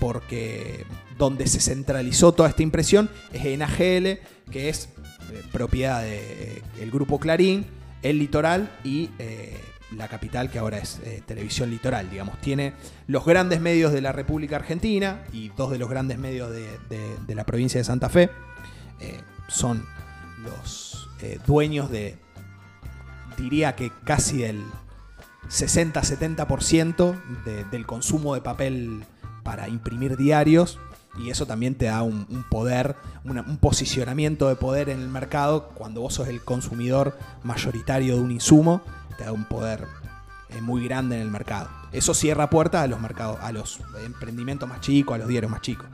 porque 0.00 0.86
donde 1.18 1.48
se 1.48 1.60
centralizó 1.60 2.32
toda 2.32 2.48
esta 2.48 2.62
impresión 2.62 3.10
es 3.30 3.44
en 3.44 3.60
AGL, 3.60 4.20
que 4.50 4.70
es 4.70 4.88
propiedad 5.52 6.02
del 6.02 6.90
grupo 6.90 7.18
Clarín, 7.18 7.66
el 8.02 8.18
litoral 8.18 8.70
y 8.84 9.10
la 9.96 10.08
capital 10.08 10.50
que 10.50 10.58
ahora 10.58 10.78
es 10.78 11.00
eh, 11.04 11.22
Televisión 11.24 11.70
Litoral, 11.70 12.10
digamos. 12.10 12.38
Tiene 12.40 12.74
los 13.06 13.24
grandes 13.24 13.60
medios 13.60 13.92
de 13.92 14.00
la 14.00 14.12
República 14.12 14.56
Argentina 14.56 15.22
y 15.32 15.48
dos 15.50 15.70
de 15.70 15.78
los 15.78 15.88
grandes 15.88 16.18
medios 16.18 16.50
de, 16.50 17.34
la 17.34 17.44
provincia 17.44 17.80
de 17.80 17.84
Santa 17.84 18.08
Fe. 18.08 18.30
Eh, 19.00 19.20
son 19.48 19.84
los 20.42 21.08
eh, 21.22 21.38
dueños 21.46 21.90
de, 21.90 22.18
diría 23.38 23.76
que 23.76 23.90
casi 24.04 24.44
el 24.44 24.62
60-70% 25.48 27.70
del 27.70 27.86
consumo 27.86 28.34
de 28.34 28.42
papel 28.42 29.04
para 29.42 29.68
imprimir 29.68 30.16
diarios. 30.16 30.78
Y 31.18 31.30
eso 31.30 31.46
también 31.46 31.74
te 31.74 31.86
da 31.86 32.02
un, 32.02 32.26
poder, 32.48 32.96
un 33.24 33.58
posicionamiento 33.58 34.48
de 34.48 34.56
poder 34.56 34.88
en 34.88 35.00
el 35.00 35.08
mercado 35.08 35.70
cuando 35.74 36.00
vos 36.00 36.14
sos 36.14 36.28
el 36.28 36.42
consumidor 36.42 37.18
mayoritario 37.42 38.16
de 38.16 38.22
un 38.22 38.30
insumo 38.30 38.82
te 39.18 39.24
da 39.24 39.32
un 39.32 39.44
poder 39.44 39.86
eh, 40.50 40.60
muy 40.62 40.84
grande 40.84 41.16
en 41.16 41.22
el 41.22 41.30
mercado. 41.30 41.68
Eso 41.92 42.14
cierra 42.14 42.48
puertas 42.48 42.84
a 42.84 42.86
los 42.86 43.00
mercados, 43.00 43.38
a 43.42 43.52
los 43.52 43.80
emprendimientos 44.04 44.68
más 44.68 44.80
chicos, 44.80 45.16
a 45.16 45.18
los 45.18 45.28
diarios 45.28 45.50
más 45.50 45.60
chicos. 45.60 45.86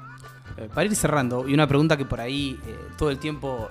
Eh, 0.57 0.69
para 0.73 0.85
ir 0.85 0.95
cerrando, 0.95 1.49
y 1.49 1.55
una 1.55 1.67
pregunta 1.67 1.97
que 1.97 2.05
por 2.05 2.21
ahí 2.21 2.61
eh, 2.67 2.79
todo 2.97 3.11
el 3.11 3.19
tiempo 3.19 3.69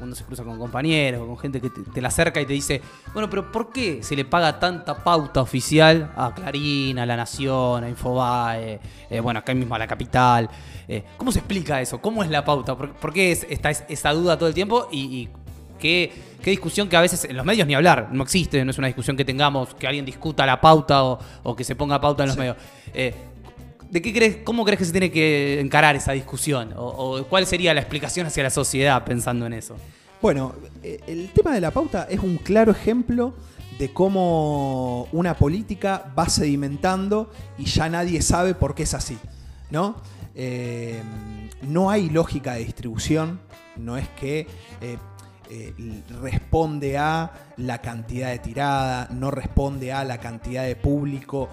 uno 0.00 0.14
se 0.14 0.24
cruza 0.24 0.44
con 0.44 0.58
compañeros, 0.58 1.26
con 1.26 1.38
gente 1.38 1.60
que 1.60 1.70
te, 1.70 2.00
la 2.00 2.08
acerca 2.08 2.40
y 2.40 2.46
te 2.46 2.52
dice, 2.52 2.80
bueno, 3.12 3.28
pero 3.28 3.50
¿por 3.50 3.70
qué 3.72 4.02
se 4.02 4.16
le 4.16 4.24
paga 4.24 4.58
tanta 4.58 5.02
pauta 5.02 5.40
oficial 5.40 6.12
a 6.16 6.34
Clarín, 6.34 6.98
a 6.98 7.06
La 7.06 7.16
Nación, 7.16 7.84
a 7.84 7.88
Infobae, 7.88 8.80
bueno, 9.22 9.40
acá 9.40 9.54
mismo 9.54 9.74
a 9.74 9.78
la 9.78 9.86
capital? 9.86 10.48
¿Cómo 11.16 11.30
se 11.30 11.38
explica 11.38 11.80
eso? 11.80 12.00
¿Cómo 12.00 12.22
es 12.22 12.30
la 12.30 12.44
pauta? 12.44 12.76
¿Por, 12.76 13.12
qué 13.12 13.32
está 13.32 13.70
esa 13.70 14.12
duda 14.12 14.36
todo 14.36 14.48
el 14.48 14.54
tiempo? 14.54 14.88
y 14.90 15.28
qué, 15.80 16.12
discusión 16.44 16.88
que 16.88 16.96
a 16.96 17.00
veces 17.00 17.24
en 17.24 17.36
los 17.36 17.44
medios 17.44 17.66
ni 17.66 17.74
hablar, 17.74 18.08
no 18.12 18.22
existe, 18.22 18.64
no 18.64 18.70
es 18.70 18.78
una 18.78 18.86
discusión 18.86 19.16
que 19.16 19.24
tengamos, 19.24 19.74
que 19.74 19.86
alguien 19.86 20.04
discuta 20.04 20.46
la 20.46 20.60
pauta 20.60 21.02
o, 21.02 21.56
que 21.56 21.64
se 21.64 21.74
ponga 21.74 22.00
pauta 22.00 22.22
en 22.22 22.28
los 22.28 22.36
medios. 22.36 22.56
Eh, 22.94 23.14
¿De 23.90 24.00
qué 24.00 24.12
crees, 24.12 24.36
cómo 24.44 24.64
crees 24.64 24.78
que 24.78 24.84
se 24.84 24.92
tiene 24.92 25.10
que 25.10 25.58
encarar 25.58 25.96
esa 25.96 26.12
discusión? 26.12 26.72
O, 26.76 27.24
cuál 27.28 27.44
sería 27.44 27.74
la 27.74 27.80
explicación 27.80 28.26
hacia 28.26 28.44
la 28.44 28.50
sociedad 28.50 29.04
pensando 29.04 29.46
en 29.46 29.52
eso? 29.52 29.76
Bueno, 30.22 30.54
eh, 30.84 31.00
el 31.08 31.30
tema 31.30 31.52
de 31.52 31.60
la 31.60 31.72
pauta 31.72 32.06
es 32.08 32.20
un 32.20 32.36
claro 32.36 32.70
ejemplo 32.70 33.34
de 33.80 33.92
cómo 33.92 35.08
una 35.10 35.34
política 35.34 36.12
va 36.16 36.28
sedimentando 36.28 37.32
y 37.58 37.64
ya 37.64 37.88
nadie 37.88 38.22
sabe 38.22 38.54
por 38.54 38.76
qué 38.76 38.84
es 38.84 38.94
así, 38.94 39.18
¿no? 39.70 39.96
Eh, 40.36 41.02
no 41.62 41.90
hay 41.90 42.10
lógica 42.10 42.54
de 42.54 42.60
distribución, 42.60 43.40
no 43.76 43.96
es 43.96 44.08
que 44.10 44.46
eh, 44.80 44.98
responde 46.22 46.96
a 46.96 47.32
la 47.56 47.78
cantidad 47.78 48.28
de 48.28 48.38
tirada, 48.38 49.08
no 49.10 49.32
responde 49.32 49.92
a 49.92 50.04
la 50.04 50.18
cantidad 50.18 50.64
de 50.64 50.76
público 50.76 51.48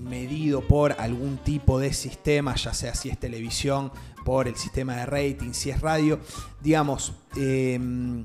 medido 0.00 0.62
por 0.62 0.92
algún 0.92 1.38
tipo 1.38 1.78
de 1.78 1.92
sistema, 1.92 2.54
ya 2.54 2.72
sea 2.74 2.94
si 2.94 3.08
es 3.08 3.18
televisión, 3.18 3.92
por 4.24 4.48
el 4.48 4.56
sistema 4.56 4.96
de 4.96 5.06
rating, 5.06 5.52
si 5.52 5.70
es 5.70 5.80
radio. 5.80 6.20
Digamos, 6.60 7.12
em, 7.36 8.24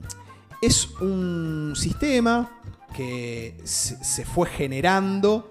es 0.62 0.90
un 1.02 1.74
sistema 1.76 2.62
que 2.96 3.58
se 3.64 4.26
fue 4.26 4.48
generando 4.48 5.50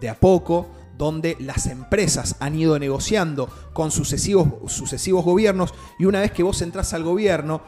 de 0.00 0.08
a 0.08 0.20
poco, 0.20 0.68
donde 0.96 1.36
las 1.40 1.66
empresas 1.66 2.36
han 2.40 2.54
ido 2.54 2.78
negociando 2.78 3.48
con 3.72 3.90
sucesivos, 3.90 4.72
sucesivos 4.72 5.24
gobiernos 5.24 5.74
y 5.98 6.04
una 6.04 6.20
vez 6.20 6.30
que 6.30 6.42
vos 6.42 6.62
entras 6.62 6.92
al 6.94 7.02
gobierno, 7.02 7.62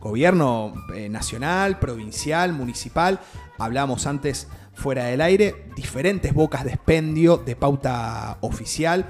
gobierno 0.00 0.72
eh, 0.94 1.08
nacional, 1.08 1.78
provincial, 1.78 2.52
municipal. 2.52 3.20
Hablamos 3.58 4.06
antes 4.06 4.48
fuera 4.74 5.04
del 5.04 5.20
aire, 5.20 5.66
diferentes 5.76 6.32
bocas 6.32 6.64
de 6.64 6.70
expendio 6.70 7.36
de 7.36 7.56
pauta 7.56 8.38
oficial, 8.40 9.06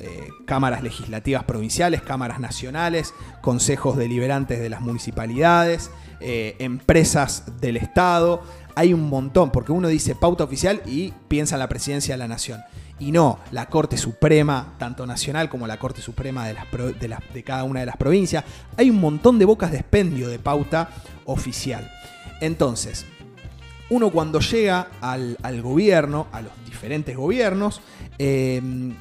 eh, 0.00 0.28
cámaras 0.44 0.82
legislativas 0.82 1.44
provinciales, 1.44 2.02
cámaras 2.02 2.40
nacionales, 2.40 3.14
consejos 3.40 3.96
deliberantes 3.96 4.60
de 4.60 4.68
las 4.68 4.80
municipalidades, 4.80 5.90
eh, 6.20 6.56
empresas 6.58 7.60
del 7.60 7.76
Estado. 7.76 8.42
Hay 8.74 8.92
un 8.92 9.08
montón, 9.08 9.50
porque 9.50 9.72
uno 9.72 9.88
dice 9.88 10.14
pauta 10.14 10.44
oficial 10.44 10.82
y 10.84 11.12
piensa 11.28 11.54
en 11.54 11.60
la 11.60 11.68
presidencia 11.68 12.14
de 12.14 12.18
la 12.18 12.28
nación 12.28 12.60
y 12.98 13.12
no 13.12 13.38
la 13.50 13.66
Corte 13.66 13.96
Suprema, 13.96 14.74
tanto 14.78 15.06
nacional 15.06 15.48
como 15.48 15.66
la 15.66 15.78
Corte 15.78 16.00
Suprema 16.00 16.46
de, 16.46 16.54
las 16.54 17.22
de, 17.32 17.44
cada 17.44 17.64
una 17.64 17.80
de 17.80 17.86
las 17.86 17.96
provincias. 17.96 18.44
Hay 18.76 18.90
un 18.90 19.00
montón 19.00 19.38
de 19.38 19.44
bocas 19.44 19.70
de 19.70 19.78
expendio 19.78 20.28
de 20.28 20.38
pauta 20.38 20.90
oficial. 21.24 21.90
Entonces, 22.40 23.06
uno 23.90 24.10
cuando 24.10 24.40
llega 24.40 24.88
al, 25.00 25.62
gobierno, 25.62 26.26
a 26.32 26.42
los 26.42 26.52
diferentes 26.64 27.16
gobiernos, 27.16 27.80
em, 28.18 28.94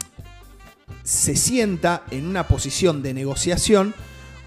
se 1.03 1.36
sienta 1.36 2.03
en 2.11 2.27
una 2.27 2.47
posición 2.47 3.01
de 3.01 3.13
negociación 3.13 3.93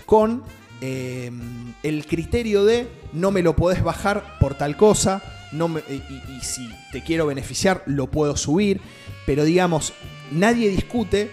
con 0.04 0.42
em, 0.80 1.74
el 1.82 2.06
criterio 2.06 2.64
de 2.64 2.88
no 3.12 3.30
me 3.30 3.42
lo 3.42 3.56
podés 3.56 3.82
bajar 3.82 4.38
por 4.40 4.54
tal 4.54 4.76
cosa, 4.76 5.22
no 5.52 5.70
y, 5.78 6.44
si 6.44 6.68
te 6.92 7.02
quiero 7.02 7.26
beneficiar 7.26 7.82
lo 7.86 8.10
puedo 8.10 8.36
subir 8.36 8.80
pero 9.26 9.44
digamos, 9.44 9.92
nadie 10.30 10.70
discute 10.70 11.30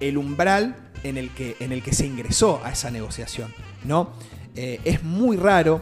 el 0.00 0.18
umbral 0.18 0.76
en 1.04 1.16
el 1.16 1.30
que, 1.30 1.56
en 1.60 1.72
el 1.72 1.82
que 1.82 1.94
se 1.94 2.04
ingresó 2.04 2.60
a 2.64 2.72
esa 2.72 2.90
negociación. 2.90 3.54
¿no? 3.84 4.10
Eh, 4.56 4.80
es 4.84 5.04
muy 5.04 5.36
raro, 5.36 5.80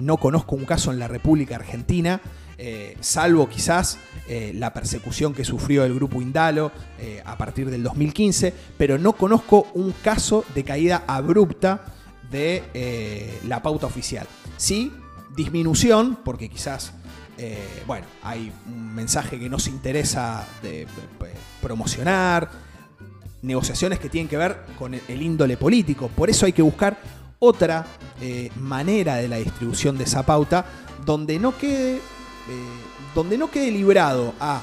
no 0.00 0.16
conozco 0.16 0.56
un 0.56 0.64
caso 0.64 0.92
en 0.92 0.98
la 0.98 1.08
República 1.08 1.56
Argentina, 1.56 2.20
eh, 2.56 2.96
salvo 3.00 3.48
quizás 3.48 3.98
eh, 4.28 4.52
la 4.54 4.72
persecución 4.72 5.34
que 5.34 5.44
sufrió 5.44 5.84
el 5.84 5.94
grupo 5.94 6.22
Indalo 6.22 6.70
a 7.24 7.36
partir 7.36 7.70
del 7.70 7.82
2015, 7.82 8.54
pero 8.78 8.98
no 8.98 9.12
conozco 9.12 9.66
un 9.74 9.92
caso 9.92 10.44
de 10.54 10.64
caída 10.64 11.04
abrupta 11.06 11.84
de 12.30 13.38
la 13.46 13.62
pauta 13.62 13.86
oficial. 13.86 14.26
Sí, 14.56 14.92
disminución, 15.36 16.18
porque 16.24 16.48
quizás 16.48 16.94
eh, 17.36 17.82
bueno, 17.86 18.06
hay 18.22 18.52
un 18.66 18.94
mensaje 18.94 19.38
que 19.38 19.48
nos 19.48 19.66
interesa 19.66 20.46
de, 20.62 20.86
promocionar, 21.60 22.48
negociaciones 23.42 23.98
que 23.98 24.08
tienen 24.08 24.28
que 24.28 24.36
ver 24.36 24.64
con 24.78 24.94
el, 24.94 25.22
índole 25.22 25.56
político. 25.56 26.08
Por 26.08 26.30
eso 26.30 26.46
hay 26.46 26.52
que 26.52 26.62
buscar 26.62 26.98
otra 27.38 27.86
eh, 28.20 28.50
manera 28.56 29.16
de 29.16 29.28
la 29.28 29.36
distribución 29.36 29.98
de 29.98 30.04
esa 30.04 30.24
pauta 30.24 30.64
donde 31.04 31.38
no 31.38 31.56
quede, 31.56 31.96
eh, 31.96 32.00
donde 33.14 33.38
no 33.38 33.50
quede 33.50 33.70
librado 33.70 34.34
a 34.40 34.62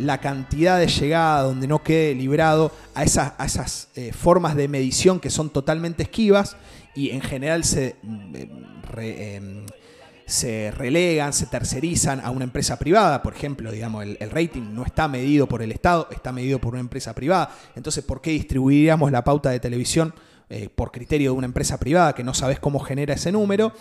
la 0.00 0.18
cantidad 0.18 0.80
de 0.80 0.88
llegada, 0.88 1.42
donde 1.42 1.68
no 1.68 1.80
quede 1.80 2.16
librado 2.16 2.72
a 2.94 3.04
esas, 3.04 3.34
a 3.38 3.46
esas 3.46 3.88
formas 4.10 4.56
de 4.56 4.66
medición 4.66 5.20
que 5.20 5.30
son 5.30 5.50
totalmente 5.50 6.02
esquivas 6.02 6.56
y 6.96 7.10
en 7.10 7.20
general 7.20 7.62
se 7.62 7.94
em, 8.98 9.64
se 10.26 10.72
relegan, 10.72 11.32
se 11.32 11.46
tercerizan 11.46 12.20
a 12.20 12.30
una 12.30 12.44
empresa 12.44 12.76
privada, 12.78 13.22
por 13.22 13.32
ejemplo, 13.34 13.70
digamos, 13.70 14.04
el, 14.04 14.30
rating 14.30 14.74
no 14.74 14.84
está 14.84 15.06
medido 15.06 15.46
por 15.46 15.62
el 15.62 15.70
Estado, 15.70 16.08
está 16.10 16.32
medido 16.32 16.58
por 16.58 16.74
una 16.74 16.80
empresa 16.80 17.14
privada. 17.14 17.50
Entonces, 17.76 18.04
¿por 18.04 18.20
qué 18.20 18.32
distribuiríamos 18.32 19.12
la 19.12 19.22
pauta 19.22 19.50
de 19.50 19.60
televisión 19.60 20.12
eh, 20.48 20.68
por 20.68 20.92
criterio 20.92 21.32
de 21.32 21.38
una 21.38 21.46
empresa 21.46 21.78
privada 21.78 22.14
que 22.14 22.22
no 22.24 22.34
sabes 22.34 22.60
cómo 22.60 22.78
genera 22.80 23.14
ese 23.14 23.32
número? 23.32 23.72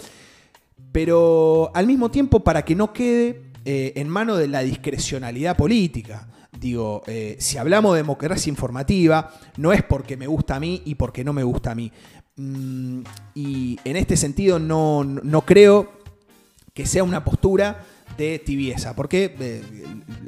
Pero 0.91 1.71
al 1.73 1.87
mismo 1.87 2.09
tiempo, 2.09 2.43
para 2.43 2.63
que 2.65 2.75
no 2.75 2.91
quede 2.93 3.43
eh, 3.65 3.93
en 3.95 4.09
mano 4.09 4.35
de 4.35 4.47
la 4.47 4.61
discrecionalidad 4.61 5.57
política. 5.57 6.27
Digo, 6.59 7.03
eh, 7.07 7.35
si 7.39 7.57
hablamos 7.57 7.93
de 7.93 8.01
democracia 8.01 8.49
informativa, 8.49 9.33
no 9.57 9.73
es 9.73 9.83
porque 9.83 10.17
me 10.17 10.27
gusta 10.27 10.55
a 10.55 10.59
mí 10.59 10.81
y 10.85 10.95
porque 10.95 11.23
no 11.23 11.33
me 11.33 11.43
gusta 11.43 11.71
a 11.71 11.75
mí. 11.75 11.91
Mm, 12.37 13.01
y 13.33 13.79
en 13.83 13.95
este 13.95 14.17
sentido 14.17 14.59
no, 14.59 15.03
no 15.03 15.41
creo 15.41 15.91
que 16.73 16.85
sea 16.85 17.03
una 17.03 17.23
postura 17.23 17.85
de 18.17 18.39
tibieza, 18.39 18.95
porque 18.95 19.35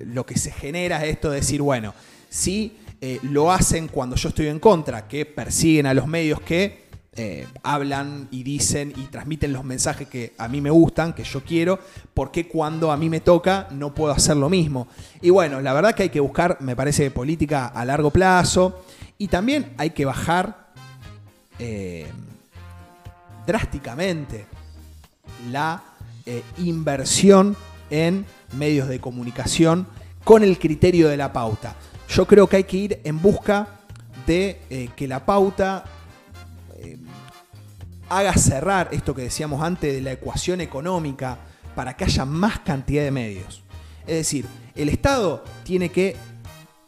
lo 0.05 0.25
que 0.25 0.37
se 0.37 0.51
genera 0.51 1.05
es 1.05 1.13
esto 1.13 1.29
de 1.29 1.37
decir, 1.37 1.61
bueno, 1.61 1.93
si 2.29 2.77
lo 3.23 3.51
hacen 3.51 3.87
cuando 3.87 4.15
yo 4.15 4.29
estoy 4.29 4.47
en 4.47 4.59
contra, 4.59 5.07
que 5.07 5.25
persiguen 5.25 5.85
a 5.85 5.93
los 5.93 6.07
medios 6.07 6.41
que 6.41 6.87
eh, 7.19 7.47
hablan 7.63 8.27
y 8.29 8.43
dicen 8.43 8.93
y 8.95 9.05
transmiten 9.05 9.51
los 9.51 9.63
mensajes 9.63 10.07
que 10.07 10.35
a 10.37 10.47
mí 10.47 10.61
me 10.61 10.69
gustan, 10.69 11.13
que 11.13 11.23
yo 11.23 11.43
quiero, 11.43 11.79
porque 12.13 12.47
cuando 12.47 12.91
a 12.91 12.97
mí 12.97 13.09
me 13.09 13.21
toca 13.21 13.67
no 13.71 13.91
puedo 13.95 14.13
hacer 14.13 14.37
lo 14.37 14.49
mismo. 14.49 14.87
Y 15.19 15.31
bueno, 15.31 15.59
la 15.59 15.73
verdad 15.73 15.95
que 15.95 16.03
hay 16.03 16.09
que 16.09 16.19
buscar, 16.19 16.57
me 16.61 16.75
parece, 16.75 17.09
política 17.09 17.65
a 17.69 17.83
largo 17.85 18.11
plazo 18.11 18.85
y 19.17 19.29
también 19.29 19.73
hay 19.79 19.89
que 19.89 20.05
bajar 20.05 20.67
eh, 21.57 22.05
drásticamente 23.47 24.45
la 25.49 25.83
eh, 26.27 26.43
inversión 26.59 27.57
en 27.89 28.27
medios 28.53 28.87
de 28.87 28.99
comunicación 28.99 29.87
con 30.23 30.43
el 30.43 30.59
criterio 30.59 31.07
de 31.07 31.17
la 31.17 31.33
pauta. 31.33 31.75
Yo 32.09 32.25
creo 32.25 32.47
que 32.47 32.57
hay 32.57 32.63
que 32.63 32.77
ir 32.77 33.01
en 33.03 33.21
busca 33.21 33.67
de 34.25 34.91
que 34.95 35.07
la 35.07 35.25
pauta 35.25 35.83
haga 38.09 38.33
cerrar 38.33 38.89
esto 38.91 39.13
que 39.13 39.23
decíamos 39.23 39.61
antes 39.61 39.93
de 39.93 40.01
la 40.01 40.13
ecuación 40.13 40.61
económica 40.61 41.37
para 41.75 41.95
que 41.95 42.05
haya 42.05 42.25
más 42.25 42.59
cantidad 42.59 43.03
de 43.03 43.11
medios. 43.11 43.63
Es 44.07 44.15
decir, 44.15 44.45
el 44.75 44.89
Estado 44.89 45.43
tiene 45.63 45.89
que 45.89 46.15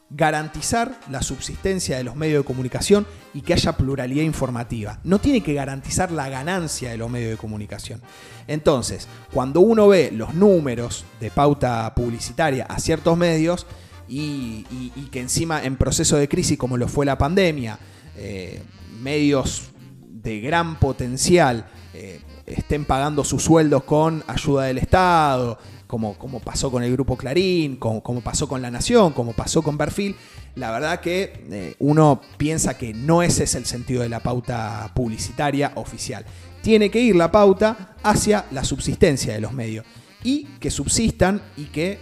garantizar 0.10 1.00
la 1.12 1.22
subsistencia 1.22 1.98
de 1.98 2.04
los 2.04 2.16
medios 2.16 2.44
de 2.44 2.48
comunicación 2.48 3.06
y 3.34 3.42
que 3.42 3.54
haya 3.54 3.74
pluralidad 3.74 4.24
informativa. 4.24 5.00
No 5.04 5.20
tiene 5.20 5.44
que 5.44 5.54
garantizar 5.54 6.12
la 6.12 6.30
ganancia 6.30 6.90
de 6.90 6.98
los 6.98 7.12
medios 7.12 7.32
de 7.32 7.38
comunicación. 7.38 8.02
Entonces, 8.48 9.08
cuando 9.32 9.60
uno 9.60 9.88
ve 9.90 10.10
los 10.12 10.34
números 10.34 11.06
de 11.20 11.30
pauta 11.30 11.94
publicitaria 11.94 12.66
a 12.66 12.80
ciertos 12.80 13.16
medios 13.18 13.68
y, 14.10 15.10
que 15.12 15.20
encima 15.20 15.64
en 15.64 15.78
proceso 15.78 16.18
de 16.18 16.28
crisis 16.28 16.58
como 16.58 16.78
lo 16.78 16.88
fue 16.88 17.06
la 17.06 17.18
pandemia, 17.18 17.80
eh, 18.18 18.62
medios 19.02 19.70
de 20.02 20.42
gran 20.42 20.80
potencial 20.80 21.66
eh, 21.94 22.20
estén 22.46 22.86
pagando 22.86 23.24
sus 23.24 23.44
sueldos 23.44 23.84
con 23.84 24.24
ayuda 24.28 24.66
del 24.66 24.80
Estado, 24.80 25.58
como, 25.88 26.18
como 26.18 26.40
pasó 26.40 26.70
con 26.72 26.84
el 26.84 26.92
Grupo 26.92 27.18
Clarín, 27.18 27.78
como, 27.78 28.04
como, 28.04 28.22
pasó 28.22 28.48
con 28.48 28.62
La 28.62 28.70
Nación, 28.70 29.14
como 29.14 29.34
pasó 29.34 29.62
con 29.62 29.78
Perfil, 29.78 30.16
la 30.56 30.72
verdad 30.72 31.00
que 31.00 31.46
eh, 31.52 31.76
uno 31.80 32.22
piensa 32.38 32.78
que 32.78 32.94
no 32.94 33.24
ese 33.24 33.46
es 33.46 33.56
el 33.56 33.66
sentido 33.66 34.02
de 34.02 34.10
la 34.10 34.20
pauta 34.20 34.92
publicitaria 34.94 35.72
oficial. 35.76 36.26
Tiene 36.62 36.92
que 36.92 37.00
ir 37.00 37.16
la 37.16 37.32
pauta 37.32 37.96
hacia 38.04 38.46
la 38.52 38.64
subsistencia 38.64 39.34
de 39.34 39.42
los 39.42 39.54
medios 39.54 39.86
y 40.24 40.44
que 40.60 40.70
subsistan 40.70 41.42
y 41.56 41.66
que 41.66 41.98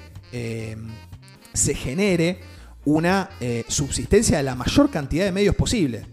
se 1.57 1.73
genere 1.73 2.39
una 2.85 3.29
subsistencia 3.67 4.37
de 4.37 4.43
la 4.43 4.55
mayor 4.55 4.89
cantidad 4.89 5.25
de 5.25 5.31
medios 5.31 5.55
posible. 5.55 6.05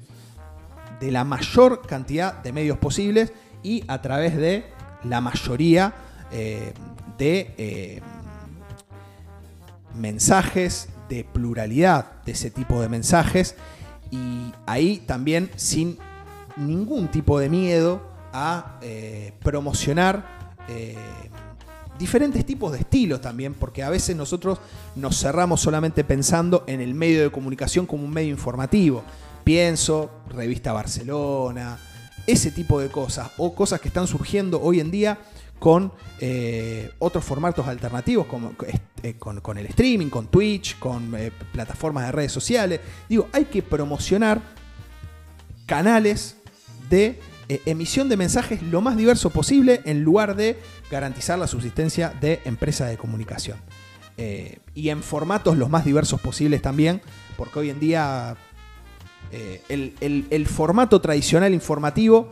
De 1.00 1.12
la 1.12 1.24
mayor 1.24 1.86
cantidad 1.86 2.42
de 2.42 2.52
medios 2.52 2.78
posibles 2.78 3.32
y 3.62 3.84
a 3.88 4.00
través 4.02 4.36
de 4.36 4.64
la 5.04 5.20
mayoría 5.20 5.94
eh, 6.32 6.72
de 7.18 7.54
eh, 7.58 8.00
mensajes, 9.94 10.88
de 11.08 11.24
pluralidad 11.24 12.22
de 12.24 12.32
ese 12.32 12.50
tipo 12.50 12.80
de 12.80 12.88
mensajes 12.88 13.54
y 14.10 14.52
ahí 14.66 14.98
también 15.06 15.50
sin 15.56 15.98
ningún 16.56 17.08
tipo 17.08 17.38
de 17.38 17.48
miedo 17.48 18.02
a 18.32 18.78
eh, 18.82 19.32
promocionar 19.42 20.34
diferentes 21.98 22.44
tipos 22.44 22.72
de 22.72 22.78
estilos 22.78 23.20
también, 23.20 23.54
porque 23.54 23.82
a 23.82 23.90
veces 23.90 24.16
nosotros 24.16 24.58
nos 24.96 25.18
cerramos 25.18 25.60
solamente 25.60 26.04
pensando 26.04 26.64
en 26.66 26.80
el 26.80 26.94
medio 26.94 27.22
de 27.22 27.30
comunicación 27.30 27.86
como 27.86 28.04
un 28.04 28.10
medio 28.10 28.30
informativo 28.30 29.04
Pienso, 29.44 30.10
Revista 30.30 30.72
Barcelona, 30.72 31.78
ese 32.26 32.50
tipo 32.50 32.80
de 32.80 32.88
cosas, 32.88 33.30
o 33.36 33.54
cosas 33.54 33.78
que 33.78 33.88
están 33.88 34.06
surgiendo 34.06 34.60
hoy 34.60 34.80
en 34.80 34.90
día 34.90 35.18
con 35.58 35.92
eh, 36.18 36.90
otros 36.98 37.22
formatos 37.24 37.68
alternativos, 37.68 38.26
como, 38.26 38.52
eh, 39.02 39.14
con, 39.18 39.58
el 39.58 39.66
streaming, 39.66 40.08
con 40.08 40.28
Twitch, 40.28 40.78
con 40.78 41.14
eh, 41.14 41.30
plataformas 41.52 42.06
de 42.06 42.12
redes 42.12 42.32
sociales. 42.32 42.80
Digo, 43.06 43.28
hay 43.32 43.44
que 43.44 43.62
promocionar 43.62 44.40
canales 45.66 46.36
de 46.88 47.20
emisión 47.48 48.08
de 48.08 48.16
mensajes 48.16 48.62
lo 48.62 48.80
más 48.80 48.96
diverso 48.96 49.30
posible 49.30 49.82
en 49.84 50.02
lugar 50.02 50.36
de 50.36 50.58
garantizar 50.90 51.38
la 51.38 51.46
subsistencia 51.46 52.12
de 52.20 52.40
empresas 52.44 52.88
de 52.90 52.96
comunicación. 52.96 53.58
y 54.16 54.88
en 54.88 55.02
formatos 55.02 55.56
los 55.56 55.70
más 55.70 55.84
diversos 55.84 56.20
posibles 56.20 56.62
también, 56.62 57.02
porque 57.36 57.58
hoy 57.58 57.70
en 57.70 57.80
día 57.80 58.36
eh, 59.36 59.62
el, 60.30 60.46
formato 60.46 61.00
tradicional 61.00 61.52
informativo 61.52 62.30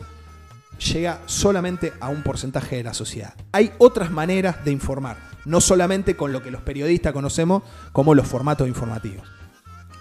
llega 0.79 1.21
solamente 1.27 1.93
a 1.99 2.11
un 2.11 2.23
porcentaje 2.23 2.77
de 2.77 2.85
la 2.85 2.95
sociedad. 2.95 3.35
Hay 3.51 3.73
otras 3.79 4.13
maneras 4.13 4.65
de 4.65 4.71
informar, 4.71 5.17
no 5.45 5.61
solamente 5.61 6.15
con 6.17 6.33
lo 6.33 6.45
que 6.45 6.53
los 6.53 6.63
periodistas 6.63 7.13
conocemos 7.13 7.65
como 7.91 8.15
los 8.15 8.29
formatos 8.29 8.69
informativos. 8.69 9.27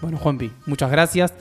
Bueno, 0.00 0.16
Juanpi, 0.16 0.52
muchas 0.66 0.92
gracias. 0.92 1.34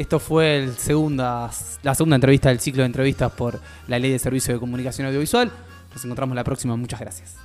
Esto 0.00 0.18
fue 0.18 0.66
la 1.12 1.94
segunda 1.94 2.16
entrevista 2.16 2.48
del 2.48 2.58
ciclo 2.58 2.82
de 2.82 2.86
entrevistas 2.86 3.30
por 3.32 3.60
la 3.86 3.98
Ley 3.98 4.10
de 4.10 4.18
Servicio 4.18 4.54
de 4.54 4.58
Comunicación 4.58 5.06
Audiovisual. 5.06 5.52
Nos 5.92 6.02
encontramos 6.02 6.34
la 6.34 6.42
próxima. 6.42 6.74
Muchas 6.74 7.00
gracias. 7.00 7.36